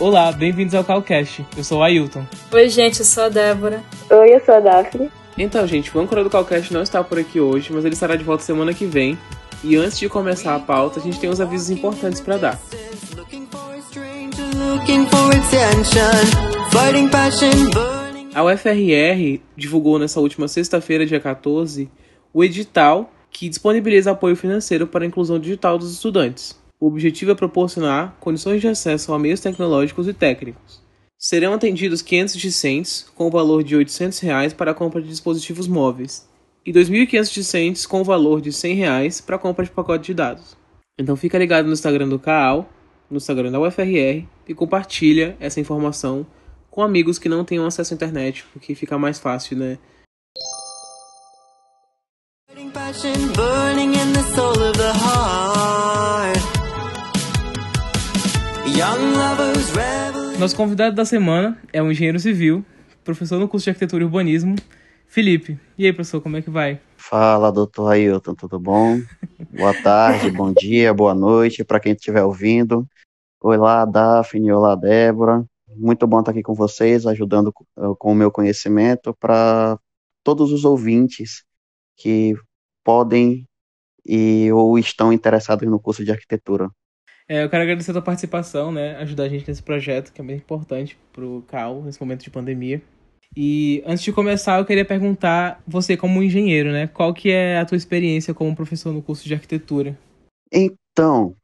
Olá, 0.00 0.30
bem-vindos 0.30 0.76
ao 0.76 0.84
Calcast. 0.84 1.44
Eu 1.56 1.64
sou 1.64 1.80
o 1.80 1.82
Ailton. 1.82 2.24
Oi, 2.52 2.68
gente, 2.68 3.00
eu 3.00 3.04
sou 3.04 3.24
a 3.24 3.28
Débora. 3.28 3.82
Oi, 4.08 4.32
eu 4.32 4.40
sou 4.44 4.54
a 4.54 4.60
Daphne. 4.60 5.10
Então, 5.36 5.66
gente, 5.66 5.96
o 5.96 6.00
âncora 6.00 6.22
do 6.22 6.30
Calcast 6.30 6.72
não 6.72 6.82
está 6.82 7.02
por 7.02 7.18
aqui 7.18 7.40
hoje, 7.40 7.72
mas 7.72 7.84
ele 7.84 7.94
estará 7.94 8.14
de 8.14 8.22
volta 8.22 8.44
semana 8.44 8.72
que 8.72 8.86
vem. 8.86 9.18
E 9.64 9.74
antes 9.74 9.98
de 9.98 10.08
começar 10.08 10.54
a 10.54 10.60
pauta, 10.60 11.00
a 11.00 11.02
gente 11.02 11.18
tem 11.18 11.28
uns 11.28 11.40
avisos 11.40 11.70
importantes 11.70 12.20
para 12.20 12.36
dar. 12.36 12.60
A 18.32 18.44
UFRR 18.44 19.40
divulgou 19.56 19.98
nessa 19.98 20.20
última 20.20 20.46
sexta-feira, 20.46 21.04
dia 21.04 21.18
14, 21.18 21.90
o 22.32 22.44
edital 22.44 23.12
que 23.32 23.48
disponibiliza 23.48 24.12
apoio 24.12 24.36
financeiro 24.36 24.86
para 24.86 25.02
a 25.02 25.08
inclusão 25.08 25.40
digital 25.40 25.76
dos 25.76 25.92
estudantes. 25.92 26.56
O 26.80 26.86
objetivo 26.86 27.32
é 27.32 27.34
proporcionar 27.34 28.16
condições 28.20 28.60
de 28.60 28.68
acesso 28.68 29.12
a 29.12 29.18
meios 29.18 29.40
tecnológicos 29.40 30.06
e 30.06 30.14
técnicos. 30.14 30.80
Serão 31.18 31.52
atendidos 31.52 32.02
500 32.02 32.36
discentes 32.36 33.10
com 33.16 33.26
o 33.26 33.30
valor 33.30 33.64
de 33.64 33.74
800 33.74 34.20
reais 34.20 34.52
para 34.52 34.70
a 34.70 34.74
compra 34.74 35.02
de 35.02 35.08
dispositivos 35.08 35.66
móveis 35.66 36.28
e 36.64 36.72
2.500 36.72 37.32
discentes 37.32 37.86
com 37.86 38.00
o 38.00 38.04
valor 38.04 38.40
de 38.40 38.52
100 38.52 38.74
reais 38.74 39.20
para 39.20 39.34
a 39.34 39.38
compra 39.38 39.64
de 39.64 39.72
pacote 39.72 40.06
de 40.06 40.14
dados. 40.14 40.56
Então 40.96 41.16
fica 41.16 41.36
ligado 41.36 41.66
no 41.66 41.72
Instagram 41.72 42.08
do 42.08 42.18
CAAL, 42.18 42.68
no 43.10 43.16
Instagram 43.16 43.50
da 43.50 43.58
UFRR 43.58 44.24
e 44.46 44.54
compartilha 44.54 45.36
essa 45.40 45.58
informação 45.58 46.24
com 46.70 46.82
amigos 46.82 47.18
que 47.18 47.28
não 47.28 47.44
tenham 47.44 47.66
acesso 47.66 47.92
à 47.92 47.96
internet, 47.96 48.44
porque 48.52 48.74
fica 48.76 48.96
mais 48.96 49.18
fácil, 49.18 49.56
né? 49.56 49.78
Nosso 60.38 60.54
convidado 60.54 60.94
da 60.94 61.04
semana 61.04 61.58
é 61.72 61.82
um 61.82 61.90
engenheiro 61.90 62.20
civil, 62.20 62.64
professor 63.02 63.40
no 63.40 63.48
curso 63.48 63.64
de 63.64 63.70
arquitetura 63.70 64.04
e 64.04 64.06
urbanismo, 64.06 64.54
Felipe. 65.08 65.58
E 65.76 65.84
aí, 65.84 65.92
professor, 65.92 66.20
como 66.20 66.36
é 66.36 66.42
que 66.42 66.48
vai? 66.48 66.80
Fala, 66.96 67.50
doutor 67.50 67.90
Ailton, 67.90 68.36
tudo 68.36 68.60
bom? 68.60 69.00
Boa 69.50 69.74
tarde, 69.82 70.30
bom 70.30 70.52
dia, 70.52 70.94
boa 70.94 71.12
noite 71.12 71.64
para 71.64 71.80
quem 71.80 71.92
estiver 71.92 72.22
ouvindo. 72.22 72.86
Olá, 73.40 73.84
Daphne, 73.84 74.52
olá, 74.52 74.76
Débora. 74.76 75.44
Muito 75.74 76.06
bom 76.06 76.20
estar 76.20 76.30
aqui 76.30 76.44
com 76.44 76.54
vocês, 76.54 77.04
ajudando 77.04 77.52
com 77.52 78.12
o 78.12 78.14
meu 78.14 78.30
conhecimento 78.30 79.12
para 79.18 79.76
todos 80.22 80.52
os 80.52 80.64
ouvintes 80.64 81.42
que 81.96 82.36
podem 82.84 83.44
e 84.06 84.52
ou 84.52 84.78
estão 84.78 85.12
interessados 85.12 85.68
no 85.68 85.80
curso 85.80 86.04
de 86.04 86.12
arquitetura. 86.12 86.70
É, 87.28 87.44
eu 87.44 87.50
quero 87.50 87.62
agradecer 87.62 87.90
a 87.90 87.94
tua 87.94 88.02
participação, 88.02 88.72
né? 88.72 88.96
Ajudar 88.96 89.24
a 89.24 89.28
gente 89.28 89.46
nesse 89.46 89.62
projeto, 89.62 90.12
que 90.12 90.20
é 90.20 90.24
muito 90.24 90.40
importante 90.40 90.98
pro 91.12 91.44
CAL 91.46 91.82
nesse 91.82 92.00
momento 92.00 92.24
de 92.24 92.30
pandemia. 92.30 92.82
E 93.36 93.82
antes 93.86 94.02
de 94.02 94.12
começar, 94.12 94.58
eu 94.58 94.64
queria 94.64 94.84
perguntar, 94.84 95.62
você 95.66 95.94
como 95.94 96.22
engenheiro, 96.22 96.72
né? 96.72 96.86
Qual 96.86 97.12
que 97.12 97.30
é 97.30 97.58
a 97.58 97.66
tua 97.66 97.76
experiência 97.76 98.32
como 98.32 98.56
professor 98.56 98.94
no 98.94 99.02
curso 99.02 99.28
de 99.28 99.34
arquitetura? 99.34 99.98
Então, 100.50 101.36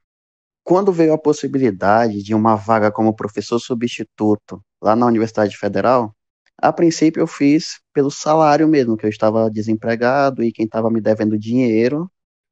quando 0.64 0.90
veio 0.90 1.12
a 1.12 1.18
possibilidade 1.18 2.22
de 2.22 2.34
uma 2.34 2.56
vaga 2.56 2.90
como 2.90 3.14
professor 3.14 3.58
substituto 3.58 4.62
lá 4.82 4.96
na 4.96 5.04
Universidade 5.04 5.54
Federal, 5.58 6.14
a 6.56 6.72
princípio 6.72 7.20
eu 7.20 7.26
fiz 7.26 7.80
pelo 7.92 8.10
salário 8.10 8.66
mesmo, 8.66 8.96
que 8.96 9.04
eu 9.04 9.10
estava 9.10 9.50
desempregado 9.50 10.42
e 10.42 10.50
quem 10.50 10.64
estava 10.64 10.90
me 10.90 11.00
devendo 11.00 11.38
dinheiro 11.38 12.10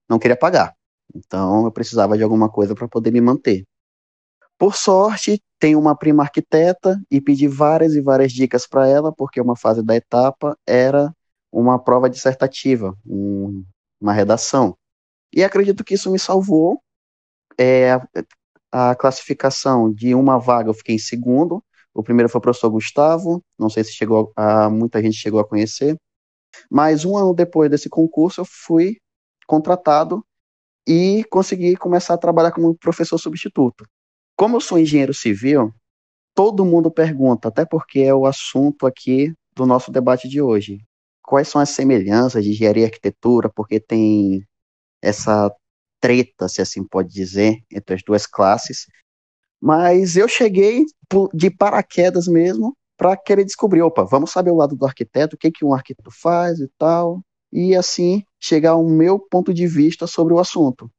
não 0.09 0.19
queria 0.19 0.37
pagar. 0.37 0.75
Então 1.15 1.65
eu 1.65 1.73
precisava 1.73 2.17
de 2.17 2.23
alguma 2.23 2.49
coisa 2.49 2.75
para 2.75 2.89
poder 2.89 3.11
me 3.11 3.21
manter. 3.21 3.65
Por 4.59 4.77
sorte, 4.77 5.43
tenho 5.59 5.79
uma 5.79 5.97
prima 5.97 6.23
arquiteta 6.23 7.01
e 7.11 7.21
pedi 7.21 7.49
várias 7.49 7.95
e 7.95 8.01
várias 8.01 8.33
dicas 8.33 8.67
para 8.67 8.87
ela, 8.87 9.13
porque 9.13 9.41
uma 9.41 9.57
fase 9.57 9.83
da 9.83 9.97
etapa 9.97 10.57
era 10.67 11.13
uma 11.51 11.79
prova 11.79 12.09
dissertativa, 12.09 12.97
um, 13.07 13.65
uma 14.01 14.13
redação. 14.13 14.77
E 15.33 15.43
acredito 15.43 15.85
que 15.85 15.95
isso 15.95 16.11
me 16.11 16.19
salvou. 16.19 16.81
É, 17.59 18.01
a 18.71 18.95
classificação 18.95 19.93
de 19.93 20.15
uma 20.15 20.39
vaga 20.39 20.71
eu 20.71 20.75
fiquei 20.75 20.95
em 20.95 20.99
segundo. 20.99 21.63
O 21.95 22.03
primeiro 22.03 22.29
foi 22.29 22.39
o 22.39 22.43
professor 22.43 22.71
Gustavo, 22.71 23.43
não 23.59 23.69
sei 23.69 23.85
se 23.85 23.93
chegou 23.93 24.33
a, 24.35 24.71
muita 24.71 25.03
gente 25.03 25.17
chegou 25.17 25.41
a 25.41 25.47
conhecer. 25.47 25.97
Mas 26.71 27.05
um 27.05 27.17
ano 27.17 27.35
depois 27.35 27.71
desse 27.71 27.89
concurso, 27.89 28.41
eu 28.41 28.45
fui 28.45 28.97
contratado 29.47 30.25
e 30.87 31.25
consegui 31.31 31.77
começar 31.77 32.15
a 32.15 32.19
trabalhar 32.19 32.53
como 32.53 32.75
professor 32.75 33.19
substituto. 33.19 33.85
Como 34.37 34.57
eu 34.57 34.61
sou 34.61 34.79
engenheiro 34.79 35.15
civil, 35.15 35.73
todo 36.35 36.65
mundo 36.65 36.91
pergunta, 36.91 37.49
até 37.49 37.65
porque 37.65 38.01
é 38.01 38.15
o 38.15 38.27
assunto 38.27 38.87
aqui 38.87 39.33
do 39.55 39.67
nosso 39.67 39.93
debate 39.93 40.29
de 40.29 40.41
hoje. 40.41 40.81
Quais 41.23 41.49
são 41.49 41.61
as 41.61 41.71
semelhanças 41.71 42.45
de 42.45 42.51
engenharia 42.51 42.83
e 42.83 42.87
arquitetura? 42.87 43.51
Porque 43.55 43.79
tem 43.79 44.45
essa 45.01 45.55
treta, 46.01 46.49
se 46.49 46.61
assim 46.61 46.85
pode 46.85 47.13
dizer, 47.13 47.63
entre 47.71 47.95
as 47.95 48.03
duas 48.03 48.27
classes. 48.27 48.87
Mas 49.61 50.17
eu 50.17 50.27
cheguei 50.27 50.85
de 51.33 51.51
paraquedas 51.51 52.27
mesmo 52.27 52.77
para 52.97 53.17
querer 53.17 53.45
descobrir, 53.45 53.83
opa, 53.83 54.05
vamos 54.05 54.33
saber 54.33 54.51
o 54.51 54.57
lado 54.57 54.75
do 54.75 54.85
arquiteto, 54.85 55.37
o 55.37 55.39
que, 55.39 55.51
que 55.51 55.65
um 55.65 55.75
arquiteto 55.75 56.11
faz 56.11 56.59
e 56.59 56.69
tal 56.79 57.23
e 57.53 57.77
assim 57.77 58.25
chegar 58.43 58.73
ao 58.73 58.85
meu 58.85 59.21
ponto 59.21 59.55
de 59.55 59.67
vista 59.67 60.07
sobre 60.07 60.35
o 60.35 60.41
assunto. 60.41 60.91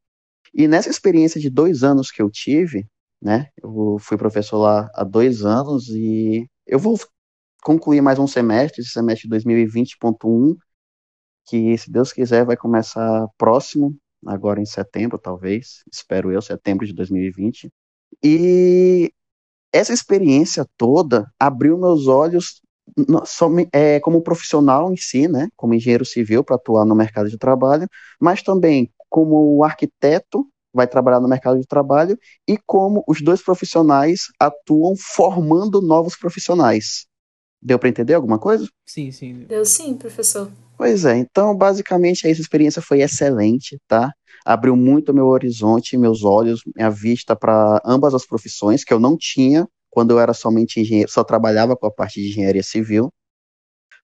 E 0.54 0.68
nessa 0.68 0.90
experiência 0.90 1.42
de 1.42 1.50
dois 1.50 1.84
anos 1.84 2.10
que 2.10 2.22
eu 2.22 2.30
tive, 2.32 2.88
né, 3.22 3.50
eu 3.62 3.98
fui 4.00 4.18
professor 4.18 4.60
lá 4.60 4.90
há 4.96 5.04
dois 5.04 5.44
anos 5.44 5.90
e 5.90 6.48
eu 6.66 6.80
vou 6.80 6.98
concluir 7.62 8.02
mais 8.02 8.18
um 8.18 8.28
semestre, 8.28 8.82
esse 8.82 8.92
semestre 8.92 9.28
2020.1, 9.28 10.56
que 11.46 11.78
se 11.78 11.92
Deus 11.92 12.14
quiser 12.14 12.46
vai 12.46 12.56
começar 12.56 13.28
próximo, 13.38 13.96
agora 14.26 14.62
em 14.62 14.66
setembro 14.66 15.18
talvez, 15.18 15.84
espero 15.92 16.32
eu, 16.32 16.42
setembro 16.42 16.86
de 16.86 16.94
2020. 16.94 17.70
E 18.24 19.12
essa 19.74 19.92
experiência 19.92 20.66
toda 20.78 21.30
abriu 21.38 21.78
meus 21.78 22.08
olhos 22.08 22.62
é, 23.72 24.00
como 24.00 24.22
profissional 24.22 24.92
em 24.92 24.98
si, 24.98 25.28
né, 25.28 25.48
como 25.56 25.74
engenheiro 25.74 26.06
civil 26.06 26.44
para 26.44 26.56
atuar 26.56 26.86
no 26.86 26.96
mercado 26.96 27.30
de 27.30 27.38
trabalho, 27.38 27.88
mas 28.20 28.42
também 28.42 28.92
como 29.10 29.64
arquiteto 29.64 30.48
vai 30.74 30.88
trabalhar 30.88 31.20
no 31.20 31.28
mercado 31.28 31.60
de 31.60 31.68
trabalho 31.68 32.18
e 32.48 32.58
como 32.66 33.04
os 33.08 33.22
dois 33.22 33.42
profissionais 33.42 34.24
atuam 34.40 34.96
formando 34.98 35.82
novos 35.82 36.16
profissionais. 36.16 37.06
Deu 37.62 37.78
para 37.78 37.90
entender 37.90 38.16
alguma 38.16 38.40
coisa? 38.40 38.68
Sim, 38.86 39.12
sim. 39.12 39.46
Deu 39.48 39.64
sim, 39.64 39.94
professor. 39.94 40.52
Pois 40.76 41.06
é, 41.06 41.16
então 41.18 41.56
basicamente 41.56 42.28
essa 42.28 42.42
experiência 42.42 42.82
foi 42.82 43.02
excelente, 43.02 43.80
tá? 43.88 44.12
Abriu 44.44 44.76
muito 44.76 45.14
meu 45.14 45.28
horizonte, 45.28 45.98
meus 45.98 46.24
olhos, 46.24 46.62
minha 46.76 46.90
vista 46.90 47.36
para 47.36 47.82
ambas 47.86 48.14
as 48.14 48.26
profissões 48.26 48.84
que 48.84 48.94
eu 48.94 49.00
não 49.00 49.16
tinha 49.16 49.68
quando 49.94 50.12
eu 50.12 50.20
era 50.20 50.34
somente 50.34 50.82
engenheiro, 50.82 51.10
só 51.10 51.24
trabalhava 51.24 51.78
com 51.78 51.86
a 51.86 51.92
parte 51.92 52.20
de 52.20 52.30
engenharia 52.30 52.64
civil. 52.64 53.10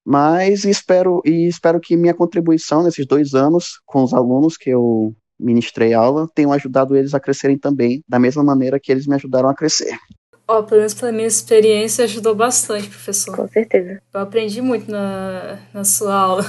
Mas 0.06 0.64
espero 0.66 1.22
e 1.26 1.48
espero 1.48 1.80
que 1.80 1.98
minha 1.98 2.14
contribuição 2.14 2.84
nesses 2.84 3.06
dois 3.08 3.34
anos 3.34 3.82
com 3.86 4.04
os 4.04 4.14
alunos 4.14 4.56
que 4.56 4.70
eu 4.70 5.14
ministrei 5.40 5.94
aula 5.94 6.30
tenham 6.34 6.54
ajudado 6.54 6.96
eles 6.96 7.14
a 7.14 7.20
crescerem 7.20 7.58
também, 7.58 8.04
da 8.08 8.20
mesma 8.20 8.44
maneira 8.44 8.80
que 8.80 8.92
eles 8.92 9.08
me 9.08 9.16
ajudaram 9.16 9.50
a 9.50 9.56
crescer. 9.56 9.98
Ó, 10.48 10.60
oh, 10.60 10.64
pelo 10.64 10.82
menos 10.82 10.94
pela 10.94 11.12
minha 11.12 11.28
experiência 11.28 12.04
ajudou 12.06 12.36
bastante, 12.36 12.88
professor. 12.88 13.36
Com 13.36 13.48
certeza. 13.48 14.02
Eu 14.14 14.20
aprendi 14.20 14.62
muito 14.62 14.90
na, 14.90 15.60
na 15.74 15.84
sua 15.84 16.14
aula. 16.14 16.46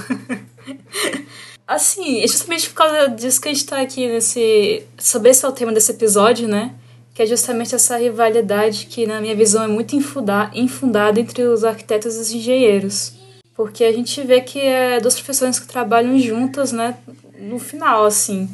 assim, 1.67 2.27
justamente 2.27 2.69
por 2.69 2.77
causa 2.77 3.09
disso 3.09 3.41
que 3.41 3.49
a 3.49 3.53
gente 3.53 3.67
tá 3.67 3.81
aqui 3.81 4.07
nesse. 4.07 4.85
Sobre 4.99 5.31
esse 5.31 5.45
é 5.45 5.49
o 5.49 5.53
tema 5.53 5.73
desse 5.73 5.93
episódio, 5.93 6.49
né? 6.49 6.75
Que 7.21 7.25
é 7.25 7.27
justamente 7.27 7.75
essa 7.75 7.99
rivalidade 7.99 8.87
que, 8.87 9.07
na 9.07 9.21
minha 9.21 9.37
visão, 9.37 9.63
é 9.63 9.69
muito 9.69 9.95
infundada 9.95 11.21
entre 11.21 11.43
os 11.43 11.65
arquitetos 11.65 12.17
e 12.17 12.19
os 12.19 12.33
engenheiros. 12.33 13.13
Porque 13.55 13.85
a 13.85 13.93
gente 13.93 14.23
vê 14.23 14.41
que 14.41 14.59
é 14.59 14.99
duas 14.99 15.17
profissões 15.17 15.61
que 15.61 15.69
trabalham 15.69 16.19
juntas, 16.19 16.73
né? 16.73 16.97
No 17.39 17.59
final, 17.59 18.07
assim. 18.07 18.49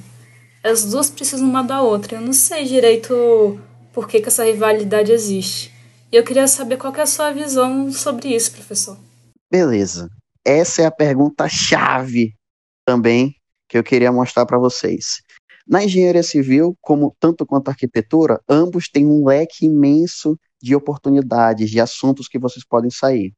As 0.65 0.85
duas 0.85 1.09
precisam 1.09 1.49
uma 1.49 1.63
da 1.63 1.81
outra. 1.81 2.17
Eu 2.17 2.21
não 2.21 2.33
sei 2.33 2.65
direito 2.65 3.57
por 3.93 4.09
que, 4.09 4.21
que 4.21 4.27
essa 4.27 4.45
rivalidade 4.45 5.13
existe. 5.13 5.73
E 6.11 6.17
eu 6.17 6.25
queria 6.25 6.49
saber 6.49 6.77
qual 6.77 6.93
é 6.97 7.03
a 7.03 7.07
sua 7.07 7.31
visão 7.31 7.93
sobre 7.93 8.35
isso, 8.35 8.51
professor. 8.51 8.99
Beleza. 9.49 10.09
Essa 10.45 10.83
é 10.83 10.87
a 10.87 10.91
pergunta 10.91 11.49
chave 11.49 12.35
também 12.85 13.33
que 13.69 13.79
eu 13.79 13.85
queria 13.85 14.11
mostrar 14.11 14.45
para 14.45 14.59
vocês. 14.59 15.23
Na 15.67 15.83
engenharia 15.83 16.23
civil, 16.23 16.77
como 16.81 17.17
tanto 17.19 17.45
quanto 17.45 17.69
a 17.69 17.73
arquitetura, 17.73 18.41
ambos 18.49 18.89
têm 18.89 19.07
um 19.07 19.27
leque 19.27 19.67
imenso 19.67 20.39
de 20.63 20.77
oportunidades, 20.77 21.71
de 21.71 21.81
assuntos 21.81 22.29
que 22.29 22.39
vocês 22.39 22.65
podem 22.65 22.91
sair. 22.91 23.35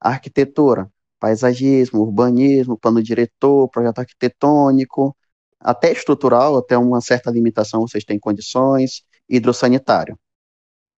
A 0.00 0.10
arquitetura, 0.10 0.90
paisagismo, 1.20 2.00
urbanismo, 2.00 2.78
plano 2.78 3.02
diretor, 3.02 3.68
projeto 3.68 4.00
arquitetônico, 4.00 5.16
até 5.60 5.92
estrutural, 5.92 6.56
até 6.56 6.76
uma 6.78 7.00
certa 7.00 7.30
limitação 7.30 7.82
vocês 7.82 8.04
têm 8.04 8.18
condições, 8.18 9.02
hidrossanitário. 9.28 10.18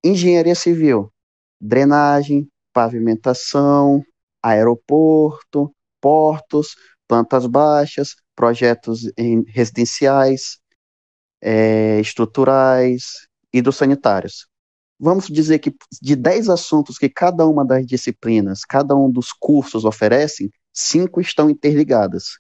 engenharia 0.05 0.55
civil, 0.55 1.13
drenagem, 1.61 2.49
pavimentação, 2.73 4.03
aeroporto, 4.43 5.75
portos, 6.01 6.75
plantas 7.09 7.47
baixas, 7.47 8.15
projetos 8.35 9.03
residenciais, 9.49 10.60
é, 11.41 12.01
estruturais, 12.01 13.27
hidrossanitários. 13.53 14.47
Vamos 14.99 15.29
dizer 15.29 15.59
que 15.59 15.75
de 16.01 16.15
10 16.15 16.51
assuntos 16.51 16.99
que 16.99 17.09
cada 17.09 17.47
uma 17.47 17.65
das 17.65 17.87
disciplinas, 17.87 18.65
cada 18.65 18.95
um 18.95 19.11
dos 19.11 19.33
cursos 19.33 19.85
oferecem, 19.85 20.51
cinco 20.73 21.21
estão 21.21 21.49
interligadas. 21.49 22.39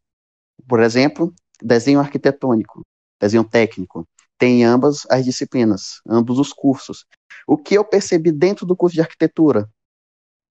Por 0.69 0.81
exemplo, 0.81 1.33
desenho 1.63 2.01
arquitetônico, 2.01 2.83
desenho 3.19 3.45
técnico, 3.45 4.07
tem 4.39 4.65
ambas 4.65 5.07
as 5.11 5.25
disciplinas, 5.25 6.01
ambos 6.07 6.39
os 6.39 6.53
cursos. 6.53 7.05
O 7.47 7.57
que 7.57 7.77
eu 7.77 7.85
percebi 7.85 8.31
dentro 8.31 8.67
do 8.67 8.77
curso 8.77 8.95
de 8.95 9.01
arquitetura? 9.01 9.69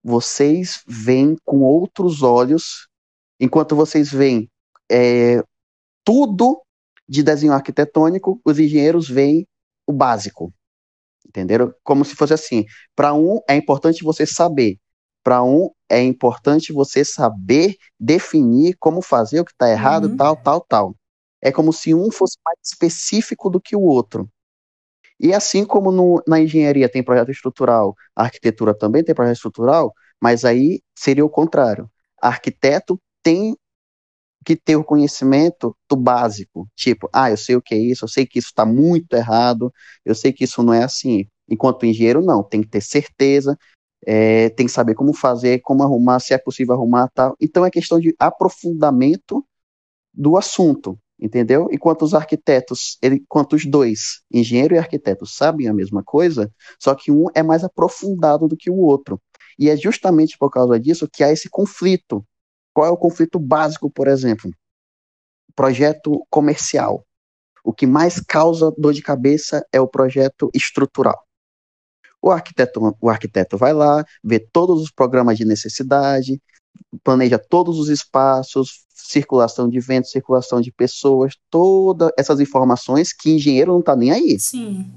Vocês 0.03 0.81
veem 0.87 1.35
com 1.43 1.61
outros 1.61 2.23
olhos, 2.23 2.87
enquanto 3.39 3.75
vocês 3.75 4.11
veem 4.11 4.49
é, 4.91 5.43
tudo 6.03 6.61
de 7.09 7.23
desenho 7.23 7.53
arquitetônico, 7.53 8.39
os 8.45 8.59
engenheiros 8.59 9.09
veem 9.09 9.47
o 9.87 9.91
básico. 9.91 10.53
Entenderam? 11.27 11.73
Como 11.83 12.05
se 12.05 12.15
fosse 12.15 12.33
assim. 12.33 12.65
Para 12.95 13.13
um, 13.15 13.39
é 13.49 13.55
importante 13.55 14.03
você 14.03 14.27
saber. 14.27 14.77
Para 15.23 15.43
um, 15.43 15.69
é 15.89 16.01
importante 16.03 16.71
você 16.71 17.03
saber 17.03 17.75
definir 17.99 18.75
como 18.79 19.01
fazer 19.01 19.39
o 19.39 19.45
que 19.45 19.51
está 19.51 19.69
errado, 19.69 20.05
uhum. 20.05 20.17
tal, 20.17 20.35
tal, 20.37 20.61
tal. 20.61 20.95
É 21.41 21.51
como 21.51 21.73
se 21.73 21.93
um 21.93 22.11
fosse 22.11 22.37
mais 22.45 22.59
específico 22.63 23.49
do 23.49 23.59
que 23.59 23.75
o 23.75 23.81
outro. 23.81 24.29
E 25.19 25.33
assim 25.33 25.65
como 25.65 25.91
no, 25.91 26.23
na 26.27 26.39
engenharia 26.39 26.87
tem 26.87 27.03
projeto 27.03 27.31
estrutural, 27.31 27.95
a 28.15 28.23
arquitetura 28.23 28.73
também 28.73 29.03
tem 29.03 29.13
projeto 29.13 29.35
estrutural, 29.35 29.93
mas 30.21 30.45
aí 30.45 30.81
seria 30.95 31.25
o 31.25 31.29
contrário. 31.29 31.89
Arquiteto 32.21 32.99
tem 33.21 33.57
que 34.49 34.55
ter 34.55 34.75
o 34.75 34.83
conhecimento 34.83 35.77
do 35.87 35.95
básico, 35.95 36.67
tipo, 36.75 37.07
ah, 37.13 37.29
eu 37.29 37.37
sei 37.37 37.55
o 37.55 37.61
que 37.61 37.75
é 37.75 37.77
isso, 37.77 38.05
eu 38.05 38.09
sei 38.09 38.25
que 38.25 38.39
isso 38.39 38.47
está 38.47 38.65
muito 38.65 39.13
errado, 39.13 39.71
eu 40.03 40.15
sei 40.15 40.33
que 40.33 40.43
isso 40.43 40.63
não 40.63 40.73
é 40.73 40.83
assim. 40.83 41.27
Enquanto 41.47 41.85
engenheiro, 41.85 42.19
não, 42.19 42.41
tem 42.43 42.61
que 42.61 42.67
ter 42.67 42.81
certeza, 42.81 43.55
é, 44.07 44.49
tem 44.49 44.65
que 44.65 44.71
saber 44.71 44.95
como 44.95 45.13
fazer, 45.13 45.59
como 45.59 45.83
arrumar, 45.83 46.19
se 46.19 46.33
é 46.33 46.37
possível 46.39 46.73
arrumar 46.73 47.09
tal. 47.13 47.35
Então 47.39 47.63
é 47.63 47.69
questão 47.69 47.99
de 47.99 48.15
aprofundamento 48.17 49.45
do 50.11 50.35
assunto, 50.35 50.97
entendeu? 51.19 51.67
Enquanto 51.71 52.01
os 52.01 52.15
arquitetos, 52.15 52.97
enquanto 53.03 53.53
os 53.53 53.67
dois, 53.67 54.21
engenheiro 54.33 54.73
e 54.73 54.79
arquiteto, 54.79 55.27
sabem 55.27 55.67
a 55.67 55.73
mesma 55.75 56.03
coisa, 56.03 56.51
só 56.79 56.95
que 56.95 57.11
um 57.11 57.25
é 57.35 57.43
mais 57.43 57.63
aprofundado 57.63 58.47
do 58.47 58.57
que 58.57 58.71
o 58.71 58.77
outro. 58.77 59.21
E 59.59 59.69
é 59.69 59.77
justamente 59.77 60.39
por 60.39 60.49
causa 60.49 60.79
disso 60.79 61.07
que 61.07 61.23
há 61.23 61.31
esse 61.31 61.49
conflito. 61.49 62.25
Qual 62.73 62.87
é 62.87 62.89
o 62.89 62.97
conflito 62.97 63.39
básico, 63.39 63.89
por 63.89 64.07
exemplo? 64.07 64.51
Projeto 65.55 66.25
comercial. 66.29 67.05
O 67.63 67.73
que 67.73 67.85
mais 67.85 68.19
causa 68.19 68.73
dor 68.77 68.93
de 68.93 69.01
cabeça 69.01 69.65
é 69.71 69.79
o 69.81 69.87
projeto 69.87 70.49
estrutural. 70.53 71.21
O 72.21 72.31
arquiteto, 72.31 72.95
o 72.99 73.09
arquiteto 73.09 73.57
vai 73.57 73.73
lá, 73.73 74.05
vê 74.23 74.39
todos 74.39 74.81
os 74.81 74.91
programas 74.91 75.37
de 75.37 75.45
necessidade, 75.45 76.41
planeja 77.03 77.39
todos 77.39 77.79
os 77.79 77.89
espaços, 77.89 78.85
circulação 78.93 79.69
de 79.69 79.79
ventos, 79.79 80.11
circulação 80.11 80.59
de 80.59 80.71
pessoas, 80.71 81.35
todas 81.49 82.11
essas 82.17 82.39
informações 82.39 83.13
que 83.13 83.31
engenheiro 83.31 83.71
não 83.71 83.79
está 83.79 83.95
nem 83.95 84.11
aí. 84.11 84.39
Sim. 84.39 84.91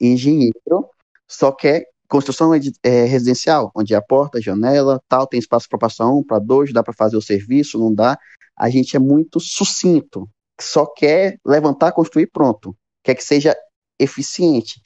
Engenheiro 0.00 0.88
só 1.26 1.50
quer 1.50 1.86
construção 2.08 2.52
é, 2.54 3.04
residencial, 3.04 3.70
onde 3.74 3.94
a 3.94 4.02
porta, 4.02 4.38
a 4.38 4.40
janela, 4.40 5.00
tal, 5.08 5.26
tem 5.26 5.38
espaço 5.38 5.68
para 5.68 5.78
passar 5.78 6.08
um, 6.08 6.22
para 6.22 6.38
dois, 6.38 6.72
dá 6.72 6.82
para 6.82 6.92
fazer 6.92 7.16
o 7.16 7.22
serviço, 7.22 7.78
não 7.78 7.92
dá. 7.92 8.18
A 8.56 8.70
gente 8.70 8.96
é 8.96 8.98
muito 8.98 9.40
sucinto, 9.40 10.28
só 10.60 10.86
quer 10.86 11.38
levantar, 11.44 11.92
construir, 11.92 12.28
pronto. 12.28 12.76
Quer 13.02 13.14
que 13.14 13.24
seja 13.24 13.54
eficiente. 13.98 14.80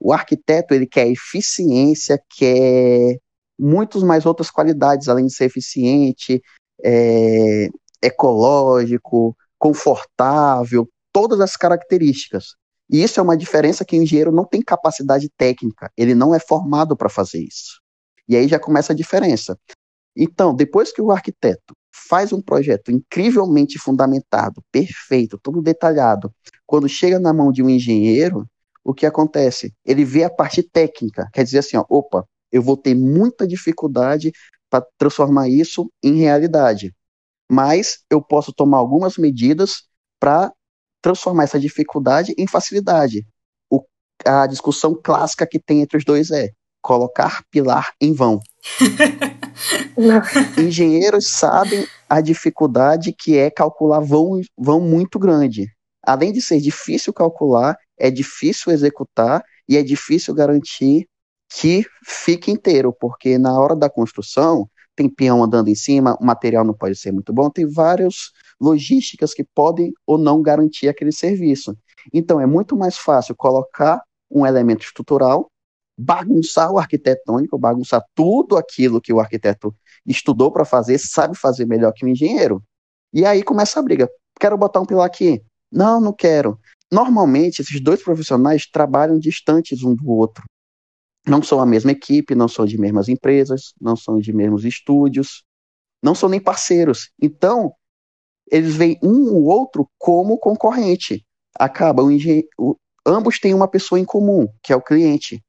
O 0.00 0.12
arquiteto, 0.12 0.74
ele 0.74 0.86
quer 0.86 1.08
eficiência, 1.08 2.20
quer 2.36 3.18
muitas 3.58 4.02
mais 4.02 4.24
outras 4.24 4.50
qualidades, 4.50 5.08
além 5.08 5.26
de 5.26 5.34
ser 5.34 5.44
eficiente, 5.44 6.42
é, 6.82 7.68
ecológico, 8.02 9.36
confortável, 9.58 10.88
todas 11.12 11.40
as 11.40 11.56
características. 11.56 12.54
E 12.90 13.02
isso 13.02 13.20
é 13.20 13.22
uma 13.22 13.36
diferença 13.36 13.84
que 13.84 13.98
o 13.98 14.02
engenheiro 14.02 14.32
não 14.32 14.44
tem 14.44 14.60
capacidade 14.60 15.28
técnica, 15.36 15.90
ele 15.96 16.14
não 16.14 16.34
é 16.34 16.40
formado 16.40 16.96
para 16.96 17.08
fazer 17.08 17.40
isso. 17.40 17.80
E 18.28 18.36
aí 18.36 18.48
já 18.48 18.58
começa 18.58 18.92
a 18.92 18.96
diferença. 18.96 19.56
Então, 20.16 20.54
depois 20.54 20.92
que 20.92 21.00
o 21.00 21.10
arquiteto 21.10 21.74
faz 22.08 22.32
um 22.32 22.40
projeto 22.40 22.90
incrivelmente 22.90 23.78
fundamentado, 23.78 24.62
perfeito, 24.72 25.38
todo 25.38 25.62
detalhado, 25.62 26.32
quando 26.66 26.88
chega 26.88 27.18
na 27.18 27.32
mão 27.32 27.52
de 27.52 27.62
um 27.62 27.70
engenheiro, 27.70 28.46
o 28.84 28.92
que 28.92 29.06
acontece? 29.06 29.72
Ele 29.84 30.04
vê 30.04 30.24
a 30.24 30.30
parte 30.30 30.62
técnica, 30.62 31.28
quer 31.32 31.44
dizer 31.44 31.58
assim, 31.58 31.76
ó, 31.76 31.84
opa, 31.88 32.24
eu 32.50 32.62
vou 32.62 32.76
ter 32.76 32.94
muita 32.94 33.46
dificuldade 33.46 34.32
para 34.68 34.84
transformar 34.98 35.48
isso 35.48 35.90
em 36.02 36.14
realidade. 36.14 36.92
Mas 37.50 37.98
eu 38.10 38.22
posso 38.22 38.52
tomar 38.52 38.78
algumas 38.78 39.16
medidas 39.16 39.84
para 40.18 40.52
transformar 41.02 41.44
essa 41.44 41.58
dificuldade 41.58 42.34
em 42.36 42.46
facilidade. 42.46 43.26
O, 43.70 43.84
a 44.24 44.46
discussão 44.46 44.98
clássica 45.02 45.46
que 45.46 45.58
tem 45.58 45.82
entre 45.82 45.98
os 45.98 46.04
dois 46.04 46.30
é 46.30 46.50
colocar 46.82 47.42
pilar 47.50 47.92
em 48.00 48.12
vão. 48.12 48.40
Engenheiros 50.58 51.28
sabem 51.28 51.86
a 52.08 52.20
dificuldade 52.20 53.12
que 53.12 53.36
é 53.36 53.50
calcular 53.50 54.00
vão, 54.00 54.40
vão 54.56 54.80
muito 54.80 55.18
grande. 55.18 55.66
Além 56.02 56.32
de 56.32 56.40
ser 56.40 56.60
difícil 56.60 57.12
calcular, 57.12 57.76
é 57.98 58.10
difícil 58.10 58.72
executar 58.72 59.42
e 59.68 59.76
é 59.76 59.82
difícil 59.82 60.34
garantir 60.34 61.06
que 61.52 61.84
fique 62.04 62.50
inteiro, 62.50 62.92
porque 62.98 63.36
na 63.36 63.58
hora 63.58 63.76
da 63.76 63.90
construção 63.90 64.68
tem 64.96 65.08
peão 65.08 65.42
andando 65.42 65.68
em 65.68 65.74
cima, 65.74 66.16
o 66.20 66.24
material 66.24 66.64
não 66.64 66.74
pode 66.74 66.96
ser 66.96 67.12
muito 67.12 67.32
bom, 67.32 67.48
tem 67.50 67.66
várias 67.66 68.32
logísticas 68.60 69.32
que 69.32 69.44
podem 69.54 69.92
ou 70.06 70.18
não 70.18 70.42
garantir 70.42 70.88
aquele 70.88 71.12
serviço. 71.12 71.76
Então 72.12 72.40
é 72.40 72.46
muito 72.46 72.76
mais 72.76 72.96
fácil 72.96 73.34
colocar 73.34 74.02
um 74.30 74.46
elemento 74.46 74.84
estrutural, 74.84 75.50
bagunçar 75.98 76.70
o 76.70 76.78
arquitetônico, 76.78 77.58
bagunçar 77.58 78.02
tudo 78.14 78.56
aquilo 78.56 79.00
que 79.00 79.12
o 79.12 79.20
arquiteto 79.20 79.74
estudou 80.06 80.50
para 80.50 80.64
fazer, 80.64 80.98
sabe 80.98 81.36
fazer 81.36 81.66
melhor 81.66 81.92
que 81.92 82.04
o 82.04 82.08
engenheiro. 82.08 82.62
E 83.12 83.24
aí 83.24 83.42
começa 83.42 83.78
a 83.78 83.82
briga. 83.82 84.08
Quero 84.38 84.56
botar 84.56 84.80
um 84.80 84.86
pilar 84.86 85.06
aqui. 85.06 85.42
Não, 85.70 86.00
não 86.00 86.12
quero. 86.12 86.58
Normalmente, 86.90 87.60
esses 87.60 87.80
dois 87.80 88.02
profissionais 88.02 88.66
trabalham 88.66 89.18
distantes 89.18 89.82
um 89.82 89.94
do 89.94 90.08
outro 90.10 90.44
não 91.30 91.42
são 91.42 91.60
a 91.60 91.66
mesma 91.66 91.92
equipe, 91.92 92.34
não 92.34 92.48
são 92.48 92.66
de 92.66 92.76
mesmas 92.76 93.08
empresas, 93.08 93.72
não 93.80 93.94
são 93.94 94.18
de 94.18 94.32
mesmos 94.32 94.64
estúdios, 94.64 95.44
não 96.02 96.12
são 96.12 96.28
nem 96.28 96.40
parceiros. 96.40 97.10
Então, 97.22 97.72
eles 98.50 98.74
veem 98.74 98.98
um 99.00 99.32
ou 99.32 99.44
outro 99.44 99.88
como 99.96 100.36
concorrente. 100.36 101.24
Acaba, 101.54 102.02
o 102.02 102.10
engen... 102.10 102.42
o... 102.58 102.74
ambos 103.06 103.38
têm 103.38 103.54
uma 103.54 103.68
pessoa 103.68 104.00
em 104.00 104.04
comum, 104.04 104.48
que 104.60 104.72
é 104.72 104.76
o 104.76 104.82
cliente. 104.82 105.40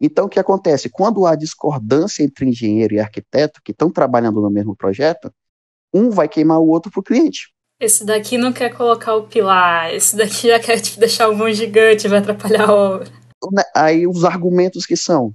Então, 0.00 0.24
o 0.24 0.28
que 0.28 0.40
acontece? 0.40 0.90
Quando 0.90 1.24
há 1.24 1.36
discordância 1.36 2.24
entre 2.24 2.48
engenheiro 2.48 2.94
e 2.94 3.00
arquiteto, 3.00 3.60
que 3.64 3.70
estão 3.70 3.90
trabalhando 3.90 4.40
no 4.40 4.50
mesmo 4.50 4.74
projeto, 4.74 5.30
um 5.94 6.10
vai 6.10 6.28
queimar 6.28 6.58
o 6.58 6.68
outro 6.68 6.90
para 6.90 7.00
o 7.00 7.04
cliente. 7.04 7.52
Esse 7.78 8.04
daqui 8.04 8.36
não 8.36 8.52
quer 8.52 8.74
colocar 8.74 9.14
o 9.14 9.28
pilar, 9.28 9.94
esse 9.94 10.16
daqui 10.16 10.48
já 10.48 10.58
quer 10.58 10.80
deixar 10.98 11.28
o 11.28 11.36
vão 11.36 11.52
gigante, 11.52 12.08
vai 12.08 12.18
atrapalhar 12.18 12.68
a 12.68 12.74
obra. 12.74 13.19
Né, 13.52 13.62
aí 13.74 14.06
os 14.06 14.24
argumentos 14.24 14.84
que 14.86 14.96
são, 14.96 15.34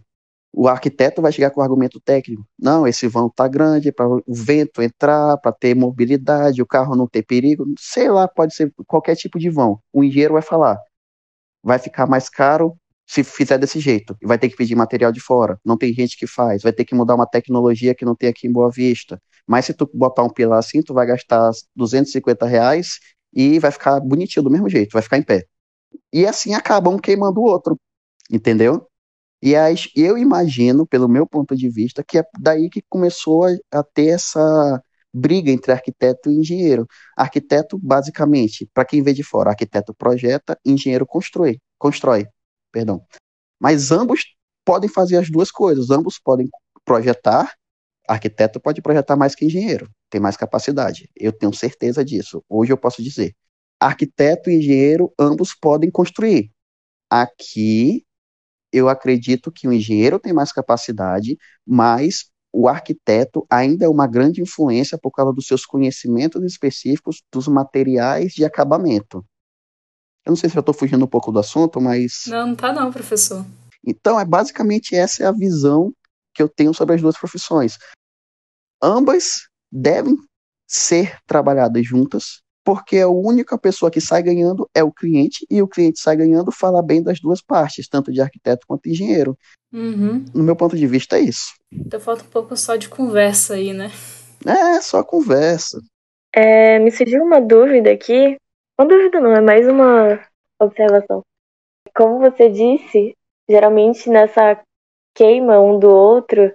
o 0.54 0.68
arquiteto 0.70 1.22
vai 1.22 1.32
chegar 1.32 1.52
com 1.52 1.60
o 1.60 1.64
argumento 1.64 2.00
técnico. 2.00 2.48
Não, 2.58 2.88
esse 2.88 3.08
vão 3.08 3.30
tá 3.30 3.48
grande 3.48 3.92
para 3.92 4.08
o 4.08 4.24
vento 4.28 4.82
entrar, 4.82 5.38
para 5.38 5.52
ter 5.52 5.76
mobilidade, 5.76 6.62
o 6.62 6.66
carro 6.68 6.96
não 6.96 7.08
ter 7.08 7.24
perigo, 7.24 7.66
sei 7.78 8.10
lá, 8.10 8.28
pode 8.28 8.56
ser 8.56 8.72
qualquer 8.88 9.16
tipo 9.16 9.38
de 9.40 9.50
vão. 9.50 9.80
O 9.92 10.04
engenheiro 10.04 10.34
vai 10.34 10.42
falar, 10.42 10.80
vai 11.64 11.80
ficar 11.80 12.08
mais 12.08 12.30
caro 12.30 12.78
se 13.08 13.24
fizer 13.24 13.58
desse 13.58 13.80
jeito, 13.80 14.18
vai 14.24 14.38
ter 14.38 14.50
que 14.50 14.56
pedir 14.56 14.76
material 14.76 15.12
de 15.12 15.20
fora. 15.20 15.60
Não 15.64 15.78
tem 15.78 15.94
gente 15.94 16.18
que 16.18 16.28
faz, 16.28 16.64
vai 16.64 16.74
ter 16.74 16.86
que 16.86 16.96
mudar 16.96 17.16
uma 17.16 17.28
tecnologia 17.28 17.94
que 17.96 18.06
não 18.06 18.16
tem 18.16 18.30
aqui 18.30 18.48
em 18.48 18.52
Boa 18.52 18.72
Vista. 18.72 19.22
Mas 19.48 19.66
se 19.66 19.74
tu 19.74 19.90
botar 19.94 20.24
um 20.24 20.30
pilar 20.30 20.60
assim, 20.60 20.82
tu 20.82 20.94
vai 20.94 21.06
gastar 21.06 21.52
250 21.76 22.46
reais 22.48 23.00
e 23.34 23.60
vai 23.60 23.72
ficar 23.72 24.00
bonitinho 24.00 24.44
do 24.44 24.50
mesmo 24.52 24.70
jeito, 24.70 24.94
vai 24.94 25.02
ficar 25.04 25.18
em 25.18 25.24
pé. 25.24 25.46
E 26.14 26.26
assim 26.26 26.54
acabam 26.54 26.98
queimando 27.00 27.40
o 27.42 27.44
outro 27.44 27.78
entendeu? 28.30 28.88
E 29.42 29.56
aí, 29.56 29.76
eu 29.96 30.18
imagino, 30.18 30.88
pelo 30.88 31.08
meu 31.08 31.28
ponto 31.28 31.56
de 31.56 31.70
vista, 31.70 32.04
que 32.04 32.20
é 32.20 32.24
daí 32.40 32.70
que 32.70 32.82
começou 32.90 33.46
a, 33.46 33.80
a 33.80 33.84
ter 33.84 34.08
essa 34.08 34.82
briga 35.14 35.52
entre 35.52 35.72
arquiteto 35.72 36.30
e 36.30 36.36
engenheiro. 36.40 36.88
Arquiteto, 37.16 37.78
basicamente, 37.78 38.70
para 38.74 38.86
quem 38.86 39.02
vê 39.04 39.14
de 39.14 39.24
fora, 39.24 39.52
arquiteto 39.52 39.94
projeta, 39.94 40.60
engenheiro 40.66 41.06
constrói, 41.06 41.60
constrói, 41.78 42.28
perdão. 42.72 43.06
Mas 43.60 43.92
ambos 43.92 44.22
podem 44.66 44.90
fazer 44.90 45.18
as 45.18 45.30
duas 45.30 45.52
coisas. 45.52 45.90
Ambos 45.92 46.20
podem 46.20 46.50
projetar. 46.84 47.54
Arquiteto 48.08 48.60
pode 48.60 48.82
projetar 48.82 49.16
mais 49.16 49.34
que 49.36 49.46
engenheiro, 49.46 49.90
tem 50.10 50.22
mais 50.22 50.38
capacidade. 50.38 51.10
Eu 51.16 51.32
tenho 51.32 51.54
certeza 51.54 52.04
disso. 52.04 52.44
Hoje 52.50 52.72
eu 52.74 52.78
posso 52.78 53.02
dizer. 53.02 53.36
Arquiteto 53.80 54.50
e 54.50 54.58
engenheiro, 54.58 55.14
ambos 55.20 55.56
podem 55.56 55.90
construir. 55.90 56.52
Aqui, 57.10 58.05
eu 58.76 58.90
acredito 58.90 59.52
que 59.52 59.68
o 59.70 59.72
engenheiro 59.72 60.20
tem 60.20 60.34
mais 60.34 60.52
capacidade, 60.52 61.38
mas 61.66 62.26
o 62.52 62.68
arquiteto 62.68 63.46
ainda 63.50 63.86
é 63.86 63.90
uma 63.90 64.06
grande 64.06 64.42
influência 64.42 64.98
por 64.98 65.12
causa 65.12 65.32
dos 65.32 65.48
seus 65.48 65.66
conhecimentos 65.66 66.44
específicos 66.44 67.22
dos 67.32 67.48
materiais 67.48 68.34
de 68.34 68.44
acabamento. 68.44 69.26
Eu 70.26 70.32
não 70.32 70.36
sei 70.36 70.50
se 70.50 70.58
eu 70.58 70.60
estou 70.60 70.74
fugindo 70.74 71.06
um 71.06 71.08
pouco 71.08 71.32
do 71.32 71.40
assunto, 71.40 71.80
mas. 71.80 72.24
Não, 72.28 72.48
não 72.48 72.56
tá 72.56 72.74
não, 72.74 72.92
professor. 72.92 73.46
Então, 73.86 74.20
é 74.20 74.26
basicamente 74.26 74.94
essa 74.94 75.24
é 75.24 75.26
a 75.26 75.32
visão 75.32 75.94
que 76.34 76.44
eu 76.44 76.50
tenho 76.50 76.74
sobre 76.74 76.96
as 76.96 77.02
duas 77.02 77.18
profissões. 77.18 77.78
Ambas 78.84 79.48
devem 79.72 80.18
ser 80.68 81.18
trabalhadas 81.26 81.86
juntas, 81.86 82.42
porque 82.66 82.98
a 82.98 83.08
única 83.08 83.60
pessoa 83.60 83.92
que 83.92 84.02
sai 84.02 84.24
ganhando 84.24 84.68
é 84.74 84.84
o 84.84 84.92
cliente, 84.92 85.46
e 85.52 85.62
o 85.62 85.68
cliente 85.68 86.00
sai 86.00 86.18
ganhando 86.18 86.52
fala 86.52 86.82
bem 86.82 87.02
das 87.02 87.20
duas 87.20 87.40
partes, 87.40 87.88
tanto 87.88 88.12
de 88.12 88.20
arquiteto 88.20 88.66
quanto 88.68 88.82
de 88.84 88.90
engenheiro. 88.90 89.38
Uhum. 89.72 90.26
No 90.34 90.44
meu 90.44 90.56
ponto 90.56 90.76
de 90.76 90.88
vista, 90.88 91.18
é 91.18 91.22
isso. 91.22 91.54
Então 91.72 92.00
falta 92.00 92.24
um 92.24 92.28
pouco 92.28 92.58
só 92.58 92.76
de 92.76 92.90
conversa 92.90 93.54
aí, 93.54 93.72
né? 93.72 93.92
É, 94.44 94.82
só 94.82 95.04
conversa. 95.04 95.80
É, 96.34 96.80
me 96.80 96.90
surgiu 96.92 97.24
uma 97.24 97.40
dúvida 97.40 97.92
aqui. 97.92 98.36
Uma 98.80 98.88
dúvida 98.88 99.20
não, 99.20 99.32
é 99.32 99.42
mais 99.42 99.68
uma 99.68 100.20
observação. 100.60 101.22
Como 101.96 102.20
você 102.20 102.50
disse, 102.50 103.16
geralmente 103.48 104.10
nessa 104.10 104.60
queima 105.14 105.62
um 105.62 105.78
do 105.78 105.90
outro, 105.90 106.52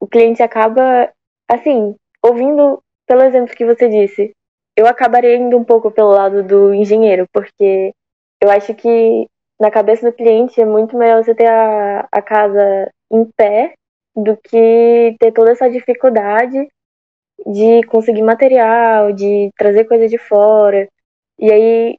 o 0.00 0.06
cliente 0.06 0.42
acaba, 0.42 1.12
assim, 1.46 1.94
ouvindo, 2.22 2.82
pelo 3.06 3.22
exemplo 3.22 3.54
que 3.54 3.66
você 3.66 3.88
disse, 3.88 4.32
eu 4.76 4.86
acabaria 4.86 5.36
indo 5.36 5.56
um 5.56 5.64
pouco 5.64 5.90
pelo 5.90 6.10
lado 6.10 6.42
do 6.42 6.74
engenheiro, 6.74 7.26
porque 7.32 7.92
eu 8.42 8.50
acho 8.50 8.74
que 8.74 9.28
na 9.60 9.70
cabeça 9.70 10.10
do 10.10 10.16
cliente 10.16 10.60
é 10.60 10.64
muito 10.64 10.96
melhor 10.96 11.22
você 11.22 11.34
ter 11.34 11.46
a, 11.46 12.08
a 12.10 12.22
casa 12.22 12.90
em 13.12 13.24
pé 13.36 13.74
do 14.16 14.36
que 14.36 15.16
ter 15.18 15.32
toda 15.32 15.52
essa 15.52 15.68
dificuldade 15.68 16.68
de 17.46 17.82
conseguir 17.84 18.22
material, 18.22 19.12
de 19.12 19.50
trazer 19.56 19.84
coisa 19.84 20.08
de 20.08 20.18
fora. 20.18 20.88
E 21.38 21.50
aí 21.50 21.96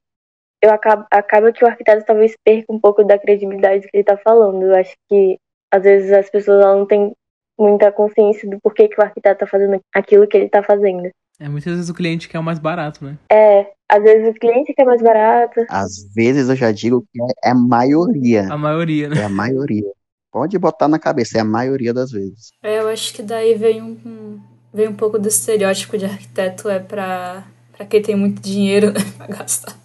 eu 0.61 0.71
acabo, 0.71 1.05
acaba 1.11 1.51
que 1.51 1.63
o 1.63 1.67
arquiteto 1.67 2.05
talvez 2.05 2.35
perca 2.43 2.71
um 2.71 2.79
pouco 2.79 3.03
da 3.03 3.17
credibilidade 3.17 3.87
que 3.87 3.95
ele 3.95 4.01
está 4.01 4.17
falando. 4.17 4.63
Eu 4.63 4.75
acho 4.75 4.95
que 5.09 5.37
às 5.71 5.83
vezes 5.83 6.11
as 6.11 6.29
pessoas 6.29 6.63
não 6.63 6.85
têm 6.85 7.13
muita 7.57 7.91
consciência 7.91 8.49
do 8.49 8.59
porquê 8.61 8.87
que 8.87 8.99
o 8.99 9.03
arquiteto 9.03 9.43
está 9.43 9.47
fazendo 9.47 9.79
aquilo 9.93 10.27
que 10.27 10.37
ele 10.37 10.45
está 10.45 10.63
fazendo. 10.63 11.09
É, 11.41 11.49
muitas 11.49 11.73
vezes 11.73 11.89
o 11.89 11.93
cliente 11.95 12.29
quer 12.29 12.37
o 12.37 12.43
mais 12.43 12.59
barato, 12.59 13.03
né? 13.03 13.17
É, 13.27 13.71
às 13.89 14.03
vezes 14.03 14.29
o 14.29 14.33
cliente 14.39 14.75
quer 14.75 14.85
mais 14.85 15.01
barato. 15.01 15.65
Às 15.67 16.13
vezes 16.13 16.47
eu 16.47 16.55
já 16.55 16.71
digo 16.71 17.03
que 17.11 17.19
é 17.43 17.49
a 17.49 17.55
maioria. 17.55 18.47
A 18.47 18.55
maioria, 18.55 19.09
né? 19.09 19.21
É 19.21 19.23
a 19.23 19.29
maioria. 19.29 19.91
Pode 20.31 20.55
botar 20.59 20.87
na 20.87 20.99
cabeça, 20.99 21.39
é 21.39 21.41
a 21.41 21.43
maioria 21.43 21.95
das 21.95 22.11
vezes. 22.11 22.51
É, 22.61 22.77
eu 22.77 22.87
acho 22.89 23.11
que 23.11 23.23
daí 23.23 23.55
vem 23.55 23.81
um, 23.81 24.39
vem 24.71 24.87
um 24.87 24.93
pouco 24.93 25.17
do 25.17 25.27
estereótipo 25.27 25.97
de 25.97 26.05
arquiteto 26.05 26.69
é 26.69 26.77
pra, 26.77 27.43
pra 27.75 27.87
quem 27.87 28.03
tem 28.03 28.15
muito 28.15 28.39
dinheiro 28.39 28.91
né, 28.93 28.99
pra 29.17 29.25
gastar. 29.25 29.75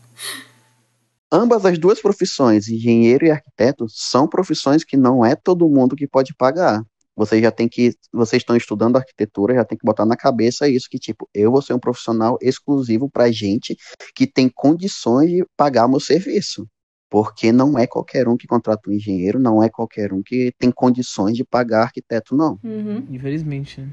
Ambas 1.33 1.65
as 1.65 1.79
duas 1.79 2.03
profissões, 2.03 2.69
engenheiro 2.69 3.25
e 3.25 3.31
arquiteto, 3.31 3.87
são 3.89 4.29
profissões 4.29 4.85
que 4.85 4.97
não 4.97 5.25
é 5.25 5.35
todo 5.35 5.71
mundo 5.71 5.97
que 5.97 6.07
pode 6.07 6.35
pagar. 6.35 6.83
Vocês 7.17 7.41
já 7.41 7.51
tem 7.51 7.67
que, 7.67 7.95
vocês 8.13 8.43
estão 8.43 8.55
estudando 8.55 8.97
arquitetura, 8.97 9.55
já 9.55 9.65
tem 9.65 9.79
que 9.79 9.87
botar 9.87 10.05
na 10.05 10.17
cabeça 10.17 10.69
isso 10.69 10.89
que 10.91 10.99
tipo, 10.99 11.29
eu 11.35 11.51
vou 11.51 11.63
ser 11.63 11.73
um 11.73 11.79
profissional 11.79 12.39
exclusivo 12.43 13.09
para 13.09 13.33
gente 13.33 13.75
que 14.15 14.27
tem 14.27 14.49
condições 14.49 15.31
de 15.31 15.45
pagar 15.57 15.89
meu 15.89 15.99
serviço. 15.99 16.67
Porque 17.09 17.53
não 17.53 17.79
é 17.79 17.87
qualquer 17.87 18.29
um 18.29 18.37
que 18.37 18.49
contrata 18.49 18.91
um 18.91 18.93
engenheiro, 18.93 19.39
não 19.39 19.63
é 19.63 19.71
qualquer 19.71 20.13
um 20.13 20.23
que 20.23 20.53
tem 20.59 20.71
condições 20.71 21.37
de 21.37 21.45
pagar 21.45 21.85
arquiteto, 21.85 22.37
não. 22.37 22.59
Uhum. 22.63 23.07
Infelizmente, 23.09 23.81
né? 23.81 23.89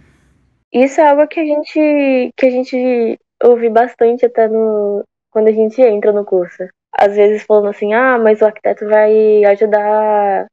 Isso 0.74 1.00
é 1.00 1.08
algo 1.08 1.28
que 1.28 1.40
a 1.40 1.46
gente 1.46 2.34
que 2.36 2.46
a 2.48 2.50
gente 2.50 3.20
ouve 3.44 3.70
bastante 3.70 4.26
até 4.26 4.48
no 4.48 5.04
quando 5.30 5.48
a 5.48 5.52
gente 5.52 5.80
entra 5.82 6.12
no 6.12 6.26
curso. 6.26 6.68
Às 6.92 7.16
vezes 7.16 7.44
falando 7.44 7.68
assim, 7.68 7.94
ah, 7.94 8.18
mas 8.18 8.42
o 8.42 8.46
arquiteto 8.46 8.88
vai 8.88 9.44
ajudar 9.46 10.44
a 10.44 10.48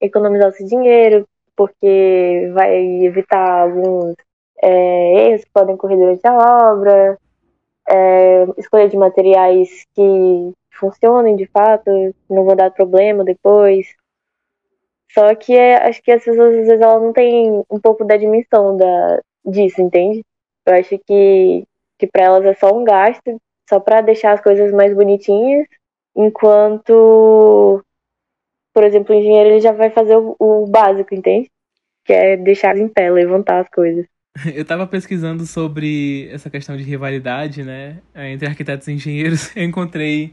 economizar 0.00 0.48
esse 0.48 0.64
dinheiro, 0.64 1.26
porque 1.60 2.50
vai 2.54 2.74
evitar 3.04 3.64
alguns 3.64 4.14
é, 4.62 5.28
erros 5.28 5.44
que 5.44 5.50
podem 5.52 5.74
ocorrer 5.74 5.98
durante 5.98 6.26
a 6.26 6.72
obra, 6.72 7.18
é, 7.86 8.46
escolha 8.56 8.88
de 8.88 8.96
materiais 8.96 9.68
que 9.94 10.54
funcionem 10.72 11.36
de 11.36 11.44
fato, 11.44 11.90
não 12.30 12.46
vão 12.46 12.56
dar 12.56 12.70
problema 12.70 13.24
depois. 13.24 13.86
Só 15.12 15.34
que 15.34 15.54
é, 15.54 15.86
acho 15.86 16.00
que 16.02 16.10
as 16.10 16.24
pessoas 16.24 16.48
às 16.48 16.56
vezes 16.66 16.80
elas 16.80 17.02
não 17.02 17.12
têm 17.12 17.62
um 17.70 17.78
pouco 17.78 18.06
da 18.06 18.16
dimensão 18.16 18.74
da, 18.78 19.20
disso, 19.44 19.82
entende? 19.82 20.24
Eu 20.64 20.74
acho 20.76 20.98
que, 21.00 21.64
que 21.98 22.06
para 22.06 22.24
elas 22.24 22.46
é 22.46 22.54
só 22.54 22.74
um 22.74 22.84
gasto, 22.84 23.38
só 23.68 23.78
para 23.78 24.00
deixar 24.00 24.32
as 24.32 24.40
coisas 24.40 24.72
mais 24.72 24.94
bonitinhas, 24.94 25.66
enquanto, 26.16 27.84
por 28.80 28.86
exemplo, 28.86 29.14
o 29.14 29.18
engenheiro 29.18 29.50
ele 29.50 29.60
já 29.60 29.72
vai 29.72 29.90
fazer 29.90 30.16
o, 30.16 30.34
o 30.38 30.66
básico, 30.66 31.14
entende? 31.14 31.50
Que 32.02 32.14
é 32.14 32.34
deixar 32.38 32.78
em 32.78 32.88
pé, 32.88 33.10
levantar 33.10 33.60
as 33.60 33.68
coisas. 33.68 34.06
Eu 34.54 34.64
tava 34.64 34.86
pesquisando 34.86 35.44
sobre 35.44 36.30
essa 36.32 36.48
questão 36.48 36.78
de 36.78 36.82
rivalidade, 36.82 37.62
né, 37.62 37.98
entre 38.14 38.48
arquitetos 38.48 38.88
e 38.88 38.92
engenheiros. 38.92 39.52
Eu 39.54 39.64
encontrei 39.64 40.32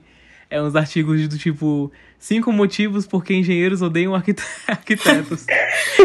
é, 0.50 0.62
uns 0.62 0.78
artigos 0.78 1.28
do 1.28 1.38
tipo 1.38 1.92
cinco 2.18 2.54
motivos 2.54 3.06
por 3.06 3.22
que 3.22 3.34
engenheiros 3.34 3.82
odeiam 3.82 4.16
arquite 4.16 4.42
arquitetos. 4.66 5.46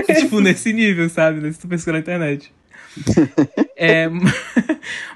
é, 0.08 0.14
tipo, 0.14 0.40
nesse 0.40 0.72
nível, 0.72 1.08
sabe? 1.08 1.40
Nesse 1.40 1.60
tu 1.60 1.68
pesquisou 1.68 1.92
na 1.92 2.00
internet. 2.00 2.52
é, 3.76 4.08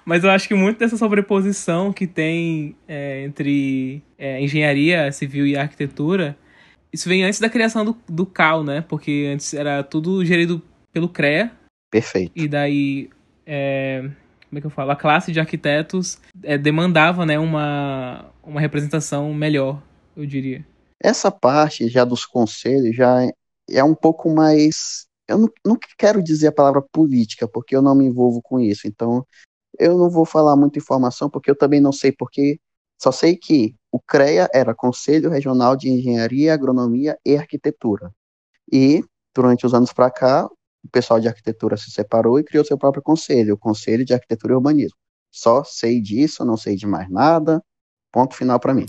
mas 0.05 0.23
eu 0.23 0.31
acho 0.31 0.47
que 0.47 0.55
muito 0.55 0.79
dessa 0.79 0.97
sobreposição 0.97 1.93
que 1.93 2.07
tem 2.07 2.77
é, 2.87 3.25
entre 3.25 4.01
é, 4.17 4.41
engenharia 4.41 5.11
civil 5.11 5.45
e 5.45 5.57
arquitetura, 5.57 6.39
isso 6.93 7.09
vem 7.09 7.25
antes 7.25 7.41
da 7.41 7.49
criação 7.49 7.85
do, 7.85 7.97
do 8.09 8.27
CAL, 8.27 8.65
né? 8.65 8.81
Porque 8.81 9.31
antes 9.33 9.53
era 9.55 9.83
tudo 9.83 10.25
gerido 10.25 10.63
pelo 10.93 11.09
CREA. 11.09 11.53
Perfeito. 11.91 12.33
E 12.35 12.49
daí, 12.49 13.11
é, 13.47 14.03
como 14.49 14.59
é 14.59 14.61
que 14.61 14.67
eu 14.67 14.71
falo? 14.71 14.91
A 14.91 14.97
classe 14.97 15.33
de 15.33 15.41
arquitetos 15.41 16.19
é, 16.43 16.57
demandava 16.57 17.27
né, 17.27 17.39
uma, 17.39 18.27
uma 18.43 18.61
representação 18.61 19.33
melhor, 19.35 19.83
eu 20.17 20.27
diria. 20.27 20.67
Essa 21.03 21.31
parte 21.31 21.89
já 21.89 22.05
dos 22.05 22.25
conselhos 22.25 22.97
já 22.97 23.29
é 23.71 23.85
um 23.85 23.95
pouco 23.95 24.31
mais 24.31 25.07
eu 25.29 25.39
não, 25.39 25.49
não 25.65 25.79
quero 25.99 26.23
dizer 26.23 26.49
a 26.49 26.53
palavra 26.53 26.81
política, 26.81 27.49
porque 27.49 27.75
eu 27.75 27.83
não 27.83 27.95
me 27.95 28.05
envolvo 28.05 28.41
com 28.41 28.61
isso. 28.61 28.87
Então, 28.87 29.27
eu 29.79 29.99
não 29.99 30.09
vou 30.09 30.25
falar 30.25 30.57
muita 30.57 30.79
informação, 30.79 31.29
porque 31.29 31.51
eu 31.51 31.57
também 31.57 31.81
não 31.81 31.93
sei 31.93 32.13
porque. 32.13 32.59
Só 32.99 33.13
sei 33.13 33.37
que 33.37 33.75
o 33.97 34.01
CREA 34.07 34.47
era 34.53 34.75
Conselho 34.75 35.31
Regional 35.31 35.75
de 35.75 35.89
Engenharia, 35.89 36.53
Agronomia 36.53 37.17
e 37.25 37.35
Arquitetura. 37.35 38.11
E, 38.71 39.03
durante 39.35 39.65
os 39.65 39.73
anos 39.73 39.91
para 39.91 40.11
cá, 40.11 40.47
o 40.85 40.89
pessoal 40.93 41.19
de 41.19 41.29
arquitetura 41.29 41.79
se 41.79 41.91
separou 41.91 42.39
e 42.39 42.45
criou 42.45 42.63
seu 42.63 42.77
próprio 42.77 43.03
conselho, 43.03 43.55
o 43.55 43.59
Conselho 43.59 44.05
de 44.05 44.13
Arquitetura 44.13 44.53
e 44.53 44.57
Urbanismo. 44.57 44.99
Só 45.33 45.65
sei 45.65 46.03
disso, 46.03 46.45
não 46.45 46.59
sei 46.59 46.77
de 46.77 46.87
mais 46.87 47.11
nada. 47.11 47.63
Ponto 48.13 48.35
final 48.35 48.61
para 48.61 48.75
mim. 48.75 48.85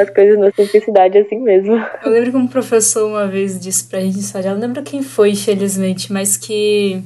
As 0.00 0.10
coisas 0.10 0.38
na 0.38 0.50
simplicidade 0.50 1.18
assim 1.18 1.38
mesmo. 1.38 1.74
Eu 2.02 2.10
lembro 2.10 2.30
que 2.30 2.36
um 2.38 2.48
professor 2.48 3.06
uma 3.06 3.28
vez 3.28 3.60
disse 3.60 3.84
pra 3.84 4.00
gente 4.00 4.18
ensaiar, 4.18 4.54
não 4.54 4.62
lembro 4.62 4.82
quem 4.82 5.02
foi, 5.02 5.32
infelizmente, 5.32 6.10
mas 6.10 6.38
que 6.38 7.02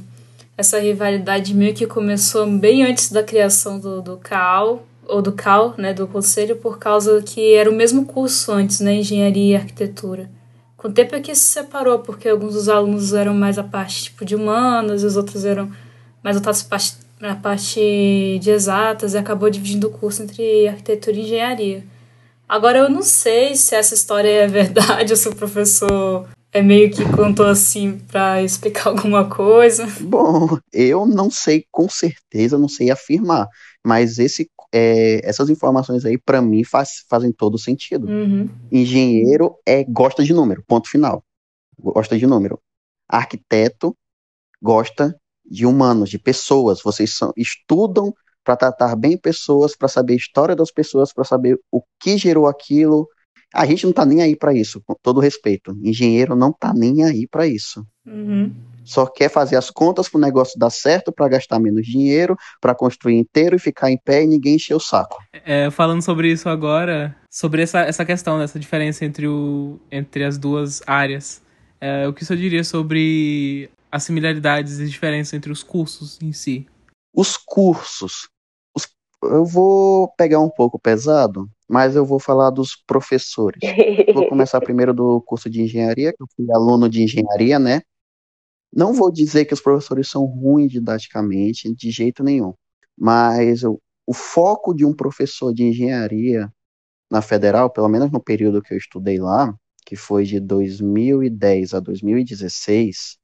essa 0.57 0.79
rivalidade 0.79 1.53
meio 1.53 1.75
que 1.75 1.85
começou 1.85 2.47
bem 2.47 2.85
antes 2.85 3.11
da 3.11 3.25
criação 3.25 3.81
do, 3.81 4.01
do 4.01 4.17
CAL, 4.19 4.87
ou 5.13 5.21
do 5.21 5.33
CAL, 5.33 5.75
né, 5.77 5.93
do 5.93 6.07
Conselho, 6.07 6.57
por 6.57 6.79
causa 6.79 7.23
que 7.23 7.55
era 7.55 7.71
o 7.71 7.75
mesmo 7.75 8.07
curso 8.07 8.51
antes, 8.51 8.81
né, 8.81 8.95
Engenharia 8.95 9.53
e 9.53 9.57
Arquitetura. 9.57 10.31
Com 10.77 10.89
o 10.89 10.93
tempo 10.93 11.15
é 11.15 11.21
que 11.21 11.35
se 11.35 11.45
separou, 11.45 11.99
porque 11.99 12.29
alguns 12.29 12.55
dos 12.55 12.69
alunos 12.69 13.13
eram 13.13 13.35
mais 13.35 13.59
a 13.59 13.63
parte 13.63 14.05
tipo, 14.05 14.25
de 14.25 14.35
humanas, 14.35 15.03
e 15.03 15.07
os 15.07 15.17
outros 15.17 15.45
eram 15.45 15.71
mais 16.25 16.37
voltados 16.37 16.67
na 17.21 17.37
parte 17.37 18.39
de 18.41 18.51
exatas 18.51 19.15
e 19.15 19.19
acabou 19.19 19.49
dividindo 19.49 19.87
o 19.87 19.91
curso 19.91 20.23
entre 20.23 20.67
arquitetura 20.67 21.17
e 21.17 21.21
engenharia. 21.21 21.85
Agora 22.49 22.79
eu 22.79 22.91
não 22.91 23.03
sei 23.03 23.55
se 23.55 23.75
essa 23.75 23.95
história 23.95 24.29
é 24.29 24.47
verdade 24.47 25.13
ou 25.13 25.17
se 25.17 25.29
o 25.29 25.37
professor 25.37 26.27
é 26.53 26.61
meio 26.61 26.91
que 26.91 27.05
contou 27.13 27.47
assim 27.47 27.99
para 28.11 28.43
explicar 28.43 28.89
alguma 28.91 29.29
coisa. 29.29 29.87
Bom, 30.01 30.59
eu 30.73 31.07
não 31.07 31.31
sei 31.31 31.65
com 31.71 31.89
certeza, 31.89 32.59
não 32.59 32.69
sei 32.69 32.91
afirmar, 32.91 33.47
mas 33.85 34.19
esse, 34.19 34.51
é, 34.73 35.21
essas 35.29 35.51
informações 35.51 36.05
aí 36.05 36.17
para 36.17 36.41
mim 36.41 36.65
faz, 36.65 37.05
fazem 37.09 37.31
todo 37.31 37.59
sentido. 37.59 38.09
Uhum. 38.09 38.49
Engenheiro 38.71 39.57
é 39.67 39.85
gosta 39.85 40.25
de 40.25 40.33
número, 40.33 40.65
ponto 40.67 40.89
final. 40.89 41.23
gosta 41.79 42.19
de 42.19 42.27
número. 42.27 42.59
Arquiteto 43.07 43.95
gosta 44.61 45.15
de 45.45 45.67
humanos, 45.67 46.09
de 46.09 46.19
pessoas. 46.19 46.81
Vocês 46.83 47.15
são, 47.15 47.33
estudam 47.37 48.15
para 48.43 48.57
tratar 48.57 48.97
bem 48.97 49.17
pessoas, 49.17 49.77
para 49.77 49.89
saber 49.89 50.15
a 50.15 50.17
história 50.17 50.57
das 50.57 50.71
pessoas, 50.71 51.13
para 51.13 51.25
saber 51.25 51.59
o 51.71 51.83
que 52.01 52.17
gerou 52.17 52.47
aquilo. 52.47 53.07
A 53.55 53.67
gente 53.67 53.85
não 53.85 53.91
está 53.91 54.05
nem 54.05 54.23
aí 54.23 54.35
para 54.35 54.55
isso, 54.55 54.83
com 54.87 54.95
todo 55.03 55.21
respeito. 55.21 55.77
Engenheiro 55.83 56.35
não 56.35 56.51
está 56.51 56.73
nem 56.73 57.05
aí 57.05 57.27
para 57.27 57.47
isso. 57.47 57.87
Uhum. 58.07 58.53
Só 58.85 59.07
quer 59.07 59.29
fazer 59.29 59.57
as 59.57 59.71
contas 59.71 60.09
para 60.09 60.19
o 60.19 60.21
negócio 60.21 60.59
dar 60.59 60.71
certo, 60.71 61.13
para 61.13 61.29
gastar 61.29 61.59
menos 61.59 61.87
dinheiro, 61.87 62.37
para 62.61 62.75
construir 62.75 63.17
inteiro 63.17 63.57
e 63.57 63.59
ficar 63.59 63.91
em 63.91 63.99
pé 63.99 64.25
e 64.25 64.27
ninguém 64.27 64.57
encher 64.57 64.75
o 64.75 64.81
saco. 64.81 65.23
É, 65.45 65.71
falando 65.71 66.03
sobre 66.03 66.31
isso 66.31 66.49
agora, 66.49 67.17
sobre 67.31 67.63
essa, 67.63 67.81
essa 67.81 68.05
questão 68.05 68.39
dessa 68.39 68.59
diferença 68.59 69.05
entre, 69.05 69.27
o, 69.27 69.79
entre 69.91 70.25
as 70.25 70.37
duas 70.37 70.83
áreas, 70.87 71.41
é, 71.81 72.09
o 72.09 72.13
que 72.13 72.25
você 72.25 72.37
diria 72.37 72.65
sobre 72.65 73.71
as 73.91 74.05
similaridades 74.05 74.81
e 74.81 74.89
diferenças 74.89 75.35
entre 75.35 75.53
os 75.53 75.63
cursos 75.63 76.19
em 76.21 76.33
si? 76.33 76.67
Os 77.15 77.37
cursos. 77.37 78.29
Os, 78.75 78.89
eu 79.23 79.45
vou 79.45 80.09
pegar 80.17 80.41
um 80.41 80.51
pouco 80.51 80.79
pesado, 80.79 81.49
mas 81.73 81.97
eu 81.97 82.05
vou 82.05 82.21
falar 82.21 82.51
dos 82.51 82.77
professores. 82.77 83.59
vou 84.13 84.29
começar 84.29 84.61
primeiro 84.61 84.93
do 84.93 85.23
curso 85.23 85.49
de 85.49 85.63
engenharia, 85.63 86.13
que 86.13 86.23
eu 86.23 86.27
fui 86.37 86.47
aluno 86.53 86.87
de 86.87 87.03
engenharia, 87.03 87.59
né? 87.59 87.81
Não 88.71 88.93
vou 88.93 89.11
dizer 89.11 89.47
que 89.47 89.55
os 89.55 89.61
professores 89.63 90.07
são 90.07 90.27
ruins 90.27 90.71
didaticamente, 90.71 91.75
de 91.75 91.91
jeito 91.91 92.23
nenhum, 92.23 92.53
mas 92.95 93.63
eu, 93.63 93.81
o 94.07 94.13
foco 94.13 94.75
de 94.75 94.85
um 94.85 94.93
professor 94.93 95.55
de 95.55 95.65
engenharia 95.65 96.53
na 97.11 97.23
federal, 97.23 97.71
pelo 97.71 97.89
menos 97.89 98.11
no 98.11 98.23
período 98.23 98.61
que 98.61 98.75
eu 98.75 98.79
estudei 98.79 99.19
lá, 99.19 99.55
que 99.87 99.97
foi 99.97 100.25
de 100.25 100.41
2010 100.41 101.73
a 101.73 101.81
2016, 101.81 103.17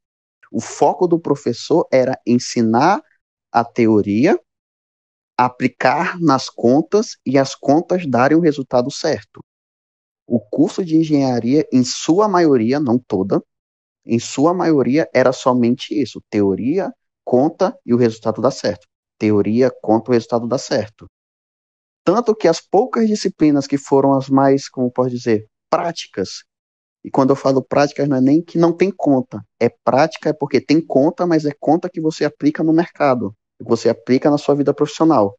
o 0.51 0.61
foco 0.61 1.07
do 1.07 1.21
professor 1.21 1.87
era 1.93 2.19
ensinar 2.27 3.03
a 3.53 3.63
teoria, 3.63 4.41
aplicar 5.39 6.19
nas 6.21 6.51
contas 6.51 7.17
e 7.25 7.39
as 7.39 7.55
contas 7.55 8.05
darem 8.05 8.37
o 8.37 8.41
resultado 8.41 8.91
certo. 8.91 9.41
O 10.27 10.41
curso 10.41 10.85
de 10.85 10.97
engenharia, 10.97 11.65
em 11.73 11.85
sua 11.85 12.29
maioria, 12.29 12.81
não 12.81 12.99
toda, 12.99 13.41
em 14.05 14.19
sua 14.19 14.53
maioria 14.53 15.09
era 15.15 15.33
somente 15.33 15.95
isso: 15.95 16.21
teoria, 16.29 16.93
conta 17.25 17.79
e 17.87 17.95
o 17.95 17.97
resultado 17.97 18.43
dá 18.43 18.51
certo. 18.51 18.87
Teoria, 19.17 19.71
conta, 19.83 20.11
o 20.11 20.15
resultado 20.15 20.49
dá 20.49 20.59
certo. 20.59 21.07
Tanto 22.05 22.35
que 22.35 22.49
as 22.49 22.61
poucas 22.61 23.07
disciplinas 23.07 23.67
que 23.67 23.79
foram 23.79 24.15
as 24.15 24.29
mais, 24.29 24.69
como 24.69 24.91
posso 24.91 25.11
dizer, 25.11 25.47
práticas, 25.71 26.45
e 27.05 27.11
quando 27.11 27.31
eu 27.31 27.37
falo 27.37 27.63
práticas, 27.63 28.09
não 28.09 28.17
é 28.17 28.21
nem 28.21 28.43
que 28.43 28.59
não 28.59 28.73
tem 28.73 28.91
conta. 28.91 29.45
É 29.61 29.69
prática, 29.69 30.31
é 30.31 30.33
porque 30.33 30.61
tem 30.61 30.85
conta, 30.85 31.27
mas 31.27 31.45
é 31.45 31.53
conta 31.59 31.89
que 31.89 32.01
você 32.01 32.25
aplica 32.25 32.63
no 32.63 32.73
mercado, 32.73 33.35
você 33.61 33.89
aplica 33.89 34.31
na 34.31 34.39
sua 34.39 34.55
vida 34.55 34.73
profissional. 34.75 35.37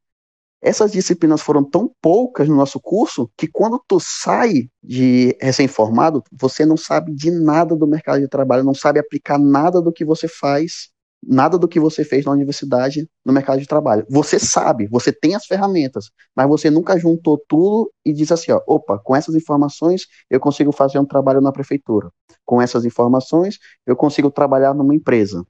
Essas 0.62 0.92
disciplinas 0.92 1.42
foram 1.42 1.64
tão 1.64 1.90
poucas 2.02 2.50
no 2.50 2.56
nosso 2.56 2.80
curso 2.82 3.32
que 3.38 3.48
quando 3.48 3.82
tu 3.88 3.98
sai 4.00 4.70
de 4.84 5.36
recém-formado, 5.42 6.22
você 6.32 6.66
não 6.66 6.76
sabe 6.76 7.14
de 7.14 7.32
nada 7.32 7.76
do 7.76 7.88
mercado 7.88 8.20
de 8.20 8.28
trabalho, 8.28 8.64
não 8.64 8.74
sabe 8.74 9.00
aplicar 9.00 9.40
nada 9.40 9.82
do 9.82 9.94
que 9.94 10.04
você 10.04 10.28
faz 10.28 10.90
nada 11.22 11.58
do 11.58 11.68
que 11.68 11.80
você 11.80 12.04
fez 12.04 12.26
na 12.26 12.32
universidade 12.32 13.10
no 13.26 13.34
mercado 13.34 13.60
de 13.60 13.68
trabalho. 13.68 14.06
Você 14.10 14.40
sabe, 14.40 14.88
você 14.88 15.12
tem 15.12 15.36
as 15.36 15.46
ferramentas, 15.46 16.10
mas 16.36 16.48
você 16.48 16.70
nunca 16.70 16.98
juntou 16.98 17.38
tudo 17.48 17.92
e 18.06 18.14
diz 18.14 18.32
assim, 18.32 18.52
ó, 18.52 18.62
opa, 18.66 19.00
com 19.00 19.16
essas 19.16 19.36
informações 19.36 20.08
eu 20.30 20.40
consigo 20.40 20.72
fazer 20.72 21.00
um 21.00 21.06
trabalho 21.06 21.42
na 21.42 21.52
prefeitura. 21.52 22.10
Com 22.46 22.62
essas 22.62 22.86
informações 22.86 23.60
eu 23.86 23.96
consigo 23.96 24.32
trabalhar 24.32 24.74
numa 24.74 24.96
empresa. 24.96 25.46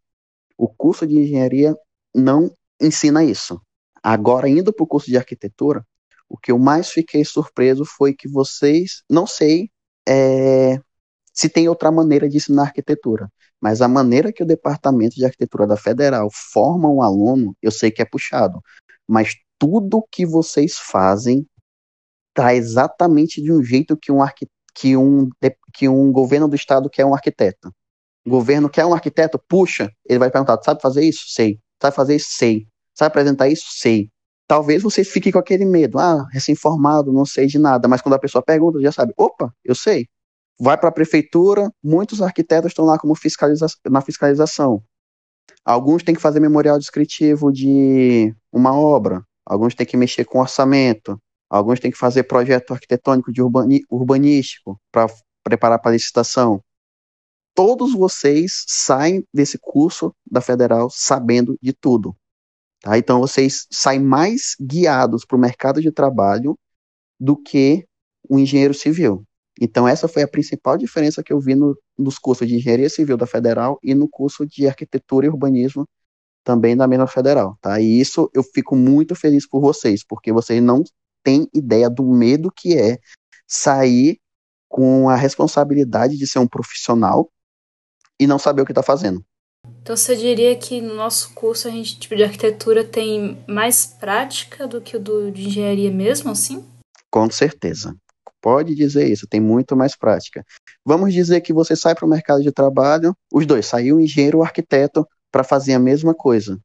O 0.57 0.67
curso 0.67 1.05
de 1.05 1.17
engenharia 1.19 1.75
não 2.15 2.51
ensina 2.81 3.23
isso. 3.23 3.61
Agora, 4.01 4.47
indo 4.47 4.73
para 4.73 4.83
o 4.83 4.87
curso 4.87 5.07
de 5.07 5.17
arquitetura, 5.17 5.85
o 6.27 6.37
que 6.37 6.51
eu 6.51 6.59
mais 6.59 6.89
fiquei 6.89 7.25
surpreso 7.25 7.83
foi 7.85 8.13
que 8.13 8.27
vocês, 8.27 9.03
não 9.09 9.25
sei 9.25 9.69
é, 10.07 10.79
se 11.33 11.49
tem 11.49 11.67
outra 11.67 11.91
maneira 11.91 12.29
de 12.29 12.37
ensinar 12.37 12.63
arquitetura, 12.63 13.31
mas 13.61 13.81
a 13.81 13.87
maneira 13.87 14.31
que 14.31 14.43
o 14.43 14.45
Departamento 14.45 15.15
de 15.15 15.25
Arquitetura 15.25 15.67
da 15.67 15.75
Federal 15.75 16.29
forma 16.31 16.89
um 16.89 17.01
aluno, 17.01 17.55
eu 17.61 17.71
sei 17.71 17.91
que 17.91 18.01
é 18.01 18.05
puxado, 18.05 18.61
mas 19.07 19.35
tudo 19.57 20.05
que 20.09 20.25
vocês 20.25 20.77
fazem 20.77 21.45
está 22.29 22.53
exatamente 22.55 23.41
de 23.41 23.51
um 23.51 23.61
jeito 23.61 23.97
que 23.97 24.11
um, 24.11 24.19
que, 24.73 24.95
um, 24.95 25.29
que 25.73 25.89
um 25.89 26.11
governo 26.11 26.47
do 26.47 26.55
estado 26.55 26.89
quer 26.89 27.05
um 27.05 27.13
arquiteto. 27.13 27.73
O 28.25 28.29
governo 28.29 28.69
quer 28.69 28.85
um 28.85 28.93
arquiteto, 28.93 29.39
puxa, 29.47 29.91
ele 30.07 30.19
vai 30.19 30.31
perguntar, 30.31 30.61
sabe 30.63 30.81
fazer 30.81 31.03
isso? 31.03 31.25
Sei. 31.27 31.59
Sabe 31.81 31.95
fazer 31.95 32.15
isso? 32.15 32.29
Sei. 32.31 32.67
Sabe 32.93 33.07
apresentar 33.07 33.47
isso? 33.49 33.65
Sei. 33.69 34.09
Talvez 34.47 34.81
você 34.83 35.03
fique 35.03 35.31
com 35.31 35.39
aquele 35.39 35.65
medo, 35.65 35.99
ah, 35.99 36.27
recém-formado, 36.31 37.13
não 37.13 37.25
sei 37.25 37.45
de 37.47 37.59
nada, 37.59 37.87
mas 37.87 38.01
quando 38.01 38.15
a 38.15 38.19
pessoa 38.19 38.41
pergunta, 38.43 38.81
já 38.81 38.91
sabe, 38.91 39.13
opa, 39.15 39.53
eu 39.63 39.75
sei 39.75 40.07
vai 40.59 40.77
para 40.77 40.89
a 40.89 40.91
prefeitura, 40.91 41.71
muitos 41.81 42.21
arquitetos 42.21 42.71
estão 42.71 42.85
lá 42.85 42.99
como 42.99 43.15
fiscaliza 43.15 43.65
na 43.89 44.01
fiscalização. 44.01 44.83
Alguns 45.63 46.03
têm 46.03 46.13
que 46.13 46.21
fazer 46.21 46.39
memorial 46.39 46.77
descritivo 46.77 47.51
de 47.51 48.35
uma 48.51 48.73
obra, 48.77 49.23
alguns 49.45 49.73
têm 49.73 49.85
que 49.85 49.95
mexer 49.95 50.25
com 50.25 50.39
orçamento, 50.39 51.17
alguns 51.49 51.79
têm 51.79 51.91
que 51.91 51.97
fazer 51.97 52.23
projeto 52.23 52.73
arquitetônico 52.73 53.31
de 53.31 53.41
urbani 53.41 53.81
urbanístico 53.89 54.79
para 54.91 55.07
preparar 55.43 55.79
para 55.79 55.91
licitação. 55.91 56.61
Todos 57.59 57.93
vocês 57.93 58.63
saem 58.69 59.21
desse 59.33 59.57
curso 59.59 60.15
da 60.25 60.39
federal 60.39 60.89
sabendo 60.89 61.59
de 61.61 61.73
tudo. 61.73 62.15
Tá? 62.81 62.97
Então 62.97 63.19
vocês 63.19 63.67
saem 63.69 63.99
mais 63.99 64.55
guiados 64.61 65.25
para 65.25 65.35
o 65.35 65.39
mercado 65.39 65.81
de 65.81 65.91
trabalho 65.91 66.57
do 67.19 67.35
que 67.35 67.85
o 68.29 68.39
engenheiro 68.39 68.73
civil. 68.73 69.25
Então, 69.59 69.85
essa 69.85 70.07
foi 70.07 70.23
a 70.23 70.27
principal 70.27 70.77
diferença 70.77 71.21
que 71.21 71.33
eu 71.33 71.39
vi 71.41 71.53
no, 71.53 71.77
nos 71.97 72.17
cursos 72.17 72.47
de 72.47 72.55
Engenharia 72.55 72.89
Civil 72.89 73.17
da 73.17 73.27
Federal 73.27 73.77
e 73.83 73.93
no 73.93 74.07
curso 74.07 74.47
de 74.47 74.65
Arquitetura 74.65 75.25
e 75.25 75.29
Urbanismo 75.29 75.85
também 76.45 76.77
da 76.77 76.87
mesma 76.87 77.07
Federal, 77.07 77.57
tá? 77.59 77.77
E 77.81 77.99
isso 77.99 78.31
eu 78.33 78.41
fico 78.41 78.73
muito 78.73 79.15
feliz 79.15 79.45
por 79.45 79.59
vocês, 79.59 80.01
porque 80.07 80.31
vocês 80.31 80.63
não 80.63 80.81
têm 81.21 81.45
ideia 81.53 81.89
do 81.89 82.05
medo 82.05 82.49
que 82.55 82.77
é 82.77 82.99
sair 83.45 84.17
com 84.69 85.09
a 85.09 85.15
responsabilidade 85.17 86.15
de 86.15 86.25
ser 86.25 86.39
um 86.39 86.47
profissional 86.47 87.29
e 88.19 88.27
não 88.27 88.37
saber 88.37 88.61
o 88.61 88.65
que 88.65 88.71
está 88.71 88.83
fazendo. 88.83 89.23
Então 89.81 89.95
você 89.95 90.15
diria 90.15 90.55
que 90.55 90.81
no 90.81 90.95
nosso 90.95 91.33
curso 91.33 91.67
a 91.67 91.71
gente 91.71 91.99
tipo 91.99 92.15
de 92.15 92.23
arquitetura 92.23 92.83
tem 92.83 93.43
mais 93.47 93.85
prática 93.85 94.67
do 94.67 94.81
que 94.81 94.97
o 94.97 94.99
do, 94.99 95.31
de 95.31 95.47
engenharia 95.47 95.91
mesmo, 95.91 96.31
assim? 96.31 96.65
Com 97.09 97.29
certeza. 97.29 97.95
Pode 98.41 98.73
dizer 98.73 99.09
isso, 99.11 99.27
tem 99.27 99.41
muito 99.41 99.75
mais 99.75 99.97
prática. 99.97 100.45
Vamos 100.85 101.13
dizer 101.13 101.41
que 101.41 101.51
você 101.51 101.75
sai 101.75 101.93
para 101.93 102.05
o 102.05 102.09
mercado 102.09 102.41
de 102.41 102.51
trabalho, 102.51 103.13
os 103.33 103.45
dois, 103.45 103.65
saiu 103.65 103.97
o 103.97 103.99
engenheiro 103.99 104.37
ou 104.37 104.43
o 104.43 104.45
arquiteto 104.45 105.05
para 105.31 105.43
fazer 105.43 105.73
a 105.73 105.79
mesma 105.79 106.13
coisa, 106.13 106.57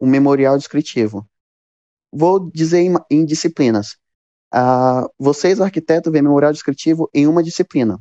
um 0.00 0.06
memorial 0.06 0.58
descritivo. 0.58 1.26
Vou 2.12 2.50
dizer 2.50 2.80
em, 2.80 2.94
em 3.10 3.24
disciplinas. 3.24 3.96
Uh, 4.54 5.08
vocês, 5.18 5.60
arquiteto, 5.60 6.10
vê 6.10 6.20
memorial 6.20 6.52
descritivo 6.52 7.08
em 7.14 7.26
uma 7.26 7.42
disciplina. 7.42 7.98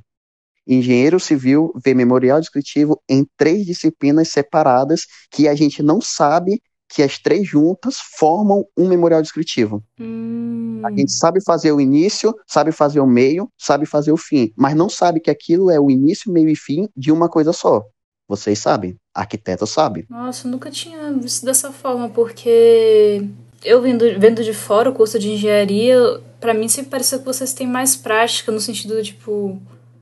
Engenheiro 0.67 1.19
civil 1.19 1.74
vê 1.84 1.93
memorial 1.93 2.39
descritivo 2.39 3.02
em 3.10 3.26
três 3.38 3.65
disciplinas 3.65 4.30
separadas 4.30 5.06
que 5.30 5.47
a 5.47 5.56
gente 5.56 5.82
não 5.82 6.00
sabe 6.00 6.62
que 6.93 7.02
as 7.02 7.17
três 7.17 7.47
juntas 7.47 7.97
formam 8.17 8.65
um 8.78 8.88
memorial 8.88 9.21
descritivo. 9.21 9.82
Hum. 10.00 10.82
A 10.84 10.91
gente 10.91 11.12
sabe 11.12 11.41
fazer 11.41 11.71
o 11.71 11.80
início, 11.80 12.36
sabe 12.45 12.71
fazer 12.71 13.00
o 13.00 13.08
meio, 13.08 13.50
sabe 13.58 13.86
fazer 13.86 14.12
o 14.12 14.17
fim, 14.17 14.52
mas 14.58 14.76
não 14.76 14.89
sabe 14.89 15.21
que 15.21 15.32
aquilo 15.32 15.71
é 15.71 15.80
o 15.80 15.89
início, 15.89 16.32
meio 16.32 16.50
e 16.50 16.56
fim 16.56 16.89
de 16.95 17.12
uma 17.12 17.30
coisa 17.30 17.54
só. 17.54 17.84
Vocês 18.28 18.60
sabem, 18.60 18.97
arquiteto 19.13 19.65
sabe. 19.65 20.06
Nossa, 20.10 20.47
eu 20.47 20.52
nunca 20.52 20.69
tinha 20.69 21.12
visto 21.13 21.45
dessa 21.45 21.71
forma, 21.71 22.10
porque 22.10 23.26
eu 23.63 23.82
vendo, 23.82 24.06
vendo 24.19 24.43
de 24.43 24.54
fora 24.54 24.89
o 24.89 24.93
curso 24.93 25.19
de 25.19 25.32
engenharia, 25.32 25.97
para 26.39 26.54
mim 26.54 26.67
sempre 26.67 26.91
pareceu 26.91 27.19
que 27.19 27.26
vocês 27.26 27.54
têm 27.54 27.67
mais 27.67 27.95
prática 27.95 28.52
no 28.52 28.60
sentido, 28.60 29.02
tipo, 29.02 29.62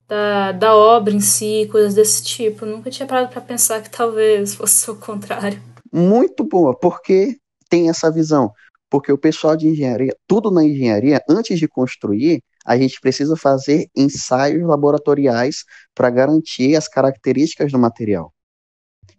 da, 0.09 0.51
da 0.51 0.75
obra 0.75 1.13
em 1.13 1.21
si, 1.21 1.69
coisas 1.71 1.93
desse 1.93 2.23
tipo. 2.23 2.65
Eu 2.65 2.75
nunca 2.75 2.89
tinha 2.89 3.07
parado 3.07 3.29
para 3.29 3.39
pensar 3.39 3.81
que 3.81 3.89
talvez 3.89 4.55
fosse 4.55 4.89
o 4.91 4.95
contrário 4.95 5.61
muito 5.91 6.43
boa, 6.43 6.77
porque 6.77 7.37
tem 7.69 7.89
essa 7.89 8.11
visão. 8.11 8.51
Porque 8.89 9.11
o 9.11 9.17
pessoal 9.17 9.55
de 9.55 9.67
engenharia, 9.67 10.15
tudo 10.27 10.49
na 10.49 10.63
engenharia, 10.63 11.21
antes 11.29 11.59
de 11.59 11.67
construir, 11.67 12.43
a 12.65 12.77
gente 12.77 12.99
precisa 12.99 13.35
fazer 13.35 13.87
ensaios 13.95 14.65
laboratoriais 14.67 15.63
para 15.93 16.09
garantir 16.09 16.75
as 16.75 16.87
características 16.87 17.71
do 17.71 17.79
material. 17.79 18.33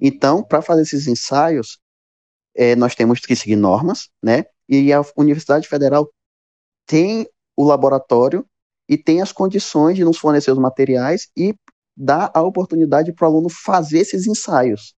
Então, 0.00 0.42
para 0.42 0.62
fazer 0.62 0.82
esses 0.82 1.06
ensaios, 1.06 1.78
é, 2.54 2.74
nós 2.74 2.94
temos 2.94 3.20
que 3.20 3.36
seguir 3.36 3.56
normas, 3.56 4.08
né? 4.22 4.44
E 4.68 4.92
a 4.92 5.02
Universidade 5.16 5.68
Federal 5.68 6.08
tem 6.86 7.28
o 7.56 7.64
laboratório 7.64 8.44
e 8.90 8.98
tem 8.98 9.22
as 9.22 9.30
condições 9.30 9.96
de 9.96 10.04
nos 10.04 10.18
fornecer 10.18 10.50
os 10.50 10.58
materiais 10.58 11.28
e 11.36 11.54
dá 11.96 12.28
a 12.34 12.42
oportunidade 12.42 13.12
para 13.12 13.28
o 13.28 13.30
aluno 13.30 13.48
fazer 13.48 14.00
esses 14.00 14.26
ensaios. 14.26 14.94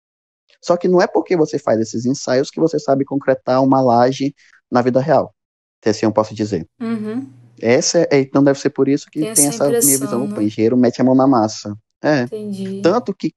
Só 0.63 0.77
que 0.77 0.87
não 0.87 1.01
é 1.01 1.07
porque 1.07 1.35
você 1.35 1.59
faz 1.59 1.77
esses 1.81 2.05
ensaios 2.05 2.49
que 2.49 2.59
você 2.59 2.79
sabe 2.79 3.03
concretar 3.03 3.61
uma 3.61 3.81
laje 3.81 4.33
na 4.71 4.81
vida 4.81 5.01
real. 5.01 5.35
Se 5.83 5.89
assim 5.89 6.05
eu 6.05 6.13
posso 6.13 6.33
dizer. 6.33 6.65
Uhum. 6.79 7.29
Essa 7.59 8.07
é, 8.09 8.21
então 8.21 8.41
deve 8.41 8.59
ser 8.59 8.69
por 8.69 8.87
isso 8.87 9.07
que 9.11 9.19
tem, 9.19 9.33
tem 9.33 9.47
essa, 9.47 9.69
essa 9.69 9.85
minha 9.85 9.99
visão. 9.99 10.25
Né? 10.25 10.37
O 10.37 10.41
engenheiro 10.41 10.77
mete 10.77 11.01
a 11.01 11.03
mão 11.03 11.15
na 11.15 11.27
massa. 11.27 11.75
É. 12.01 12.21
Entendi. 12.21 12.81
Tanto 12.81 13.13
que 13.13 13.33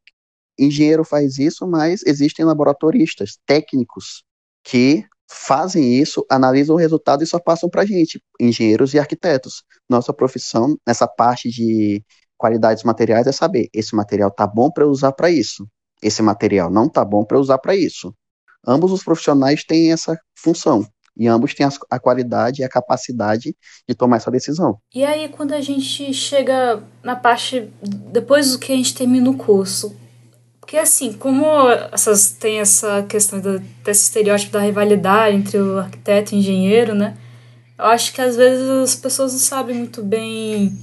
engenheiro 0.56 1.04
faz 1.04 1.36
isso, 1.36 1.66
mas 1.66 2.02
existem 2.06 2.44
laboratoristas, 2.44 3.38
técnicos, 3.44 4.22
que 4.62 5.04
fazem 5.30 5.94
isso, 5.94 6.24
analisam 6.30 6.76
o 6.76 6.78
resultado 6.78 7.22
e 7.22 7.26
só 7.26 7.38
passam 7.38 7.68
para 7.68 7.82
a 7.82 7.86
gente, 7.86 8.22
engenheiros 8.40 8.94
e 8.94 8.98
arquitetos. 8.98 9.62
Nossa 9.88 10.12
profissão, 10.12 10.76
nessa 10.86 11.06
parte 11.06 11.50
de 11.50 12.02
qualidades 12.36 12.84
materiais, 12.84 13.26
é 13.26 13.32
saber: 13.32 13.68
esse 13.72 13.94
material 13.94 14.30
tá 14.30 14.46
bom 14.46 14.70
para 14.70 14.86
usar 14.86 15.12
para 15.12 15.30
isso, 15.30 15.66
esse 16.02 16.22
material 16.22 16.70
não 16.70 16.88
tá 16.88 17.04
bom 17.04 17.24
para 17.24 17.38
usar 17.38 17.58
para 17.58 17.74
isso. 17.74 18.14
Ambos 18.66 18.92
os 18.92 19.02
profissionais 19.02 19.64
têm 19.64 19.92
essa 19.92 20.18
função. 20.36 20.86
E 21.16 21.28
ambos 21.28 21.54
têm 21.54 21.66
a 21.90 22.00
qualidade 22.00 22.60
e 22.60 22.64
a 22.64 22.68
capacidade 22.68 23.54
de 23.88 23.94
tomar 23.94 24.16
essa 24.16 24.32
decisão. 24.32 24.78
E 24.92 25.04
aí, 25.04 25.28
quando 25.28 25.52
a 25.52 25.60
gente 25.60 26.12
chega 26.12 26.82
na 27.04 27.14
parte 27.14 27.70
depois 28.10 28.50
do 28.50 28.58
que 28.58 28.72
a 28.72 28.76
gente 28.76 28.94
termina 28.94 29.30
o 29.30 29.36
curso, 29.36 29.94
porque 30.74 30.82
assim, 30.82 31.12
como 31.12 31.46
essas 31.92 32.32
tem 32.32 32.58
essa 32.58 33.04
questão 33.04 33.38
do, 33.38 33.60
desse 33.84 34.06
estereótipo 34.06 34.54
da 34.54 34.60
rivalidade 34.60 35.36
entre 35.36 35.56
o 35.56 35.78
arquiteto 35.78 36.34
e 36.34 36.36
o 36.36 36.40
engenheiro, 36.40 36.96
né? 36.96 37.16
Eu 37.78 37.84
acho 37.84 38.12
que 38.12 38.20
às 38.20 38.34
vezes 38.34 38.68
as 38.68 38.96
pessoas 38.96 39.32
não 39.32 39.38
sabem 39.38 39.76
muito 39.76 40.02
bem 40.02 40.76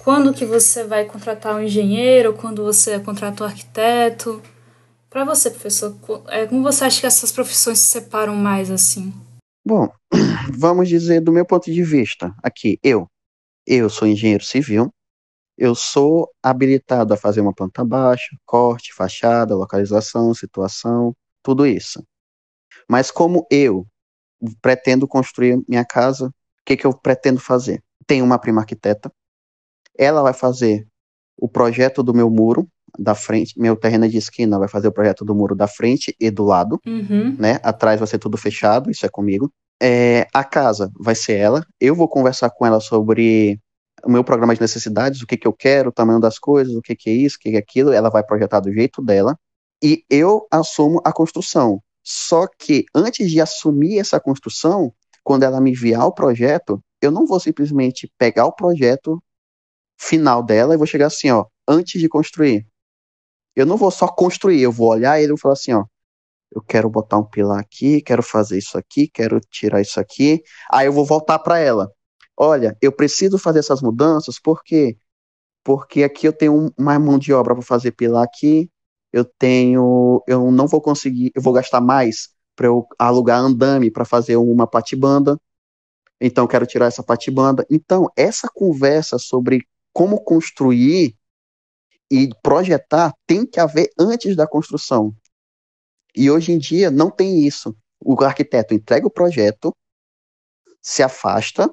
quando 0.00 0.34
que 0.34 0.44
você 0.44 0.84
vai 0.84 1.06
contratar 1.06 1.56
um 1.56 1.62
engenheiro, 1.62 2.34
quando 2.34 2.62
você 2.62 3.00
contrata 3.00 3.42
um 3.42 3.46
arquiteto. 3.46 4.42
Para 5.08 5.24
você, 5.24 5.48
professor, 5.48 5.96
é, 6.28 6.44
como 6.44 6.62
você 6.62 6.84
acha 6.84 7.00
que 7.00 7.06
essas 7.06 7.32
profissões 7.32 7.78
se 7.78 7.86
separam 7.86 8.36
mais 8.36 8.70
assim? 8.70 9.10
Bom, 9.66 9.88
vamos 10.52 10.86
dizer 10.86 11.22
do 11.22 11.32
meu 11.32 11.46
ponto 11.46 11.72
de 11.72 11.82
vista, 11.82 12.30
aqui, 12.42 12.78
eu. 12.82 13.06
Eu 13.66 13.88
sou 13.88 14.06
engenheiro 14.06 14.44
civil, 14.44 14.90
eu 15.60 15.74
sou 15.74 16.30
habilitado 16.42 17.12
a 17.12 17.18
fazer 17.18 17.42
uma 17.42 17.52
planta 17.52 17.84
baixa, 17.84 18.34
corte, 18.46 18.94
fachada, 18.94 19.54
localização, 19.54 20.32
situação, 20.32 21.14
tudo 21.42 21.66
isso. 21.66 22.02
Mas 22.88 23.10
como 23.10 23.46
eu 23.50 23.86
pretendo 24.62 25.06
construir 25.06 25.62
minha 25.68 25.84
casa, 25.84 26.28
o 26.28 26.32
que, 26.64 26.78
que 26.78 26.86
eu 26.86 26.94
pretendo 26.94 27.38
fazer? 27.38 27.82
Tenho 28.06 28.24
uma 28.24 28.38
prima 28.38 28.62
arquiteta, 28.62 29.12
ela 29.98 30.22
vai 30.22 30.32
fazer 30.32 30.86
o 31.36 31.46
projeto 31.46 32.02
do 32.02 32.14
meu 32.14 32.30
muro 32.30 32.66
da 32.98 33.14
frente, 33.14 33.58
meu 33.60 33.76
terreno 33.76 34.06
é 34.06 34.08
de 34.08 34.16
esquina, 34.16 34.58
vai 34.58 34.66
fazer 34.66 34.88
o 34.88 34.92
projeto 34.92 35.26
do 35.26 35.34
muro 35.34 35.54
da 35.54 35.68
frente 35.68 36.16
e 36.18 36.30
do 36.30 36.42
lado, 36.42 36.80
uhum. 36.86 37.36
né? 37.38 37.60
Atrás 37.62 38.00
vai 38.00 38.08
ser 38.08 38.18
tudo 38.18 38.38
fechado, 38.38 38.90
isso 38.90 39.04
é 39.04 39.10
comigo. 39.10 39.52
É, 39.80 40.26
a 40.32 40.42
casa 40.42 40.90
vai 40.98 41.14
ser 41.14 41.34
ela, 41.34 41.64
eu 41.78 41.94
vou 41.94 42.08
conversar 42.08 42.50
com 42.50 42.66
ela 42.66 42.80
sobre 42.80 43.60
o 44.04 44.10
meu 44.10 44.24
programa 44.24 44.54
de 44.54 44.60
necessidades, 44.60 45.22
o 45.22 45.26
que, 45.26 45.36
que 45.36 45.46
eu 45.46 45.52
quero, 45.52 45.90
o 45.90 45.92
tamanho 45.92 46.20
das 46.20 46.38
coisas, 46.38 46.74
o 46.74 46.82
que, 46.82 46.94
que 46.94 47.10
é 47.10 47.12
isso, 47.12 47.36
o 47.36 47.40
que, 47.40 47.50
que 47.50 47.56
é 47.56 47.58
aquilo, 47.58 47.92
ela 47.92 48.10
vai 48.10 48.22
projetar 48.24 48.60
do 48.60 48.72
jeito 48.72 49.02
dela, 49.02 49.38
e 49.82 50.04
eu 50.10 50.46
assumo 50.50 51.00
a 51.04 51.12
construção. 51.12 51.82
Só 52.02 52.46
que 52.46 52.84
antes 52.94 53.30
de 53.30 53.40
assumir 53.40 53.98
essa 53.98 54.20
construção, 54.20 54.92
quando 55.22 55.42
ela 55.42 55.60
me 55.60 55.70
enviar 55.70 56.06
o 56.06 56.12
projeto, 56.12 56.82
eu 57.00 57.10
não 57.10 57.26
vou 57.26 57.40
simplesmente 57.40 58.12
pegar 58.18 58.46
o 58.46 58.52
projeto 58.52 59.22
final 59.98 60.42
dela 60.42 60.74
e 60.74 60.76
vou 60.76 60.86
chegar 60.86 61.06
assim, 61.06 61.30
ó, 61.30 61.46
antes 61.68 62.00
de 62.00 62.08
construir. 62.08 62.66
Eu 63.54 63.66
não 63.66 63.76
vou 63.76 63.90
só 63.90 64.08
construir, 64.08 64.60
eu 64.60 64.72
vou 64.72 64.88
olhar 64.88 65.18
ele 65.18 65.28
e 65.28 65.30
vou 65.30 65.38
falar 65.38 65.54
assim, 65.54 65.72
ó, 65.72 65.84
eu 66.52 66.62
quero 66.62 66.88
botar 66.90 67.18
um 67.18 67.24
pilar 67.24 67.60
aqui, 67.60 68.00
quero 68.00 68.22
fazer 68.22 68.58
isso 68.58 68.76
aqui, 68.76 69.08
quero 69.08 69.40
tirar 69.40 69.80
isso 69.80 70.00
aqui. 70.00 70.42
Aí 70.70 70.86
eu 70.86 70.92
vou 70.92 71.04
voltar 71.04 71.38
para 71.38 71.58
ela 71.58 71.90
olha, 72.40 72.74
eu 72.80 72.90
preciso 72.90 73.36
fazer 73.36 73.58
essas 73.58 73.82
mudanças, 73.82 74.40
por 74.40 74.64
quê? 74.64 74.96
Porque 75.62 76.02
aqui 76.02 76.26
eu 76.26 76.32
tenho 76.32 76.72
mais 76.78 76.98
mão 76.98 77.18
de 77.18 77.34
obra 77.34 77.54
para 77.54 77.62
fazer 77.62 77.92
pilar 77.92 78.24
aqui, 78.24 78.70
eu 79.12 79.26
tenho, 79.26 80.22
eu 80.26 80.50
não 80.50 80.66
vou 80.66 80.80
conseguir, 80.80 81.30
eu 81.34 81.42
vou 81.42 81.52
gastar 81.52 81.82
mais 81.82 82.30
para 82.56 82.66
eu 82.68 82.86
alugar 82.98 83.40
andame 83.40 83.90
para 83.90 84.06
fazer 84.06 84.36
uma 84.36 84.66
patibanda, 84.66 85.38
então 86.18 86.46
quero 86.46 86.66
tirar 86.66 86.86
essa 86.86 87.02
patibanda. 87.02 87.66
Então, 87.70 88.06
essa 88.16 88.48
conversa 88.48 89.18
sobre 89.18 89.66
como 89.92 90.22
construir 90.24 91.14
e 92.10 92.30
projetar 92.42 93.12
tem 93.26 93.44
que 93.44 93.60
haver 93.60 93.90
antes 93.98 94.34
da 94.34 94.46
construção. 94.46 95.14
E 96.16 96.30
hoje 96.30 96.52
em 96.52 96.58
dia 96.58 96.90
não 96.90 97.10
tem 97.10 97.46
isso. 97.46 97.76
O 98.02 98.14
arquiteto 98.24 98.72
entrega 98.72 99.06
o 99.06 99.10
projeto, 99.10 99.76
se 100.80 101.02
afasta, 101.02 101.70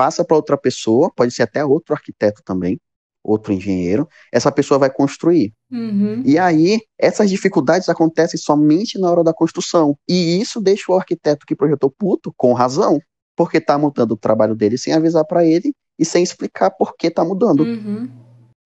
passa 0.00 0.24
para 0.24 0.34
outra 0.34 0.56
pessoa, 0.56 1.12
pode 1.14 1.30
ser 1.30 1.42
até 1.42 1.62
outro 1.62 1.94
arquiteto 1.94 2.40
também, 2.42 2.80
outro 3.22 3.52
engenheiro, 3.52 4.08
essa 4.32 4.50
pessoa 4.50 4.78
vai 4.78 4.88
construir. 4.88 5.52
Uhum. 5.70 6.22
E 6.24 6.38
aí, 6.38 6.80
essas 6.98 7.28
dificuldades 7.28 7.86
acontecem 7.86 8.40
somente 8.40 8.98
na 8.98 9.10
hora 9.10 9.22
da 9.22 9.34
construção. 9.34 9.94
E 10.08 10.40
isso 10.40 10.58
deixa 10.58 10.90
o 10.90 10.94
arquiteto 10.94 11.44
que 11.44 11.54
projetou 11.54 11.90
puto 11.90 12.32
com 12.34 12.54
razão, 12.54 12.98
porque 13.36 13.58
está 13.58 13.76
mudando 13.76 14.12
o 14.12 14.16
trabalho 14.16 14.56
dele 14.56 14.78
sem 14.78 14.94
avisar 14.94 15.26
para 15.26 15.44
ele 15.44 15.70
e 15.98 16.04
sem 16.06 16.22
explicar 16.22 16.70
por 16.70 16.96
que 16.96 17.08
está 17.08 17.22
mudando. 17.22 17.60
Uhum. 17.60 18.08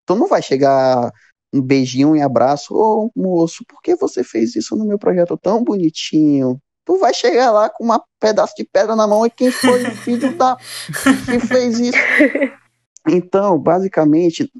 Então 0.04 0.16
não 0.16 0.28
vai 0.28 0.40
chegar 0.40 1.10
um 1.52 1.60
beijinho 1.60 2.14
e 2.14 2.22
abraço, 2.22 2.76
ô 2.76 3.10
moço, 3.16 3.64
por 3.68 3.82
que 3.82 3.96
você 3.96 4.22
fez 4.22 4.54
isso 4.54 4.76
no 4.76 4.84
meu 4.84 5.00
projeto 5.00 5.36
tão 5.36 5.64
bonitinho? 5.64 6.60
Tu 6.84 6.98
vai 6.98 7.14
chegar 7.14 7.50
lá 7.50 7.70
com 7.70 7.84
um 7.90 7.98
pedaço 8.20 8.54
de 8.56 8.64
pedra 8.64 8.94
na 8.94 9.06
mão 9.06 9.24
e 9.24 9.30
quem 9.30 9.50
foi 9.50 9.82
o 9.84 9.90
filho 9.96 10.36
da 10.36 10.56
que 10.56 11.40
fez 11.40 11.80
isso. 11.80 11.98
Então, 13.08 13.58
basicamente, 13.58 14.50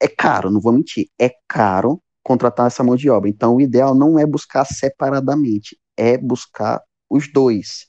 é 0.00 0.08
caro, 0.08 0.50
não 0.50 0.60
vou 0.60 0.72
mentir, 0.72 1.08
é 1.18 1.30
caro 1.46 2.02
contratar 2.22 2.66
essa 2.66 2.82
mão 2.82 2.96
de 2.96 3.08
obra. 3.08 3.28
Então, 3.28 3.56
o 3.56 3.60
ideal 3.60 3.94
não 3.94 4.18
é 4.18 4.26
buscar 4.26 4.64
separadamente, 4.64 5.78
é 5.96 6.18
buscar 6.18 6.82
os 7.08 7.30
dois. 7.32 7.86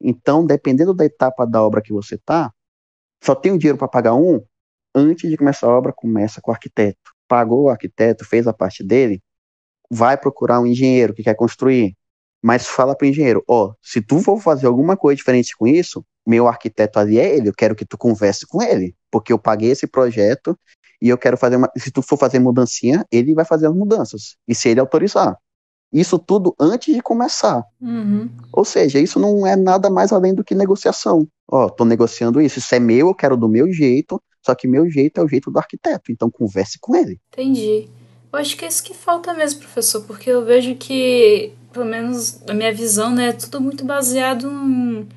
Então, 0.00 0.44
dependendo 0.44 0.92
da 0.92 1.04
etapa 1.04 1.46
da 1.46 1.62
obra 1.62 1.82
que 1.82 1.92
você 1.92 2.18
tá, 2.18 2.52
só 3.22 3.34
tem 3.34 3.52
o 3.52 3.58
dinheiro 3.58 3.78
para 3.78 3.88
pagar 3.88 4.14
um, 4.14 4.44
antes 4.94 5.30
de 5.30 5.36
começar 5.36 5.66
a 5.66 5.70
obra, 5.76 5.92
começa 5.92 6.40
com 6.40 6.50
o 6.50 6.54
arquiteto. 6.54 7.12
Pagou 7.26 7.64
o 7.64 7.68
arquiteto, 7.68 8.24
fez 8.24 8.46
a 8.46 8.52
parte 8.52 8.84
dele, 8.84 9.22
vai 9.90 10.16
procurar 10.16 10.60
um 10.60 10.66
engenheiro 10.66 11.14
que 11.14 11.22
quer 11.22 11.34
construir 11.34 11.96
mas 12.44 12.66
fala 12.66 12.94
pro 12.94 13.06
engenheiro, 13.06 13.42
ó, 13.48 13.68
oh, 13.68 13.74
se 13.80 14.02
tu 14.02 14.20
for 14.20 14.38
fazer 14.38 14.66
alguma 14.66 14.98
coisa 14.98 15.16
diferente 15.16 15.56
com 15.56 15.66
isso, 15.66 16.04
meu 16.26 16.46
arquiteto 16.46 16.98
ali 16.98 17.18
é 17.18 17.34
ele, 17.34 17.48
eu 17.48 17.54
quero 17.54 17.74
que 17.74 17.86
tu 17.86 17.96
converse 17.96 18.46
com 18.46 18.62
ele, 18.62 18.94
porque 19.10 19.32
eu 19.32 19.38
paguei 19.38 19.70
esse 19.70 19.86
projeto 19.86 20.54
e 21.00 21.08
eu 21.08 21.16
quero 21.16 21.38
fazer 21.38 21.56
uma, 21.56 21.70
se 21.74 21.90
tu 21.90 22.02
for 22.02 22.18
fazer 22.18 22.40
mudancinha, 22.40 23.02
ele 23.10 23.32
vai 23.32 23.46
fazer 23.46 23.66
as 23.66 23.74
mudanças, 23.74 24.36
e 24.46 24.54
se 24.54 24.68
ele 24.68 24.78
autorizar. 24.78 25.38
Isso 25.90 26.18
tudo 26.18 26.54
antes 26.60 26.94
de 26.94 27.00
começar. 27.00 27.64
Uhum. 27.80 28.28
Ou 28.52 28.64
seja, 28.64 28.98
isso 28.98 29.18
não 29.18 29.46
é 29.46 29.56
nada 29.56 29.88
mais 29.88 30.12
além 30.12 30.34
do 30.34 30.44
que 30.44 30.54
negociação. 30.54 31.26
Ó, 31.50 31.70
tô 31.70 31.86
negociando 31.86 32.42
isso, 32.42 32.58
isso 32.58 32.74
é 32.74 32.78
meu, 32.78 33.08
eu 33.08 33.14
quero 33.14 33.38
do 33.38 33.48
meu 33.48 33.72
jeito, 33.72 34.20
só 34.44 34.54
que 34.54 34.68
meu 34.68 34.90
jeito 34.90 35.18
é 35.18 35.24
o 35.24 35.28
jeito 35.28 35.50
do 35.50 35.58
arquiteto, 35.58 36.12
então 36.12 36.30
converse 36.30 36.78
com 36.78 36.94
ele. 36.94 37.18
Entendi. 37.32 37.88
Eu 38.30 38.38
acho 38.38 38.54
que 38.54 38.66
é 38.66 38.68
isso 38.68 38.82
que 38.82 38.92
falta 38.92 39.32
mesmo, 39.32 39.60
professor, 39.60 40.02
porque 40.02 40.28
eu 40.28 40.44
vejo 40.44 40.74
que 40.74 41.54
pelo 41.74 41.84
menos 41.84 42.40
na 42.42 42.54
minha 42.54 42.72
visão, 42.72 43.14
né, 43.14 43.28
é 43.28 43.32
tudo 43.32 43.60
muito 43.60 43.84
baseado 43.84 44.48
em 44.48 45.08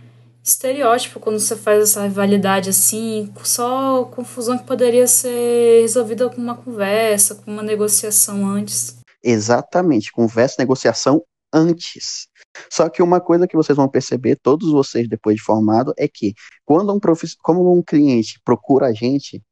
estereótipo 0.44 1.20
quando 1.20 1.40
você 1.40 1.56
faz 1.56 1.84
essa 1.84 2.04
rivalidade 2.04 2.70
assim, 2.70 3.32
só 3.44 4.06
confusão 4.06 4.58
que 4.58 4.66
poderia 4.66 5.06
ser 5.08 5.82
resolvida 5.82 6.30
com 6.30 6.42
uma 6.42 6.56
conversa, 6.56 7.36
com 7.36 7.52
uma 7.52 7.62
negociação 7.62 8.46
antes. 8.46 8.98
Exatamente, 9.24 10.12
conversa, 10.12 10.56
negociação 10.60 11.22
antes. 11.54 12.28
Só 12.72 12.90
que 12.90 13.04
uma 13.04 13.22
coisa 13.22 13.48
que 13.48 13.56
vocês 13.56 13.76
vão 13.76 13.88
perceber, 13.88 14.38
todos 14.42 14.72
vocês 14.72 15.08
depois 15.08 15.36
de 15.36 15.44
formado, 15.44 15.94
é 15.98 16.08
que 16.08 16.34
quando 16.66 16.94
um 16.94 17.00
prof... 17.00 17.24
como 17.44 17.72
um 17.72 17.84
cliente 17.84 18.40
procura 18.44 18.88
a 18.88 18.94
gente, 18.94 19.44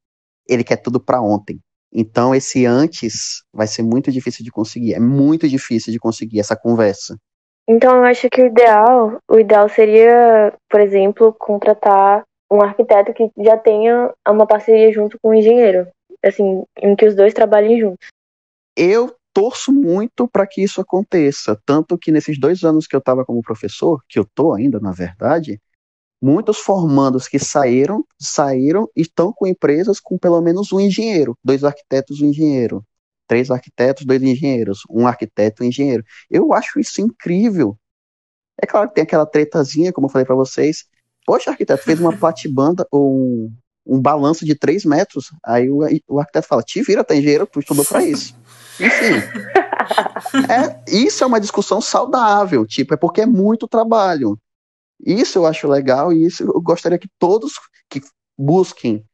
ele 0.48 0.64
quer 0.64 0.78
tudo 0.78 1.00
para 1.00 1.22
ontem. 1.22 1.60
Então, 1.94 2.36
esse 2.36 2.66
antes 2.66 3.44
vai 3.54 3.68
ser 3.68 3.84
muito 3.84 4.12
difícil 4.12 4.44
de 4.44 4.52
conseguir. 4.52 4.94
É 4.94 5.00
muito 5.00 5.48
difícil 5.48 5.94
de 5.94 6.00
conseguir 6.00 6.40
essa 6.40 6.56
conversa. 6.56 7.18
Então, 7.68 7.98
eu 7.98 8.04
acho 8.04 8.30
que 8.30 8.42
o 8.42 8.48
ideal, 8.48 9.18
o 9.28 9.40
ideal 9.40 9.68
seria, 9.70 10.54
por 10.70 10.80
exemplo, 10.80 11.34
contratar 11.34 12.24
um 12.52 12.62
arquiteto 12.62 13.14
que 13.14 13.32
já 13.44 13.58
tenha 13.58 14.14
uma 14.28 14.46
parceria 14.46 14.92
junto 14.94 15.18
com 15.20 15.30
o 15.30 15.32
um 15.32 15.34
engenheiro, 15.34 15.88
assim, 16.24 16.64
em 16.80 16.96
que 16.96 17.06
os 17.06 17.16
dois 17.16 17.34
trabalhem 17.34 17.80
juntos. 17.80 18.08
Eu 18.78 19.16
torço 19.34 19.74
muito 19.74 20.28
para 20.28 20.46
que 20.48 20.64
isso 20.64 20.80
aconteça, 20.80 21.60
tanto 21.66 21.98
que 21.98 22.12
nesses 22.12 22.40
dois 22.40 22.64
anos 22.64 22.88
que 22.88 22.96
eu 22.96 23.00
estava 23.00 23.26
como 23.26 23.42
professor, 23.42 24.02
que 24.08 24.20
eu 24.20 24.26
tô 24.26 24.54
ainda, 24.54 24.80
na 24.80 24.92
verdade, 24.92 25.60
Muitos 26.22 26.58
formandos 26.58 27.28
que 27.28 27.38
saíram, 27.38 28.04
saíram 28.20 28.90
e 28.96 29.02
estão 29.02 29.32
com 29.34 29.46
empresas 29.46 30.00
com 30.00 30.18
pelo 30.18 30.42
menos 30.42 30.72
um 30.72 30.80
engenheiro, 30.80 31.38
dois 31.44 31.64
arquitetos, 31.64 32.22
um 32.22 32.28
engenheiro, 32.28 32.84
três 33.28 33.52
arquitetos, 33.52 34.06
dois 34.06 34.22
engenheiros, 34.22 34.80
um 34.90 35.08
arquiteto, 35.08 35.64
um 35.64 35.68
engenheiro. 35.68 36.04
Eu 36.30 36.54
acho 36.54 36.80
isso 36.80 37.02
incrível. 37.02 37.78
É 38.62 38.66
claro 38.66 38.88
que 38.90 38.96
tem 38.96 39.04
aquela 39.04 39.26
tretazinha, 39.26 39.92
como 39.92 40.08
eu 40.08 40.12
falei 40.12 40.26
para 40.26 40.36
vocês. 40.36 40.86
Poxa, 41.26 41.52
arquiteto 41.52 41.84
fez 41.84 42.00
uma 42.00 42.16
platibanda 42.16 42.88
ou 42.92 43.14
um, 43.14 43.54
um 43.86 44.02
balanço 44.02 44.46
de 44.46 44.56
três 44.56 44.86
metros. 44.86 45.32
Aí 45.44 45.70
o, 45.70 45.80
o 46.08 46.20
arquiteto 46.20 46.48
fala: 46.48 46.64
te 46.64 46.82
vira, 46.82 47.04
tá 47.04 47.16
engenheiro, 47.16 47.46
tu 47.46 47.60
estudou 47.60 47.84
para 47.84 48.04
isso. 48.04 48.36
Enfim. 48.80 49.16
é, 50.50 50.84
isso 50.88 51.24
é 51.24 51.28
uma 51.28 51.40
discussão 51.40 51.82
saudável, 51.82 52.66
tipo, 52.66 52.94
é 52.94 52.98
porque 52.98 53.22
é 53.22 53.26
muito 53.26 53.68
trabalho. 53.68 54.40
Isso 55.00 55.40
eu 55.40 55.46
acho 55.46 55.68
legal 55.68 56.14
e 56.14 56.26
isso 56.26 56.44
eu 56.44 56.62
gostaria 56.62 56.98
que 56.98 57.10
todos 57.20 57.54
que 57.90 58.02
busquem 58.38 59.06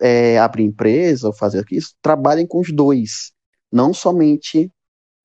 é, 0.00 0.38
abrir 0.38 0.64
empresa 0.64 1.28
ou 1.28 1.32
fazer 1.32 1.64
isso 1.70 1.94
trabalhem 2.02 2.46
com 2.46 2.60
os 2.60 2.72
dois, 2.72 3.32
não 3.70 3.94
somente 3.94 4.70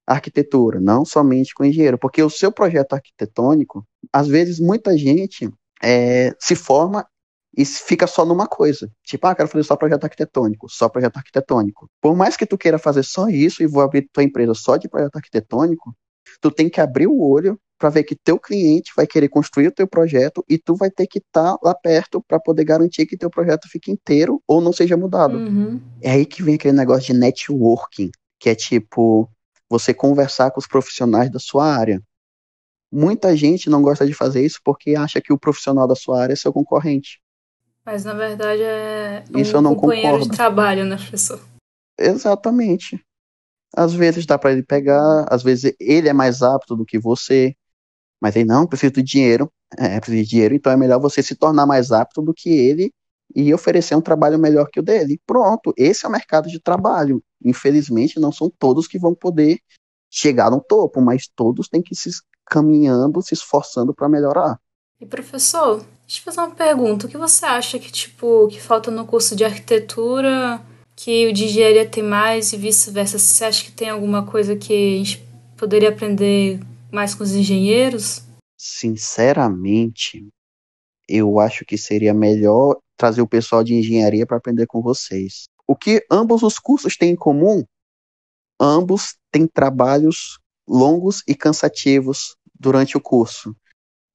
arquitetura, 0.05 0.79
não 0.79 1.03
somente 1.03 1.53
com 1.53 1.65
engenheiro, 1.65 1.97
porque 1.97 2.23
o 2.23 2.29
seu 2.29 2.51
projeto 2.51 2.93
arquitetônico, 2.93 3.85
às 4.13 4.27
vezes 4.27 4.59
muita 4.59 4.97
gente 4.97 5.49
é, 5.83 6.33
se 6.39 6.55
forma 6.55 7.05
e 7.57 7.65
fica 7.65 8.05
só 8.05 8.23
numa 8.23 8.47
coisa. 8.47 8.89
Tipo, 9.03 9.27
ah, 9.27 9.35
quero 9.35 9.49
fazer 9.49 9.63
só 9.63 9.75
projeto 9.75 10.03
arquitetônico, 10.03 10.69
só 10.69 10.87
projeto 10.87 11.17
arquitetônico. 11.17 11.89
Por 11.99 12.15
mais 12.15 12.37
que 12.37 12.45
tu 12.45 12.57
queira 12.57 12.77
fazer 12.77 13.03
só 13.03 13.27
isso 13.27 13.63
e 13.63 13.67
vou 13.67 13.81
abrir 13.81 14.07
tua 14.13 14.23
empresa 14.23 14.53
só 14.53 14.77
de 14.77 14.87
projeto 14.87 15.15
arquitetônico, 15.15 15.95
tu 16.39 16.51
tem 16.51 16.69
que 16.69 16.79
abrir 16.79 17.07
o 17.07 17.19
olho 17.19 17.59
para 17.77 17.89
ver 17.89 18.03
que 18.03 18.15
teu 18.15 18.39
cliente 18.39 18.91
vai 18.95 19.05
querer 19.05 19.29
construir 19.29 19.67
o 19.67 19.71
teu 19.71 19.87
projeto 19.87 20.43
e 20.49 20.57
tu 20.57 20.75
vai 20.75 20.89
ter 20.89 21.05
que 21.07 21.19
estar 21.19 21.53
tá 21.53 21.59
lá 21.61 21.75
perto 21.75 22.21
para 22.27 22.39
poder 22.39 22.63
garantir 22.63 23.05
que 23.05 23.17
teu 23.17 23.29
projeto 23.29 23.69
fique 23.69 23.91
inteiro 23.91 24.41
ou 24.47 24.59
não 24.59 24.73
seja 24.73 24.97
mudado. 24.97 25.37
Uhum. 25.37 25.79
É 26.01 26.11
aí 26.11 26.25
que 26.25 26.41
vem 26.41 26.55
aquele 26.55 26.75
negócio 26.75 27.13
de 27.13 27.19
networking, 27.19 28.09
que 28.39 28.49
é 28.49 28.55
tipo 28.55 29.29
você 29.69 29.93
conversar 29.93 30.51
com 30.51 30.59
os 30.59 30.67
profissionais 30.67 31.29
da 31.29 31.39
sua 31.39 31.65
área. 31.65 32.01
Muita 32.91 33.35
gente 33.35 33.69
não 33.69 33.81
gosta 33.81 34.05
de 34.05 34.13
fazer 34.13 34.43
isso 34.45 34.59
porque 34.63 34.95
acha 34.95 35.21
que 35.21 35.33
o 35.33 35.37
profissional 35.37 35.87
da 35.87 35.95
sua 35.95 36.21
área 36.21 36.33
é 36.33 36.37
seu 36.37 36.53
concorrente. 36.53 37.21
Mas 37.85 38.03
na 38.03 38.13
verdade 38.13 38.63
é 38.63 39.23
um 39.33 39.39
Isso 39.39 39.55
eu 39.55 39.61
não 39.61 39.75
companheiro 39.75 40.09
concordo. 40.09 40.31
de 40.31 40.35
trabalho, 40.35 40.85
né, 40.85 40.95
professor? 40.95 41.39
Exatamente. 41.97 43.01
Às 43.75 43.93
vezes 43.93 44.25
dá 44.25 44.37
para 44.37 44.51
ele 44.51 44.63
pegar, 44.63 45.25
às 45.29 45.43
vezes 45.43 45.73
ele 45.79 46.07
é 46.07 46.13
mais 46.13 46.41
apto 46.41 46.75
do 46.75 46.85
que 46.85 46.97
você, 46.97 47.55
mas 48.21 48.35
ele 48.35 48.45
não, 48.45 48.65
preciso 48.65 48.93
de 48.93 49.03
dinheiro, 49.03 49.51
é, 49.77 49.99
preciso 49.99 50.23
de 50.23 50.29
dinheiro, 50.29 50.55
então 50.55 50.71
é 50.71 50.77
melhor 50.77 50.99
você 50.99 51.21
se 51.21 51.35
tornar 51.35 51.65
mais 51.65 51.91
apto 51.91 52.21
do 52.21 52.33
que 52.33 52.49
ele 52.49 52.91
e 53.35 53.53
oferecer 53.53 53.95
um 53.95 54.01
trabalho 54.01 54.39
melhor 54.39 54.69
que 54.71 54.79
o 54.79 54.83
dele. 54.83 55.19
Pronto, 55.25 55.73
esse 55.77 56.05
é 56.05 56.09
o 56.09 56.11
mercado 56.11 56.47
de 56.47 56.59
trabalho. 56.59 57.21
Infelizmente, 57.43 58.19
não 58.19 58.31
são 58.31 58.49
todos 58.49 58.87
que 58.87 58.97
vão 58.97 59.13
poder 59.13 59.59
chegar 60.09 60.49
no 60.49 60.61
topo, 60.61 61.01
mas 61.01 61.27
todos 61.35 61.67
têm 61.67 61.81
que 61.81 61.95
se 61.95 62.09
caminhando, 62.45 63.21
se 63.21 63.33
esforçando 63.33 63.93
para 63.93 64.07
melhorar. 64.07 64.59
E 64.99 65.05
professor, 65.05 65.77
deixa 66.07 66.21
eu 66.21 66.23
fazer 66.23 66.39
uma 66.39 66.55
pergunta. 66.55 67.05
O 67.05 67.09
que 67.09 67.17
você 67.17 67.45
acha 67.45 67.77
que, 67.77 67.91
tipo, 67.91 68.47
que 68.47 68.59
falta 68.59 68.89
no 68.89 69.05
curso 69.05 69.35
de 69.35 69.43
arquitetura 69.43 70.59
que 70.95 71.27
o 71.27 71.33
de 71.33 71.45
engenharia 71.45 71.87
tem 71.87 72.01
mais 72.01 72.51
e 72.53 72.57
vice-versa? 72.57 73.19
Você 73.19 73.45
acha 73.45 73.63
que 73.63 73.71
tem 73.71 73.89
alguma 73.89 74.25
coisa 74.25 74.55
que 74.55 74.73
a 74.73 74.97
gente 74.97 75.27
poderia 75.55 75.89
aprender 75.89 76.59
mais 76.91 77.13
com 77.13 77.23
os 77.23 77.33
engenheiros? 77.33 78.23
Sinceramente, 78.57 80.27
eu 81.07 81.39
acho 81.39 81.65
que 81.65 81.77
seria 81.77 82.13
melhor 82.13 82.77
trazer 82.97 83.21
o 83.21 83.27
pessoal 83.27 83.63
de 83.63 83.73
engenharia 83.73 84.25
para 84.25 84.37
aprender 84.37 84.65
com 84.65 84.81
vocês. 84.81 85.45
O 85.67 85.75
que 85.75 86.05
ambos 86.11 86.43
os 86.43 86.57
cursos 86.57 86.97
têm 86.97 87.11
em 87.11 87.15
comum? 87.15 87.63
Ambos 88.59 89.15
têm 89.31 89.47
trabalhos 89.47 90.39
longos 90.67 91.21
e 91.27 91.35
cansativos 91.35 92.35
durante 92.59 92.97
o 92.97 93.01
curso. 93.01 93.55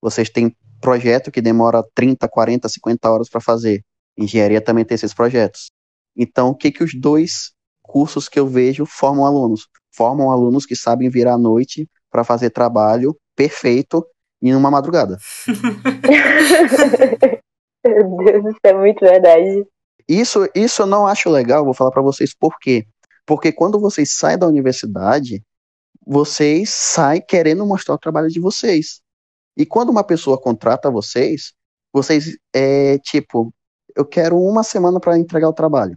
Vocês 0.00 0.28
têm 0.28 0.54
projeto 0.80 1.30
que 1.30 1.40
demora 1.40 1.84
30, 1.94 2.28
40, 2.28 2.68
50 2.68 3.10
horas 3.10 3.28
para 3.28 3.40
fazer. 3.40 3.84
Engenharia 4.18 4.60
também 4.60 4.84
tem 4.84 4.96
esses 4.96 5.14
projetos. 5.14 5.70
Então, 6.16 6.48
o 6.48 6.54
que, 6.54 6.72
que 6.72 6.82
os 6.82 6.92
dois 6.94 7.52
cursos 7.80 8.28
que 8.28 8.38
eu 8.38 8.46
vejo 8.46 8.84
formam 8.84 9.24
alunos? 9.24 9.68
Formam 9.94 10.30
alunos 10.30 10.66
que 10.66 10.74
sabem 10.74 11.08
virar 11.08 11.34
à 11.34 11.38
noite 11.38 11.88
para 12.12 12.22
fazer 12.22 12.50
trabalho 12.50 13.16
perfeito 13.34 14.06
em 14.40 14.54
uma 14.54 14.70
madrugada. 14.70 15.18
Meu 17.84 18.16
Deus, 18.18 18.44
isso 18.46 18.60
é 18.62 18.74
muito 18.74 19.00
verdade. 19.00 19.66
Isso, 20.08 20.48
isso 20.54 20.82
eu 20.82 20.86
não 20.86 21.06
acho 21.06 21.30
legal, 21.30 21.64
vou 21.64 21.74
falar 21.74 21.90
para 21.90 22.02
vocês 22.02 22.34
por 22.34 22.58
quê. 22.60 22.86
Porque 23.24 23.50
quando 23.50 23.80
vocês 23.80 24.12
saem 24.12 24.38
da 24.38 24.46
universidade, 24.46 25.42
vocês 26.06 26.70
saem 26.70 27.22
querendo 27.26 27.64
mostrar 27.64 27.94
o 27.94 27.98
trabalho 27.98 28.28
de 28.28 28.38
vocês. 28.40 29.00
E 29.56 29.64
quando 29.64 29.90
uma 29.90 30.04
pessoa 30.04 30.40
contrata 30.40 30.90
vocês, 30.90 31.52
vocês 31.92 32.36
é 32.52 32.98
tipo, 32.98 33.52
eu 33.96 34.04
quero 34.04 34.38
uma 34.38 34.62
semana 34.62 35.00
para 35.00 35.18
entregar 35.18 35.48
o 35.48 35.52
trabalho. 35.52 35.96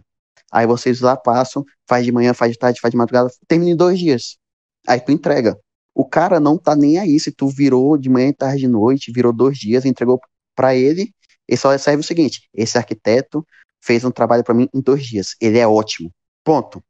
Aí 0.52 0.66
vocês 0.66 1.00
lá 1.00 1.16
passam, 1.16 1.64
faz 1.88 2.04
de 2.04 2.12
manhã, 2.12 2.32
faz 2.32 2.52
de 2.52 2.58
tarde, 2.58 2.80
faz 2.80 2.92
de 2.92 2.96
madrugada, 2.96 3.30
termina 3.48 3.72
em 3.72 3.76
dois 3.76 3.98
dias. 3.98 4.38
Aí 4.86 5.00
tu 5.00 5.10
entrega. 5.10 5.58
O 5.96 6.04
cara 6.04 6.38
não 6.38 6.58
tá 6.58 6.76
nem 6.76 6.98
aí 6.98 7.18
se 7.18 7.32
tu 7.32 7.48
virou 7.48 7.96
de 7.96 8.10
manhã, 8.10 8.30
tarde 8.30 8.58
de 8.58 8.68
noite, 8.68 9.10
virou 9.10 9.32
dois 9.32 9.56
dias, 9.56 9.86
entregou 9.86 10.20
para 10.54 10.74
ele, 10.74 11.10
ele 11.48 11.56
só 11.56 11.70
recebe 11.70 12.00
o 12.00 12.04
seguinte: 12.04 12.42
esse 12.52 12.76
arquiteto 12.76 13.42
fez 13.80 14.04
um 14.04 14.10
trabalho 14.10 14.44
para 14.44 14.52
mim 14.54 14.68
em 14.74 14.80
dois 14.82 15.06
dias. 15.06 15.34
Ele 15.40 15.58
é 15.58 15.66
ótimo. 15.66 16.12
Ponto. 16.44 16.84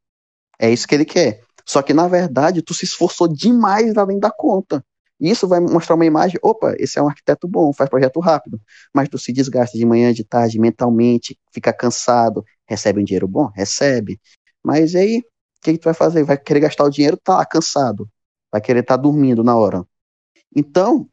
É 0.58 0.68
isso 0.68 0.88
que 0.88 0.94
ele 0.96 1.04
quer. 1.04 1.40
Só 1.64 1.82
que 1.82 1.94
na 1.94 2.08
verdade 2.08 2.62
tu 2.62 2.74
se 2.74 2.84
esforçou 2.84 3.28
demais 3.28 3.96
além 3.96 4.18
da 4.18 4.30
conta. 4.30 4.84
Isso 5.20 5.46
vai 5.46 5.60
mostrar 5.60 5.94
uma 5.94 6.04
imagem, 6.04 6.40
opa, 6.42 6.74
esse 6.76 6.98
é 6.98 7.02
um 7.02 7.08
arquiteto 7.08 7.46
bom, 7.46 7.72
faz 7.72 7.88
projeto 7.88 8.18
rápido, 8.18 8.60
mas 8.92 9.08
tu 9.08 9.18
se 9.18 9.32
desgasta 9.32 9.78
de 9.78 9.86
manhã, 9.86 10.12
de 10.12 10.24
tarde, 10.24 10.58
mentalmente, 10.58 11.38
fica 11.52 11.72
cansado, 11.72 12.44
recebe 12.68 13.00
um 13.00 13.04
dinheiro 13.04 13.28
bom? 13.28 13.50
Recebe. 13.54 14.20
Mas 14.64 14.96
aí, 14.96 15.18
o 15.18 15.22
que, 15.62 15.72
que 15.74 15.78
tu 15.78 15.84
vai 15.84 15.94
fazer? 15.94 16.24
Vai 16.24 16.36
querer 16.36 16.60
gastar 16.60 16.84
o 16.84 16.90
dinheiro? 16.90 17.16
Tá 17.16 17.44
cansado. 17.46 18.08
Vai 18.56 18.60
querer 18.62 18.80
estar 18.80 18.96
tá 18.96 19.02
dormindo 19.02 19.44
na 19.44 19.54
hora. 19.54 19.86
Então, 20.54 21.06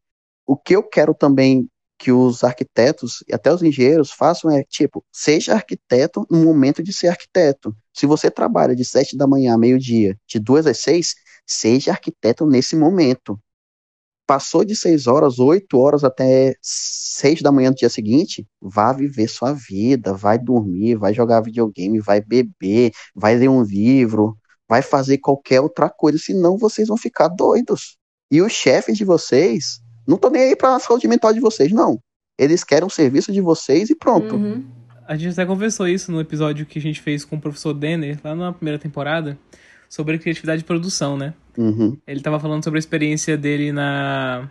o 0.47 0.56
que 0.56 0.73
eu 0.73 0.82
quero 0.82 1.13
também 1.13 1.69
que 1.97 2.10
os 2.10 2.41
arquitetos 2.41 3.21
e 3.27 3.34
até 3.34 3.53
os 3.53 3.62
engenheiros 3.62 4.13
façam 4.13 4.49
é, 4.49 4.63
tipo, 4.63 5.03
seja 5.12 5.53
arquiteto 5.53 6.25
no 6.32 6.41
momento 6.41 6.82
de 6.82 6.93
ser 6.93 7.10
arquiteto. 7.10 7.75
Se 7.93 8.06
você 8.06 8.32
trabalha 8.32 8.73
de 8.73 8.86
sete 8.86 9.17
da 9.17 9.27
manhã 9.27 9.56
a 9.56 9.58
meio-dia, 9.58 10.17
de 10.25 10.39
duas 10.39 10.65
às 10.65 10.79
seis, 10.79 11.15
seja 11.45 11.91
arquiteto 11.91 12.45
nesse 12.45 12.77
momento 12.77 13.38
passou 14.25 14.63
de 14.63 14.75
seis 14.75 15.08
horas, 15.08 15.39
oito 15.39 15.77
horas 15.77 16.03
até 16.03 16.56
seis 16.62 17.41
da 17.41 17.51
manhã 17.51 17.71
do 17.71 17.77
dia 17.77 17.89
seguinte, 17.89 18.47
vá 18.62 18.93
viver 18.93 19.27
sua 19.27 19.53
vida, 19.53 20.13
vai 20.13 20.39
dormir, 20.39 20.95
vai 20.95 21.13
jogar 21.13 21.41
videogame, 21.41 21.99
vai 21.99 22.21
beber, 22.21 22.91
vai 23.13 23.36
ler 23.36 23.49
um 23.49 23.62
livro, 23.63 24.38
vai 24.69 24.82
fazer 24.82 25.17
qualquer 25.17 25.62
outra 25.62 25.89
coisa, 25.89 26.17
senão 26.17 26.58
vocês 26.58 26.88
vão 26.88 26.97
ficar 26.97 27.28
doidos. 27.28 27.97
E 28.32 28.41
os 28.41 28.52
chefes 28.52 28.97
de 28.97 29.06
vocês 29.06 29.80
não 30.08 30.15
estão 30.15 30.30
nem 30.30 30.43
aí 30.43 30.56
para 30.56 30.76
a 30.76 30.80
saúde 30.80 31.08
mental 31.08 31.34
de 31.34 31.39
vocês, 31.39 31.71
não. 31.71 31.99
Eles 32.38 32.63
querem 32.63 32.86
um 32.86 32.89
serviço 32.89 33.32
de 33.32 33.41
vocês 33.41 33.89
e 33.89 33.95
pronto. 33.95 34.36
Uhum. 34.36 34.65
A 35.08 35.15
gente 35.15 35.34
até 35.34 35.45
conversou 35.45 35.88
isso 35.88 36.12
no 36.12 36.19
episódio 36.19 36.65
que 36.65 36.80
a 36.80 36.82
gente 36.82 37.02
fez 37.02 37.23
com 37.26 37.36
o 37.36 37.41
professor 37.41 37.73
Denner, 37.73 38.19
lá 38.23 38.34
na 38.34 38.54
primeira 38.54 38.80
temporada, 38.80 39.38
sobre 39.89 40.17
criatividade 40.17 40.60
de 40.60 40.65
produção, 40.65 41.17
né? 41.17 41.34
Uhum. 41.58 41.97
Ele 42.08 42.19
estava 42.19 42.39
falando 42.39 42.63
sobre 42.63 42.78
a 42.78 42.82
experiência 42.82 43.38
dele 43.38 43.71
na, 43.71 44.49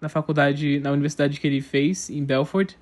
na 0.00 0.08
faculdade, 0.08 0.80
na 0.80 0.90
universidade 0.90 1.38
que 1.38 1.46
ele 1.46 1.60
fez, 1.60 2.10
em 2.10 2.24
Belfort. 2.24 2.74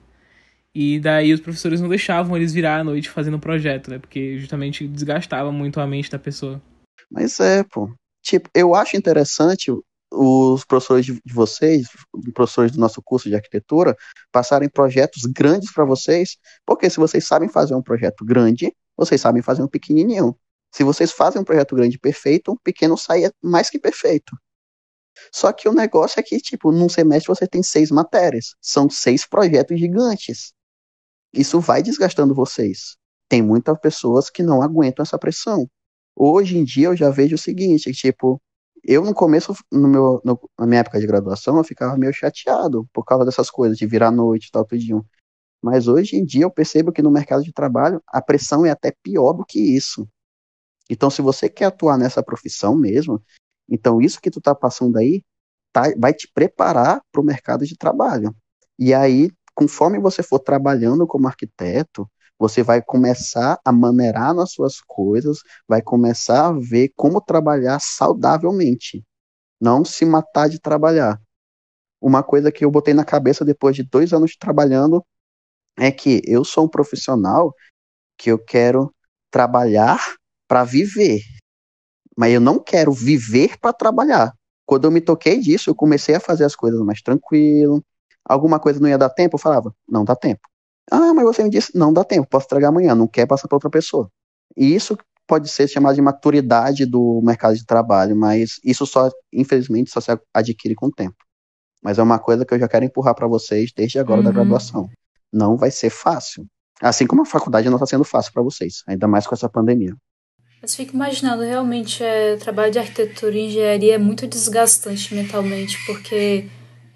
E 0.81 1.01
daí 1.01 1.33
os 1.33 1.41
professores 1.41 1.81
não 1.81 1.89
deixavam 1.89 2.37
eles 2.37 2.53
virar 2.53 2.79
à 2.79 2.85
noite 2.85 3.11
fazendo 3.11 3.37
projeto, 3.37 3.91
né? 3.91 3.99
Porque 3.99 4.39
justamente 4.39 4.87
desgastava 4.87 5.51
muito 5.51 5.81
a 5.81 5.87
mente 5.89 6.09
da 6.09 6.21
pessoa. 6.21 6.63
Mas 7.11 7.41
é, 7.41 7.65
pô. 7.65 7.93
Tipo, 8.23 8.49
eu 8.55 8.77
acho 8.77 8.97
interessante 8.97 9.73
os 10.13 10.65
professores 10.65 11.05
de 11.05 11.21
vocês, 11.35 11.89
professores 12.33 12.71
do 12.71 12.79
nosso 12.79 13.03
curso 13.03 13.29
de 13.29 13.35
arquitetura, 13.35 13.97
passarem 14.31 14.69
projetos 14.69 15.25
grandes 15.25 15.73
para 15.73 15.85
vocês, 15.85 16.37
porque 16.65 16.89
se 16.89 16.99
vocês 16.99 17.27
sabem 17.27 17.49
fazer 17.49 17.75
um 17.75 17.83
projeto 17.83 18.25
grande, 18.25 18.73
vocês 18.97 19.21
sabem 19.21 19.43
fazer 19.43 19.65
um 19.65 19.69
pequenininho. 19.69 20.39
Se 20.73 20.85
vocês 20.85 21.11
fazem 21.11 21.43
um 21.43 21.45
projeto 21.45 21.75
grande 21.75 21.99
perfeito, 21.99 22.53
um 22.53 22.57
pequeno 22.57 22.97
sai 22.97 23.29
mais 23.43 23.69
que 23.69 23.81
perfeito. 23.81 24.33
Só 25.33 25.53
que 25.53 25.69
o 25.69 25.73
negócio 25.73 26.21
é 26.21 26.23
que, 26.23 26.39
tipo, 26.39 26.71
num 26.71 26.89
semestre 26.89 27.35
você 27.35 27.49
tem 27.49 27.65
seis 27.65 27.91
matérias. 27.91 28.55
São 28.61 28.89
seis 28.89 29.27
projetos 29.27 29.77
gigantes. 29.77 30.57
Isso 31.33 31.61
vai 31.61 31.83
desgastando 31.83 32.35
vocês. 32.35 32.97
Tem 33.29 33.43
muitas 33.43 33.79
pessoas 33.81 34.31
que 34.31 34.43
não 34.43 34.63
aguentam 34.63 35.03
essa 35.03 35.19
pressão. 35.19 35.69
Hoje 36.17 36.59
em 36.59 36.65
dia 36.65 36.89
eu 36.89 36.97
já 36.97 37.11
vejo 37.11 37.37
o 37.37 37.39
seguinte, 37.39 37.93
tipo, 37.93 38.41
Eu, 38.85 39.05
no 39.05 39.15
começo, 39.15 39.55
no 39.73 39.89
meu, 39.89 40.21
no, 40.25 40.41
na 40.59 40.67
minha 40.67 40.81
época 40.81 41.01
de 41.01 41.07
graduação, 41.07 41.59
eu 41.59 41.65
ficava 41.65 41.97
meio 41.97 42.13
chateado 42.13 42.89
por 42.93 43.05
causa 43.05 43.25
dessas 43.25 43.51
coisas, 43.51 43.77
de 43.79 43.87
virar 43.87 44.11
noite 44.11 44.47
e 44.49 44.51
tal, 44.53 44.65
tudinho. 44.65 45.05
Mas 45.63 45.89
hoje 45.89 46.17
em 46.17 46.25
dia 46.25 46.45
eu 46.45 46.51
percebo 46.51 46.93
que 46.93 47.03
no 47.03 47.11
mercado 47.11 47.43
de 47.45 47.53
trabalho 47.53 48.03
a 48.09 48.23
pressão 48.23 48.67
é 48.67 48.71
até 48.71 48.93
pior 49.03 49.33
do 49.35 49.45
que 49.45 49.61
isso. 49.61 50.09
Então, 50.91 51.11
se 51.11 51.23
você 51.23 51.49
quer 51.49 51.67
atuar 51.67 51.99
nessa 51.99 52.23
profissão 52.23 52.77
mesmo, 52.77 53.23
então 53.69 54.01
isso 54.01 54.21
que 54.21 54.31
tu 54.31 54.41
tá 54.41 54.55
passando 54.55 54.99
aí 54.99 55.25
tá, 55.73 55.85
vai 55.99 56.15
te 56.15 56.31
preparar 56.33 57.03
para 57.13 57.21
o 57.21 57.25
mercado 57.25 57.67
de 57.67 57.77
trabalho. 57.77 58.35
E 58.79 58.95
aí, 58.95 59.31
conforme 59.59 59.99
você 59.99 60.23
for 60.23 60.39
trabalhando 60.39 61.05
como 61.05 61.27
arquiteto, 61.27 62.09
você 62.39 62.63
vai 62.63 62.81
começar 62.81 63.59
a 63.65 63.73
maneirar 63.73 64.33
nas 64.33 64.53
suas 64.53 64.81
coisas, 64.81 65.39
vai 65.67 65.83
começar 65.83 66.47
a 66.47 66.53
ver 66.53 66.93
como 66.95 67.21
trabalhar 67.21 67.81
saudavelmente, 67.81 69.05
não 69.61 69.85
se 69.85 70.05
matar 70.05 70.49
de 70.49 70.61
trabalhar. 70.61 71.21
Uma 72.01 72.23
coisa 72.23 72.53
que 72.53 72.65
eu 72.65 72.71
botei 72.71 72.95
na 72.95 73.05
cabeça 73.05 73.45
depois 73.45 73.75
de 73.75 73.83
dois 73.83 74.13
anos 74.13 74.37
trabalhando 74.37 75.05
é 75.77 75.91
que 75.91 76.23
eu 76.25 76.45
sou 76.45 76.67
um 76.67 76.69
profissional 76.69 77.53
que 78.17 78.31
eu 78.31 78.39
quero 78.39 78.95
trabalhar 79.29 79.99
para 80.47 80.63
viver, 80.63 81.21
mas 82.17 82.33
eu 82.33 82.41
não 82.41 82.61
quero 82.61 82.93
viver 82.93 83.59
para 83.59 83.73
trabalhar. 83.73 84.33
Quando 84.65 84.85
eu 84.85 84.93
me 84.93 85.01
toquei 85.01 85.41
disso, 85.41 85.69
eu 85.69 85.75
comecei 85.75 86.15
a 86.15 86.21
fazer 86.21 86.45
as 86.45 86.55
coisas 86.55 86.81
mais 86.83 87.03
tranquilo. 87.03 87.83
Alguma 88.29 88.61
coisa 88.61 88.79
não 88.79 88.89
ia 88.89 88.99
dar 88.99 89.09
tempo, 89.09 89.37
eu 89.37 89.41
falava, 89.41 89.75
não 89.89 90.05
dá 90.05 90.15
tempo. 90.15 90.41
Ah, 90.91 91.13
mas 91.15 91.25
você 91.25 91.43
me 91.43 91.51
disse, 91.51 91.77
não 91.77 91.93
dá 91.93 92.05
tempo, 92.05 92.29
posso 92.29 92.47
entregar 92.47 92.69
amanhã, 92.69 92.95
não 92.95 93.07
quer 93.07 93.27
passar 93.27 93.49
para 93.49 93.57
outra 93.57 93.71
pessoa. 93.71 94.11
E 94.57 94.75
isso 94.75 94.97
pode 95.27 95.49
ser 95.49 95.69
chamado 95.69 95.95
de 95.95 96.01
maturidade 96.01 96.87
do 96.87 97.21
mercado 97.23 97.55
de 97.55 97.65
trabalho, 97.65 98.17
mas 98.17 98.59
isso 98.65 98.87
só, 98.87 99.11
infelizmente, 99.33 99.91
só 99.91 100.01
se 100.01 100.11
adquire 100.33 100.75
com 100.75 100.87
o 100.87 100.93
tempo. 100.93 101.17
Mas 101.83 101.99
é 101.99 102.03
uma 102.03 102.19
coisa 102.19 102.45
que 102.45 102.55
eu 102.55 102.59
já 102.59 102.67
quero 102.67 102.85
empurrar 102.85 103.15
para 103.15 103.27
vocês 103.27 103.71
desde 103.77 103.99
agora 103.99 104.21
uhum. 104.21 104.25
da 104.25 104.33
graduação. 104.33 104.89
Não 105.33 105.57
vai 105.57 105.71
ser 105.71 105.91
fácil. 105.91 106.47
Assim 106.81 107.07
como 107.07 107.23
a 107.23 107.27
faculdade 107.27 107.69
não 107.69 107.77
está 107.77 107.87
sendo 107.87 108.05
fácil 108.05 108.33
para 108.33 108.43
vocês, 108.43 108.83
ainda 108.87 109.07
mais 109.07 109.27
com 109.27 109.35
essa 109.35 109.49
pandemia. 109.49 109.95
Mas 110.61 110.75
fico 110.75 110.95
imaginando, 110.95 111.43
realmente, 111.43 112.03
é, 112.03 112.35
o 112.35 112.39
trabalho 112.39 112.73
de 112.73 112.79
arquitetura 112.79 113.37
e 113.37 113.47
engenharia 113.47 113.95
é 113.95 113.99
muito 113.99 114.27
desgastante 114.27 115.15
mentalmente, 115.15 115.79
porque 115.87 116.49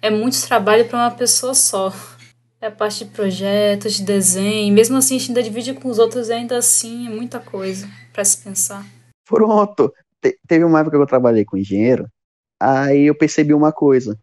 é 0.03 0.09
muito 0.09 0.45
trabalho 0.45 0.85
para 0.89 0.99
uma 0.99 1.11
pessoa 1.11 1.53
só. 1.53 1.93
É 2.59 2.67
a 2.67 2.71
parte 2.71 3.05
de 3.05 3.11
projetos, 3.11 3.93
de 3.93 4.03
desenho. 4.03 4.73
Mesmo 4.73 4.97
assim, 4.97 5.15
a 5.15 5.19
gente 5.19 5.29
ainda 5.29 5.41
divide 5.41 5.73
com 5.73 5.87
os 5.87 5.97
outros 5.97 6.27
e 6.27 6.33
ainda 6.33 6.57
assim 6.57 7.07
é 7.07 7.09
muita 7.09 7.39
coisa 7.39 7.87
para 8.11 8.23
se 8.25 8.37
pensar. 8.43 8.85
Pronto. 9.25 9.93
Te 10.21 10.37
teve 10.45 10.65
uma 10.65 10.81
época 10.81 10.97
que 10.97 11.03
eu 11.03 11.07
trabalhei 11.07 11.45
com 11.45 11.57
engenheiro, 11.57 12.07
aí 12.59 13.03
eu 13.03 13.17
percebi 13.17 13.53
uma 13.53 13.71
coisa. 13.71 14.19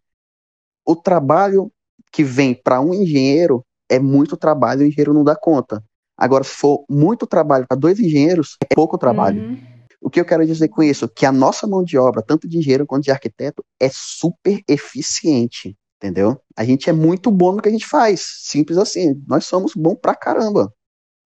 O 0.87 0.95
trabalho 0.95 1.73
que 2.13 2.23
vem 2.23 2.55
para 2.55 2.81
um 2.81 2.93
engenheiro 2.93 3.65
é 3.89 3.99
muito 3.99 4.37
trabalho 4.37 4.83
e 4.83 4.85
o 4.85 4.89
engenheiro 4.89 5.15
não 5.15 5.25
dá 5.25 5.35
conta. 5.35 5.83
Agora, 6.17 6.45
se 6.45 6.51
for 6.51 6.85
muito 6.89 7.27
trabalho 7.27 7.67
para 7.67 7.79
dois 7.79 7.99
engenheiros, 7.99 8.57
é 8.71 8.75
pouco 8.75 8.99
trabalho. 8.99 9.43
Uhum. 9.43 9.59
O 10.01 10.09
que 10.09 10.21
eu 10.21 10.25
quero 10.25 10.47
dizer 10.47 10.69
com 10.69 10.83
isso? 10.83 11.09
Que 11.09 11.27
a 11.27 11.33
nossa 11.33 11.67
mão 11.67 11.85
de 11.85 11.99
obra, 11.99 12.23
tanto 12.23 12.49
de 12.49 12.59
engenheiro 12.59 12.87
quanto 12.87 13.05
de 13.05 13.11
arquiteto, 13.11 13.65
é 13.79 13.89
super 13.93 14.61
eficiente 14.69 15.77
entendeu? 16.01 16.41
A 16.57 16.65
gente 16.65 16.89
é 16.89 16.93
muito 16.93 17.31
bom 17.31 17.53
no 17.53 17.61
que 17.61 17.69
a 17.69 17.73
gente 17.73 17.87
faz, 17.87 18.23
simples 18.45 18.79
assim. 18.79 19.23
Nós 19.29 19.45
somos 19.45 19.75
bom 19.75 19.95
pra 19.95 20.15
caramba. 20.15 20.73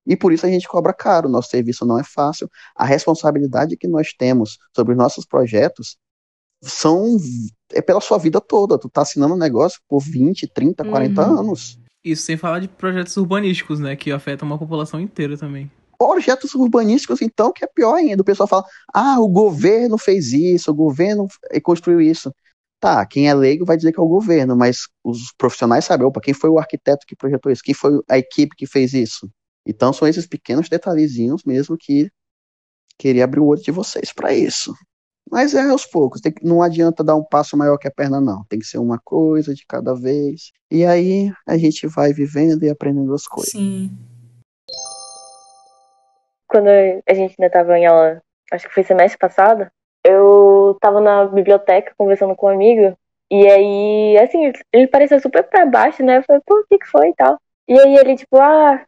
E 0.06 0.16
por 0.16 0.32
isso 0.32 0.44
a 0.44 0.48
gente 0.50 0.68
cobra 0.68 0.92
caro. 0.92 1.28
Nosso 1.28 1.48
serviço 1.48 1.86
não 1.86 1.98
é 1.98 2.04
fácil. 2.04 2.50
A 2.76 2.84
responsabilidade 2.84 3.76
que 3.76 3.88
nós 3.88 4.12
temos 4.12 4.58
sobre 4.74 4.92
os 4.92 4.98
nossos 4.98 5.24
projetos 5.24 5.96
são 6.62 7.16
é 7.72 7.80
pela 7.80 8.00
sua 8.00 8.18
vida 8.18 8.40
toda. 8.40 8.78
Tu 8.78 8.88
tá 8.90 9.02
assinando 9.02 9.34
um 9.34 9.38
negócio 9.38 9.80
por 9.88 10.00
20, 10.00 10.48
30, 10.48 10.84
40 10.84 11.22
uhum. 11.22 11.38
anos. 11.38 11.78
Isso 12.04 12.22
sem 12.22 12.36
falar 12.36 12.58
de 12.58 12.68
projetos 12.68 13.16
urbanísticos, 13.16 13.80
né, 13.80 13.96
que 13.96 14.12
afetam 14.12 14.46
uma 14.46 14.58
população 14.58 15.00
inteira 15.00 15.38
também. 15.38 15.70
Projetos 15.98 16.54
urbanísticos, 16.54 17.22
então, 17.22 17.52
que 17.52 17.64
é 17.64 17.68
pior 17.68 17.94
ainda. 17.94 18.22
O 18.22 18.24
pessoal 18.24 18.46
fala: 18.48 18.64
"Ah, 18.92 19.20
o 19.20 19.28
governo 19.28 19.98
fez 19.98 20.32
isso, 20.32 20.70
o 20.70 20.74
governo 20.74 21.26
construiu 21.62 22.00
isso". 22.00 22.32
Tá, 22.80 23.06
quem 23.06 23.28
é 23.28 23.34
leigo 23.34 23.64
vai 23.64 23.76
dizer 23.76 23.92
que 23.92 23.98
é 24.00 24.02
o 24.02 24.08
governo, 24.08 24.54
mas 24.54 24.88
os 25.02 25.32
profissionais 25.38 25.86
sabem, 25.86 26.06
opa, 26.06 26.20
quem 26.20 26.34
foi 26.34 26.50
o 26.50 26.58
arquiteto 26.58 27.06
que 27.06 27.16
projetou 27.16 27.50
isso? 27.50 27.62
Quem 27.64 27.74
foi 27.74 27.98
a 28.10 28.18
equipe 28.18 28.54
que 28.54 28.66
fez 28.66 28.92
isso? 28.92 29.30
Então 29.66 29.90
são 29.92 30.06
esses 30.06 30.26
pequenos 30.26 30.68
detalhezinhos 30.68 31.42
mesmo 31.44 31.78
que 31.78 32.10
queria 32.98 33.24
abrir 33.24 33.40
o 33.40 33.46
olho 33.46 33.62
de 33.62 33.70
vocês 33.70 34.12
para 34.12 34.34
isso. 34.34 34.74
Mas 35.30 35.54
é 35.54 35.62
aos 35.62 35.86
poucos, 35.86 36.20
tem, 36.20 36.34
não 36.42 36.62
adianta 36.62 37.02
dar 37.02 37.16
um 37.16 37.24
passo 37.24 37.56
maior 37.56 37.78
que 37.78 37.88
a 37.88 37.90
perna, 37.90 38.20
não. 38.20 38.44
Tem 38.44 38.58
que 38.58 38.66
ser 38.66 38.76
uma 38.78 38.98
coisa 39.02 39.54
de 39.54 39.64
cada 39.66 39.94
vez. 39.94 40.52
E 40.70 40.84
aí 40.84 41.32
a 41.46 41.56
gente 41.56 41.86
vai 41.86 42.12
vivendo 42.12 42.62
e 42.64 42.68
aprendendo 42.68 43.14
as 43.14 43.26
coisas. 43.26 43.52
Sim. 43.52 43.90
Quando 46.54 46.68
a 46.68 47.14
gente 47.14 47.34
ainda 47.36 47.46
estava 47.48 47.76
em 47.76 47.84
aula, 47.84 48.22
acho 48.52 48.68
que 48.68 48.74
foi 48.74 48.84
semestre 48.84 49.18
passado, 49.18 49.68
eu 50.06 50.78
tava 50.80 51.00
na 51.00 51.24
biblioteca 51.24 51.92
conversando 51.98 52.36
com 52.36 52.46
um 52.46 52.50
amigo, 52.50 52.96
e 53.28 53.44
aí, 53.50 54.16
assim, 54.18 54.52
ele 54.72 54.86
parecia 54.86 55.18
super 55.18 55.42
pra 55.42 55.66
baixo, 55.66 56.04
né? 56.04 56.18
Eu 56.18 56.22
falei, 56.22 56.40
pô, 56.46 56.54
o 56.60 56.64
que 56.68 56.78
que 56.78 56.86
foi 56.86 57.08
e 57.08 57.14
tal? 57.14 57.40
E 57.66 57.76
aí 57.76 57.96
ele, 57.96 58.14
tipo, 58.16 58.36
ah, 58.36 58.84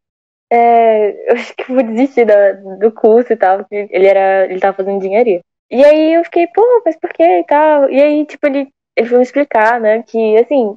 é, 0.48 1.10
eu 1.32 1.34
acho 1.34 1.56
que 1.56 1.72
vou 1.72 1.82
desistir 1.82 2.24
da, 2.24 2.52
do 2.52 2.92
curso 2.92 3.32
e 3.32 3.36
tal, 3.36 3.58
porque 3.58 3.88
ele 3.90 4.06
era, 4.06 4.44
ele 4.44 4.60
tava 4.60 4.76
fazendo 4.76 4.98
engenharia. 4.98 5.40
E 5.68 5.84
aí 5.84 6.14
eu 6.14 6.22
fiquei, 6.22 6.46
pô, 6.46 6.62
mas 6.84 6.96
por 6.96 7.10
quê 7.12 7.40
e 7.40 7.44
tal? 7.46 7.90
E 7.90 8.00
aí, 8.00 8.24
tipo, 8.26 8.46
ele, 8.46 8.68
ele 8.96 9.08
foi 9.08 9.18
me 9.18 9.24
explicar, 9.24 9.80
né, 9.80 10.04
que, 10.04 10.36
assim, 10.36 10.76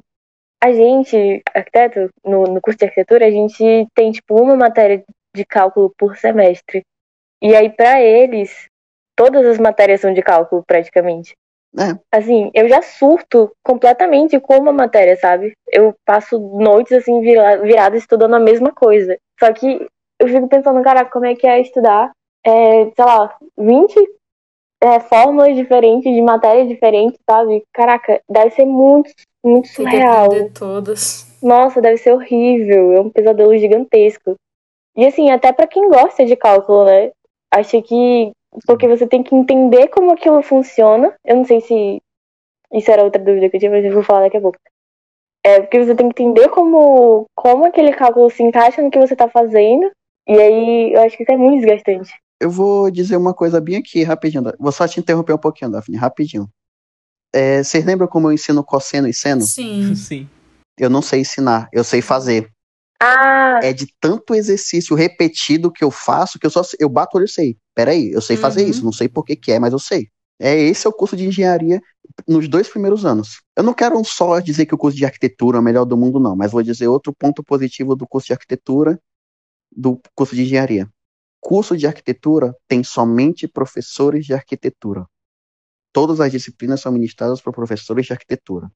a 0.60 0.72
gente, 0.72 1.40
arquiteto, 1.54 2.10
no, 2.24 2.42
no 2.46 2.60
curso 2.60 2.78
de 2.80 2.86
arquitetura, 2.86 3.26
a 3.26 3.30
gente 3.30 3.86
tem, 3.94 4.10
tipo, 4.10 4.42
uma 4.42 4.56
matéria 4.56 5.04
de 5.34 5.44
cálculo 5.44 5.92
por 5.96 6.16
semestre. 6.16 6.82
E 7.42 7.54
aí, 7.54 7.70
para 7.70 8.00
eles, 8.00 8.66
todas 9.16 9.46
as 9.46 9.58
matérias 9.58 10.00
são 10.00 10.12
de 10.12 10.22
cálculo, 10.22 10.62
praticamente. 10.66 11.34
É. 11.78 11.96
Assim, 12.10 12.50
eu 12.52 12.68
já 12.68 12.82
surto 12.82 13.52
completamente 13.62 14.38
com 14.40 14.58
uma 14.58 14.72
matéria, 14.72 15.16
sabe? 15.16 15.52
Eu 15.68 15.94
passo 16.04 16.38
noites, 16.38 16.92
assim, 16.92 17.20
viradas 17.20 18.02
estudando 18.02 18.34
a 18.34 18.40
mesma 18.40 18.72
coisa. 18.72 19.16
Só 19.38 19.52
que 19.52 19.86
eu 20.18 20.28
fico 20.28 20.48
pensando, 20.48 20.82
caraca, 20.82 21.10
como 21.10 21.26
é 21.26 21.34
que 21.34 21.46
é 21.46 21.60
estudar, 21.60 22.10
é, 22.44 22.84
sei 22.84 23.04
lá, 23.04 23.36
20 23.56 23.94
é, 24.82 24.98
fórmulas 25.00 25.54
diferentes, 25.54 26.12
de 26.12 26.22
matérias 26.22 26.68
diferentes, 26.68 27.18
sabe? 27.28 27.62
Caraca, 27.72 28.20
deve 28.28 28.50
ser 28.50 28.64
muito, 28.64 29.10
muito 29.44 29.68
surreal. 29.68 30.28
De 30.28 30.50
todas. 30.50 31.26
Nossa, 31.42 31.80
deve 31.80 31.98
ser 31.98 32.12
horrível. 32.12 32.92
É 32.92 33.00
um 33.00 33.10
pesadelo 33.10 33.56
gigantesco. 33.56 34.34
E 34.96 35.06
assim, 35.06 35.30
até 35.30 35.52
para 35.52 35.66
quem 35.66 35.88
gosta 35.88 36.24
de 36.24 36.36
cálculo, 36.36 36.84
né? 36.84 37.12
Acho 37.52 37.82
que 37.82 38.32
porque 38.66 38.88
você 38.88 39.06
tem 39.06 39.22
que 39.22 39.34
entender 39.34 39.88
como 39.88 40.12
aquilo 40.12 40.42
funciona. 40.42 41.14
Eu 41.24 41.36
não 41.36 41.44
sei 41.44 41.60
se 41.60 42.02
isso 42.72 42.90
era 42.90 43.04
outra 43.04 43.22
dúvida 43.22 43.48
que 43.48 43.56
eu 43.56 43.60
tinha, 43.60 43.70
mas 43.70 43.84
eu 43.84 43.92
vou 43.92 44.02
falar 44.02 44.22
daqui 44.22 44.36
a 44.36 44.40
pouco. 44.40 44.58
É 45.44 45.60
porque 45.60 45.84
você 45.84 45.94
tem 45.94 46.08
que 46.10 46.22
entender 46.22 46.48
como, 46.48 47.26
como 47.34 47.64
aquele 47.64 47.92
cálculo 47.92 48.28
se 48.30 48.42
encaixa 48.42 48.82
no 48.82 48.90
que 48.90 48.98
você 48.98 49.14
está 49.14 49.28
fazendo. 49.28 49.90
E 50.28 50.38
aí 50.38 50.92
eu 50.92 51.00
acho 51.02 51.16
que 51.16 51.22
isso 51.22 51.32
é 51.32 51.36
muito 51.36 51.60
desgastante. 51.60 52.12
Eu 52.40 52.50
vou 52.50 52.90
dizer 52.90 53.16
uma 53.16 53.34
coisa 53.34 53.60
bem 53.60 53.76
aqui, 53.76 54.02
rapidinho. 54.02 54.44
Vou 54.58 54.72
só 54.72 54.86
te 54.86 55.00
interromper 55.00 55.34
um 55.34 55.38
pouquinho, 55.38 55.70
Daphne, 55.70 55.96
rapidinho. 55.96 56.48
É, 57.32 57.62
vocês 57.62 57.84
lembram 57.84 58.08
como 58.08 58.28
eu 58.28 58.32
ensino 58.32 58.64
cosseno 58.64 59.06
e 59.08 59.14
seno? 59.14 59.42
Sim. 59.42 59.94
Sim. 59.96 60.28
Eu 60.78 60.88
não 60.88 61.02
sei 61.02 61.20
ensinar, 61.20 61.68
eu 61.72 61.84
sei 61.84 62.00
fazer. 62.00 62.50
Ah. 63.02 63.60
É 63.62 63.72
de 63.72 63.86
tanto 63.98 64.34
exercício 64.34 64.94
repetido 64.94 65.72
que 65.72 65.82
eu 65.82 65.90
faço 65.90 66.38
que 66.38 66.46
eu 66.46 66.50
só 66.50 66.62
eu 66.78 66.88
bato 66.88 67.16
o 67.16 67.18
olho 67.18 67.24
e 67.24 67.28
sei. 67.28 67.56
Peraí, 67.74 68.12
eu 68.12 68.20
sei 68.20 68.36
fazer 68.36 68.64
uhum. 68.64 68.68
isso, 68.70 68.84
não 68.84 68.92
sei 68.92 69.08
por 69.08 69.24
que, 69.24 69.34
que 69.34 69.52
é, 69.52 69.58
mas 69.58 69.72
eu 69.72 69.78
sei. 69.78 70.08
É 70.38 70.58
esse 70.58 70.86
é 70.86 70.90
o 70.90 70.92
curso 70.92 71.16
de 71.16 71.26
engenharia 71.26 71.80
nos 72.26 72.48
dois 72.48 72.68
primeiros 72.68 73.04
anos. 73.04 73.42
Eu 73.56 73.62
não 73.62 73.74
quero 73.74 74.02
só 74.04 74.40
dizer 74.40 74.66
que 74.66 74.74
o 74.74 74.78
curso 74.78 74.96
de 74.96 75.04
arquitetura 75.04 75.58
é 75.58 75.60
o 75.60 75.62
melhor 75.62 75.84
do 75.84 75.96
mundo, 75.96 76.20
não, 76.20 76.36
mas 76.36 76.52
vou 76.52 76.62
dizer 76.62 76.88
outro 76.88 77.12
ponto 77.12 77.42
positivo 77.42 77.94
do 77.94 78.06
curso 78.06 78.28
de 78.28 78.32
arquitetura, 78.32 78.98
do 79.70 80.00
curso 80.14 80.34
de 80.34 80.42
engenharia. 80.42 80.88
Curso 81.40 81.76
de 81.76 81.86
arquitetura 81.86 82.54
tem 82.68 82.82
somente 82.84 83.48
professores 83.48 84.26
de 84.26 84.34
arquitetura. 84.34 85.06
Todas 85.92 86.20
as 86.20 86.30
disciplinas 86.30 86.80
são 86.80 86.92
ministradas 86.92 87.40
por 87.40 87.52
professores 87.52 88.06
de 88.06 88.12
arquitetura. 88.12 88.70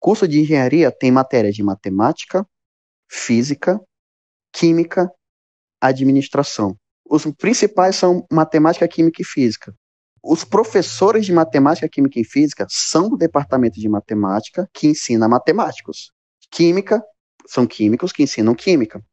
Curso 0.00 0.26
de 0.28 0.40
engenharia 0.40 0.90
tem 0.92 1.10
matéria 1.10 1.52
de 1.52 1.62
matemática, 1.62 2.46
física, 3.08 3.80
química, 4.52 5.10
administração. 5.80 6.76
Os 7.08 7.24
principais 7.38 7.96
são 7.96 8.26
matemática, 8.30 8.88
química 8.88 9.22
e 9.22 9.24
física. 9.24 9.74
Os 10.22 10.42
professores 10.42 11.26
de 11.26 11.32
matemática, 11.32 11.88
química 11.88 12.18
e 12.18 12.24
física 12.24 12.66
são 12.70 13.10
do 13.10 13.16
departamento 13.16 13.78
de 13.78 13.88
matemática 13.88 14.68
que 14.72 14.86
ensina 14.86 15.28
matemáticos. 15.28 16.12
Química 16.50 17.02
são 17.46 17.66
químicos 17.66 18.10
que 18.10 18.22
ensinam 18.22 18.54
química. 18.54 19.04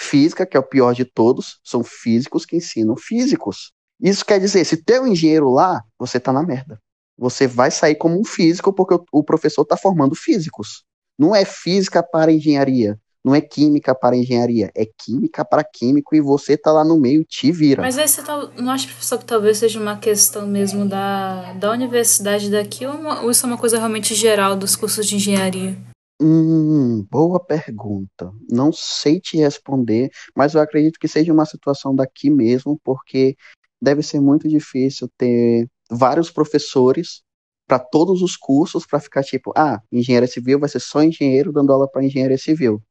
Física, 0.00 0.46
que 0.46 0.56
é 0.56 0.60
o 0.60 0.66
pior 0.66 0.94
de 0.94 1.04
todos, 1.04 1.58
são 1.64 1.82
físicos 1.82 2.46
que 2.46 2.56
ensinam 2.56 2.96
físicos. 2.96 3.72
Isso 4.00 4.24
quer 4.24 4.38
dizer, 4.38 4.64
se 4.64 4.76
tem 4.76 5.00
um 5.00 5.08
engenheiro 5.08 5.50
lá, 5.50 5.82
você 5.98 6.20
tá 6.20 6.32
na 6.32 6.42
merda. 6.42 6.80
Você 7.18 7.46
vai 7.46 7.70
sair 7.70 7.96
como 7.96 8.18
um 8.18 8.24
físico 8.24 8.72
porque 8.72 8.96
o, 9.12 9.24
professor 9.24 9.62
está 9.62 9.76
formando 9.76 10.14
físicos. 10.14 10.84
Não 11.18 11.34
é 11.34 11.44
física 11.44 12.02
para 12.02 12.32
engenharia, 12.32 12.98
não 13.24 13.34
é 13.34 13.40
química 13.40 13.94
para 13.94 14.16
engenharia, 14.16 14.70
é 14.74 14.86
química 14.86 15.44
para 15.44 15.62
químico 15.62 16.14
e 16.14 16.20
você 16.20 16.56
tá 16.56 16.72
lá 16.72 16.84
no 16.84 16.98
meio 16.98 17.24
te 17.24 17.52
vira. 17.52 17.82
Mas 17.82 17.98
aí 17.98 18.08
você 18.08 18.22
tá, 18.22 18.50
não 18.56 18.72
acha, 18.72 18.86
professor, 18.86 19.18
que 19.18 19.24
talvez 19.24 19.58
seja 19.58 19.78
uma 19.78 19.96
questão 19.96 20.46
mesmo 20.46 20.88
da, 20.88 21.52
da 21.54 21.70
universidade 21.70 22.50
daqui 22.50 22.86
ou, 22.86 22.94
uma, 22.94 23.22
ou 23.22 23.30
isso 23.30 23.44
é 23.44 23.48
uma 23.48 23.58
coisa 23.58 23.78
realmente 23.78 24.14
geral 24.14 24.56
dos 24.56 24.74
cursos 24.74 25.06
de 25.06 25.16
engenharia? 25.16 25.76
Hum, 26.22 27.06
boa 27.10 27.40
pergunta. 27.42 28.30
Não 28.50 28.72
sei 28.72 29.18
te 29.18 29.38
responder, 29.38 30.10
mas 30.36 30.54
eu 30.54 30.60
acredito 30.60 30.98
que 30.98 31.08
seja 31.08 31.32
uma 31.32 31.46
situação 31.46 31.94
daqui 31.94 32.28
mesmo, 32.28 32.78
porque 32.84 33.36
deve 33.80 34.02
ser 34.02 34.20
muito 34.20 34.46
difícil 34.46 35.08
ter 35.16 35.66
vários 35.90 36.30
professores 36.30 37.22
para 37.66 37.78
todos 37.78 38.20
os 38.20 38.36
cursos 38.36 38.84
para 38.84 39.00
ficar 39.00 39.22
tipo, 39.22 39.52
ah, 39.56 39.80
engenharia 39.92 40.26
civil 40.26 40.58
vai 40.58 40.68
ser 40.68 40.80
só 40.80 41.02
engenheiro 41.02 41.52
dando 41.52 41.72
aula 41.72 41.88
para 41.88 42.04
engenharia 42.04 42.36
civil. 42.36 42.82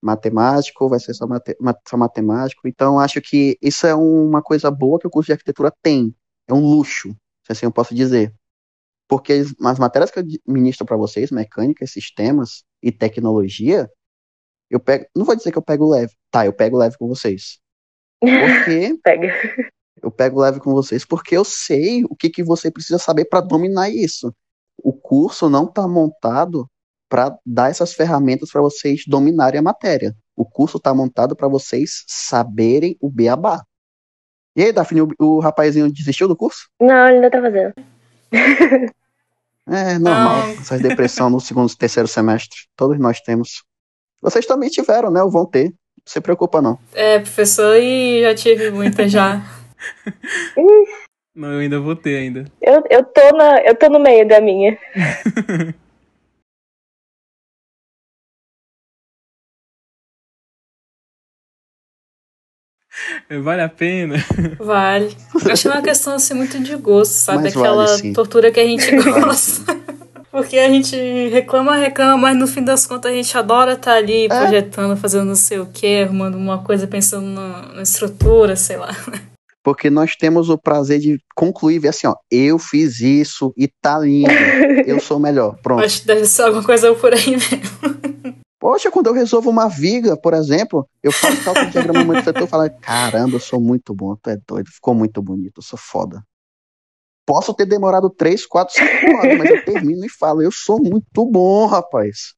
Matemático 0.00 0.88
vai 0.88 1.00
ser 1.00 1.14
só, 1.14 1.26
mate, 1.26 1.56
só 1.88 1.96
matemático. 1.96 2.68
Então, 2.68 2.98
acho 3.00 3.20
que 3.20 3.58
isso 3.60 3.86
é 3.86 3.94
uma 3.94 4.42
coisa 4.42 4.70
boa 4.70 4.98
que 4.98 5.06
o 5.06 5.10
curso 5.10 5.26
de 5.26 5.32
arquitetura 5.32 5.72
tem. 5.82 6.14
É 6.46 6.54
um 6.54 6.60
luxo, 6.60 7.10
se 7.44 7.52
assim 7.52 7.66
eu 7.66 7.72
posso 7.72 7.94
dizer. 7.94 8.32
Porque 9.08 9.32
as 9.32 9.78
matérias 9.78 10.10
que 10.10 10.20
eu 10.20 10.24
ministro 10.46 10.86
para 10.86 10.96
vocês, 10.96 11.30
mecânica, 11.30 11.86
sistemas 11.86 12.62
e 12.82 12.92
tecnologia, 12.92 13.90
eu 14.70 14.78
pego. 14.78 15.06
Não 15.16 15.24
vou 15.24 15.34
dizer 15.34 15.50
que 15.50 15.58
eu 15.58 15.62
pego 15.62 15.88
leve. 15.88 16.12
Tá, 16.30 16.44
eu 16.44 16.52
pego 16.52 16.76
leve 16.76 16.96
com 16.98 17.08
vocês. 17.08 17.58
Porque. 18.20 18.98
Pega. 19.02 19.32
Eu 20.00 20.10
pego 20.12 20.40
leve 20.40 20.60
com 20.60 20.72
vocês 20.72 21.04
porque 21.04 21.36
eu 21.36 21.44
sei 21.44 22.04
o 22.04 22.14
que, 22.14 22.30
que 22.30 22.42
você 22.42 22.70
precisa 22.70 22.98
saber 22.98 23.24
para 23.24 23.40
dominar 23.40 23.90
isso. 23.90 24.32
O 24.76 24.92
curso 24.92 25.50
não 25.50 25.64
está 25.64 25.88
montado 25.88 26.68
para 27.08 27.36
dar 27.44 27.70
essas 27.70 27.92
ferramentas 27.92 28.50
para 28.50 28.60
vocês 28.60 29.02
dominarem 29.06 29.58
a 29.58 29.62
matéria. 29.62 30.14
O 30.36 30.44
curso 30.44 30.76
está 30.76 30.94
montado 30.94 31.34
para 31.34 31.48
vocês 31.48 32.04
saberem 32.06 32.96
o 33.00 33.10
beabá. 33.10 33.62
E 34.54 34.62
aí, 34.62 34.72
Daphne, 34.72 35.02
o, 35.02 35.08
o 35.18 35.38
rapazinho 35.40 35.90
desistiu 35.92 36.28
do 36.28 36.36
curso? 36.36 36.68
Não, 36.80 37.06
ele 37.06 37.16
ainda 37.16 37.30
tá 37.30 37.40
fazendo. 37.40 37.74
É 39.70 39.98
normal, 39.98 40.46
Não. 40.46 40.52
essas 40.52 40.80
depressão 40.80 41.28
no 41.28 41.40
segundo 41.40 41.70
e 41.70 41.76
terceiro 41.76 42.08
semestre. 42.08 42.56
Todos 42.74 42.98
nós 42.98 43.20
temos. 43.20 43.62
Vocês 44.22 44.46
também 44.46 44.70
tiveram, 44.70 45.10
né? 45.10 45.22
Ou 45.22 45.30
vão 45.30 45.44
ter. 45.44 45.64
Não 45.64 45.74
se 46.06 46.20
preocupa, 46.20 46.62
não. 46.62 46.78
É, 46.94 47.18
professor, 47.18 47.76
e 47.76 48.22
já 48.22 48.34
tive 48.34 48.70
muita 48.70 49.06
já. 49.06 49.42
Não, 51.36 51.52
eu 51.52 51.60
ainda 51.60 51.78
vou 51.78 51.94
ter 51.94 52.16
ainda. 52.16 52.46
Eu, 52.60 52.82
eu, 52.90 53.04
tô, 53.04 53.36
na, 53.36 53.60
eu 53.60 53.72
tô 53.72 53.88
no 53.88 54.00
meio 54.00 54.26
da 54.26 54.40
minha. 54.40 54.76
Vale 63.42 63.62
a 63.62 63.68
pena? 63.68 64.16
Vale. 64.58 65.16
Eu 65.44 65.52
acho 65.52 65.68
uma 65.68 65.82
questão 65.82 66.14
assim 66.14 66.34
muito 66.34 66.58
de 66.60 66.76
gosto, 66.76 67.12
sabe? 67.12 67.44
Mas 67.44 67.56
Aquela 67.56 67.86
vale, 67.86 68.12
tortura 68.12 68.50
que 68.50 68.60
a 68.60 68.66
gente 68.66 68.90
gosta. 68.96 69.76
Porque 70.30 70.58
a 70.58 70.68
gente 70.68 70.96
reclama, 71.30 71.76
reclama, 71.76 72.16
mas 72.16 72.36
no 72.36 72.46
fim 72.46 72.62
das 72.62 72.86
contas 72.86 73.10
a 73.10 73.14
gente 73.14 73.36
adora 73.36 73.72
estar 73.72 73.92
tá 73.92 73.96
ali 73.96 74.26
é. 74.26 74.28
projetando, 74.28 74.96
fazendo 74.96 75.24
não 75.24 75.34
sei 75.34 75.58
o 75.58 75.66
que, 75.66 76.02
arrumando 76.02 76.36
uma 76.36 76.62
coisa, 76.62 76.86
pensando 76.86 77.26
na, 77.26 77.72
na 77.74 77.82
estrutura, 77.82 78.54
sei 78.54 78.76
lá. 78.76 78.94
Porque 79.64 79.90
nós 79.90 80.14
temos 80.16 80.48
o 80.48 80.58
prazer 80.58 81.00
de 81.00 81.18
concluir, 81.34 81.78
ver 81.78 81.88
assim, 81.88 82.06
ó, 82.06 82.14
eu 82.30 82.58
fiz 82.58 83.00
isso 83.00 83.52
e 83.56 83.68
tá 83.82 83.98
lindo, 83.98 84.30
eu 84.86 85.00
sou 85.00 85.18
melhor, 85.18 85.56
pronto. 85.62 85.84
Acho 85.84 86.02
que 86.02 86.06
deve 86.06 86.26
ser 86.26 86.42
alguma 86.42 86.62
coisa 86.62 86.94
por 86.94 87.12
aí 87.12 87.30
mesmo. 87.30 88.38
Poxa, 88.58 88.90
quando 88.90 89.06
eu 89.06 89.12
resolvo 89.12 89.50
uma 89.50 89.68
viga, 89.68 90.16
por 90.16 90.34
exemplo, 90.34 90.88
eu 91.00 91.12
faço 91.12 91.66
de 91.66 91.70
diagrama 91.70 92.04
muito 92.04 92.24
setor 92.24 92.42
e 92.42 92.46
falo, 92.48 92.68
caramba, 92.80 93.36
eu 93.36 93.40
sou 93.40 93.60
muito 93.60 93.94
bom, 93.94 94.16
tu 94.16 94.30
é 94.30 94.36
doido, 94.46 94.68
ficou 94.68 94.94
muito 94.94 95.22
bonito, 95.22 95.58
eu 95.58 95.62
sou 95.62 95.78
foda. 95.78 96.24
Posso 97.24 97.54
ter 97.54 97.66
demorado 97.66 98.10
3, 98.10 98.46
4, 98.46 98.74
5 98.74 99.16
horas, 99.16 99.38
mas 99.38 99.50
eu 99.50 99.64
termino 99.64 100.04
e 100.04 100.08
falo, 100.08 100.42
eu 100.42 100.50
sou 100.50 100.82
muito 100.82 101.24
bom, 101.24 101.66
rapaz. 101.66 102.34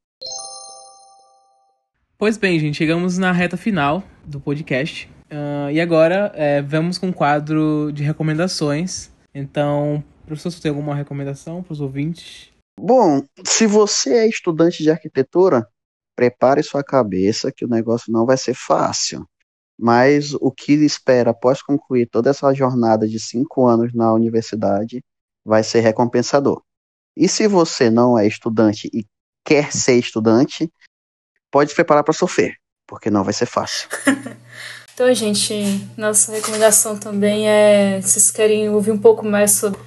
Pois 2.19 2.37
bem, 2.37 2.59
gente, 2.59 2.77
chegamos 2.77 3.17
na 3.17 3.33
reta 3.33 3.57
final 3.57 4.03
do 4.23 4.39
podcast. 4.39 5.11
Uh, 5.31 5.71
e 5.71 5.81
agora 5.81 6.33
é, 6.35 6.61
vamos 6.61 6.99
com 6.99 7.07
um 7.07 7.13
quadro 7.13 7.91
de 7.95 8.03
recomendações. 8.03 9.11
Então, 9.35 10.05
professor, 10.27 10.51
você 10.51 10.61
tem 10.61 10.69
alguma 10.69 10.95
recomendação 10.95 11.63
para 11.63 11.73
os 11.73 11.81
ouvintes? 11.81 12.51
Bom, 12.79 13.23
se 13.45 13.67
você 13.67 14.19
é 14.19 14.29
estudante 14.29 14.83
de 14.83 14.91
arquitetura, 14.91 15.67
prepare 16.21 16.63
sua 16.63 16.85
cabeça 16.85 17.51
que 17.51 17.65
o 17.65 17.69
negócio 17.69 18.13
não 18.13 18.27
vai 18.27 18.37
ser 18.37 18.53
fácil. 18.53 19.27
Mas 19.79 20.35
o 20.35 20.53
que 20.53 20.75
espera 20.75 21.31
após 21.31 21.63
concluir 21.63 22.07
toda 22.07 22.29
essa 22.29 22.53
jornada 22.53 23.09
de 23.09 23.19
cinco 23.19 23.67
anos 23.67 23.95
na 23.95 24.13
universidade 24.13 25.03
vai 25.43 25.63
ser 25.63 25.81
recompensador. 25.81 26.63
E 27.17 27.27
se 27.27 27.49
você 27.49 27.89
não 27.89 28.19
é 28.19 28.27
estudante 28.27 28.91
e 28.93 29.07
quer 29.43 29.73
ser 29.73 29.95
estudante, 29.95 30.71
pode 31.51 31.71
se 31.71 31.75
preparar 31.77 32.05
para 32.05 32.13
sofrer, 32.13 32.53
porque 32.87 33.11
não 33.11 33.25
vai 33.25 33.33
ser 33.33 33.47
fácil. 33.47 33.89
Então, 34.93 35.15
gente, 35.15 35.55
nossa 35.97 36.31
recomendação 36.31 36.99
também 36.99 37.49
é, 37.49 38.03
se 38.03 38.11
vocês 38.11 38.31
querem 38.31 38.69
ouvir 38.69 38.91
um 38.91 38.99
pouco 38.99 39.25
mais 39.25 39.53
sobre. 39.53 39.81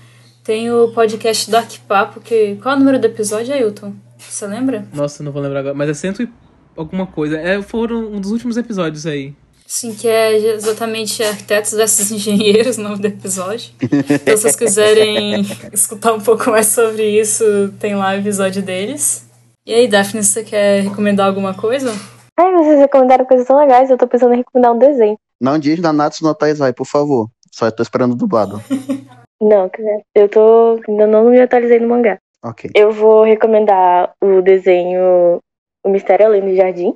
Tem 0.43 0.71
o 0.71 0.91
podcast 0.91 1.51
Dark 1.51 1.71
Papo, 1.88 2.19
que. 2.19 2.55
Qual 2.55 2.73
é 2.73 2.75
o 2.75 2.79
número 2.79 2.97
do 2.97 3.05
episódio, 3.05 3.53
Ailton? 3.53 3.93
Você 4.30 4.47
lembra? 4.47 4.88
Nossa, 4.93 5.24
não 5.24 5.32
vou 5.32 5.41
lembrar 5.41 5.59
agora, 5.59 5.76
mas 5.76 5.89
é 5.89 5.93
cento 5.93 6.24
e 6.24 6.30
alguma 6.76 7.05
coisa. 7.05 7.38
É, 7.38 7.61
foram 7.61 8.11
um 8.11 8.19
dos 8.19 8.32
últimos 8.32 8.57
episódios 8.57 9.05
aí. 9.05 9.34
Sim, 9.65 9.95
que 9.95 10.07
é 10.07 10.53
exatamente 10.53 11.24
Arquitetos 11.24 11.71
versus 11.71 12.11
Engenheiros, 12.11 12.78
o 12.78 12.82
nome 12.82 12.97
do 12.97 13.07
episódio. 13.07 13.71
Então, 13.82 14.38
se 14.38 14.43
vocês 14.43 14.55
quiserem 14.55 15.41
escutar 15.74 16.13
um 16.13 16.21
pouco 16.21 16.51
mais 16.51 16.67
sobre 16.67 17.19
isso, 17.19 17.74
tem 17.80 17.95
lá 17.95 18.11
o 18.11 18.19
episódio 18.19 18.61
deles. 18.61 19.26
E 19.65 19.74
aí, 19.74 19.88
Daphne, 19.88 20.24
você 20.24 20.43
quer 20.43 20.84
recomendar 20.84 21.28
alguma 21.28 21.53
coisa? 21.53 21.91
Ai, 22.38 22.51
vocês 22.51 22.80
recomendaram 22.80 23.26
coisas 23.26 23.47
tão 23.47 23.57
legais, 23.57 23.89
eu 23.89 23.97
tô 23.97 24.07
pensando 24.07 24.34
em 24.34 24.38
recomendar 24.38 24.74
um 24.74 24.78
desenho. 24.78 25.17
Não 25.41 25.57
diz 25.57 25.80
Nanatsu 25.80 26.24
no 26.24 26.36
Taizai, 26.36 26.74
por 26.74 26.86
favor. 26.86 27.30
Só 27.51 27.69
tô 27.69 27.84
esperando 27.84 28.13
o 28.13 28.17
dublado. 28.17 28.61
não, 29.41 29.69
eu 30.15 30.30
tô. 30.30 30.80
Ainda 30.88 31.05
não 31.05 31.30
me 31.30 31.39
atualizei 31.39 31.80
no 31.80 31.89
mangá. 31.89 32.17
Ok. 32.44 32.72
Eu 32.76 32.91
vou 32.91 33.24
recomendar 33.24 34.14
o 34.22 34.41
desenho 34.41 35.39
O 35.84 35.89
Mistério 35.89 36.26
Além 36.26 36.41
do 36.41 36.56
Jardim. 36.56 36.96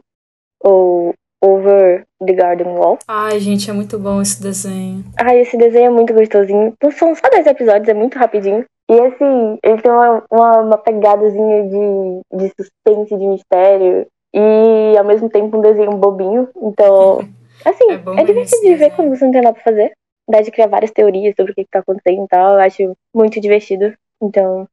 Ou 0.63 1.13
Over 1.41 2.03
the 2.25 2.33
Garden 2.33 2.67
Wall. 2.67 2.97
Ai, 3.07 3.39
gente, 3.39 3.69
é 3.69 3.73
muito 3.73 3.99
bom 3.99 4.21
esse 4.21 4.41
desenho. 4.41 5.03
Ai, 5.19 5.39
esse 5.39 5.55
desenho 5.55 5.87
é 5.87 5.89
muito 5.89 6.13
gostosinho. 6.13 6.73
Então, 6.75 6.91
são 6.91 7.15
só 7.15 7.29
10 7.29 7.45
episódios, 7.47 7.87
é 7.87 7.93
muito 7.93 8.17
rapidinho. 8.17 8.65
E 8.89 8.99
assim, 8.99 9.59
ele 9.63 9.81
tem 9.81 9.91
uma, 9.91 10.23
uma, 10.31 10.61
uma 10.61 10.77
pegadazinha 10.77 11.63
de, 11.63 12.37
de 12.37 12.53
suspense, 12.55 13.17
de 13.17 13.27
mistério 13.27 14.07
e 14.33 14.97
ao 14.97 15.03
mesmo 15.03 15.29
tempo 15.29 15.57
um 15.57 15.61
desenho 15.61 15.91
bobinho. 15.91 16.49
Então, 16.55 17.19
assim, 17.63 17.91
é, 17.91 18.21
é 18.21 18.23
divertido 18.23 18.61
de 18.63 18.75
ver 18.75 18.95
quando 18.95 19.09
você 19.09 19.25
não 19.25 19.31
tem 19.31 19.41
nada 19.41 19.53
pra 19.53 19.63
fazer. 19.63 19.91
Dá 20.29 20.41
de 20.41 20.51
criar 20.51 20.67
várias 20.67 20.91
teorias 20.91 21.35
sobre 21.35 21.51
o 21.51 21.55
que, 21.55 21.63
que 21.63 21.69
tá 21.71 21.79
acontecendo 21.79 22.23
e 22.23 22.27
tal. 22.27 22.55
Eu 22.55 22.61
acho 22.61 22.97
muito 23.13 23.39
divertido. 23.39 23.93
Então, 24.21 24.67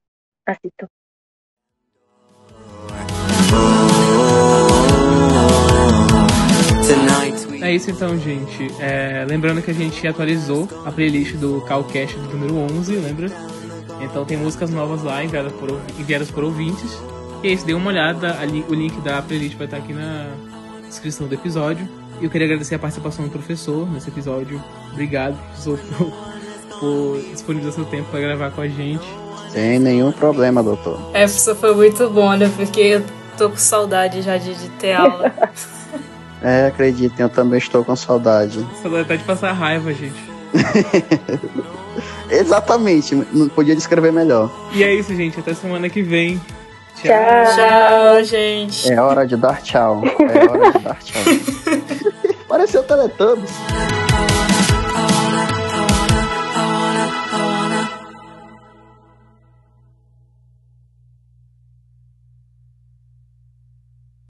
É 7.63 7.73
isso 7.73 7.91
então, 7.91 8.19
gente. 8.19 8.69
É, 8.79 9.25
lembrando 9.27 9.63
que 9.63 9.71
a 9.71 9.75
gente 9.75 10.07
atualizou 10.07 10.69
a 10.85 10.93
playlist 10.93 11.35
do 11.37 11.63
Calcast 11.63 12.15
do 12.15 12.37
número 12.37 12.57
11, 12.57 12.95
lembra? 12.97 13.29
Então 14.03 14.25
tem 14.27 14.37
músicas 14.37 14.71
novas 14.71 15.03
lá 15.03 15.25
enviadas 15.25 15.53
por, 15.55 15.71
enviadas 15.99 16.31
por 16.31 16.45
ouvintes. 16.45 16.93
E 17.43 17.49
é 17.49 17.53
isso, 17.53 17.65
dê 17.65 17.73
uma 17.73 17.91
olhada, 17.91 18.39
ali, 18.39 18.63
o 18.69 18.75
link 18.75 19.01
da 19.01 19.23
playlist 19.23 19.57
vai 19.57 19.67
estar 19.67 19.79
aqui 19.79 19.95
na 19.95 20.31
descrição 20.87 21.27
do 21.27 21.35
episódio. 21.35 21.89
E 22.21 22.25
eu 22.25 22.31
queria 22.31 22.47
agradecer 22.47 22.75
a 22.75 22.79
participação 22.79 23.25
do 23.25 23.31
professor 23.31 23.91
nesse 23.91 24.11
episódio. 24.11 24.63
Obrigado, 24.93 25.37
professor, 25.47 25.79
por, 25.99 26.13
por 26.81 27.21
disponibilizar 27.33 27.73
seu 27.75 27.87
tempo 27.87 28.11
para 28.11 28.21
gravar 28.21 28.51
com 28.51 28.61
a 28.61 28.69
gente. 28.69 29.24
Sem 29.55 29.79
nenhum 29.79 30.11
problema, 30.11 30.65
doutor. 30.65 30.99
É, 31.15 31.21
professor, 31.21 31.55
foi 31.55 31.75
muito 31.77 32.11
bom, 32.11 32.35
né? 32.35 32.51
Porque 32.57 32.81
eu 32.81 33.05
tô 33.39 33.51
com 33.51 33.57
saudade 33.57 34.21
já 34.21 34.37
de, 34.37 34.53
de 34.53 34.69
ter 34.71 34.95
aula. 34.95 35.33
é, 36.43 36.67
acreditem, 36.67 37.23
eu 37.23 37.29
também 37.29 37.59
estou 37.59 37.85
com 37.85 37.95
saudade. 37.95 38.67
Saudade 38.83 39.03
até 39.03 39.17
de 39.17 39.23
passar 39.23 39.53
raiva, 39.53 39.95
gente. 39.95 40.35
Exatamente, 42.29 43.15
não 43.33 43.49
podia 43.49 43.77
descrever 43.77 44.13
melhor. 44.13 44.51
E 44.73 44.83
é 44.83 44.93
isso, 44.93 45.15
gente. 45.15 45.39
Até 45.39 45.55
semana 45.55 45.89
que 45.89 46.03
vem. 46.03 46.41
Tchau. 46.97 47.13
Tchau, 47.55 48.25
gente. 48.25 48.91
É 48.91 49.01
hora 49.01 49.25
de 49.25 49.37
dar 49.37 49.63
tchau. 49.63 50.03
É 50.05 50.51
hora 50.51 50.73
de 50.73 50.79
dar 50.81 50.99
tchau. 50.99 51.23
Pareceu 52.49 52.83
Teletubbies. 52.83 53.53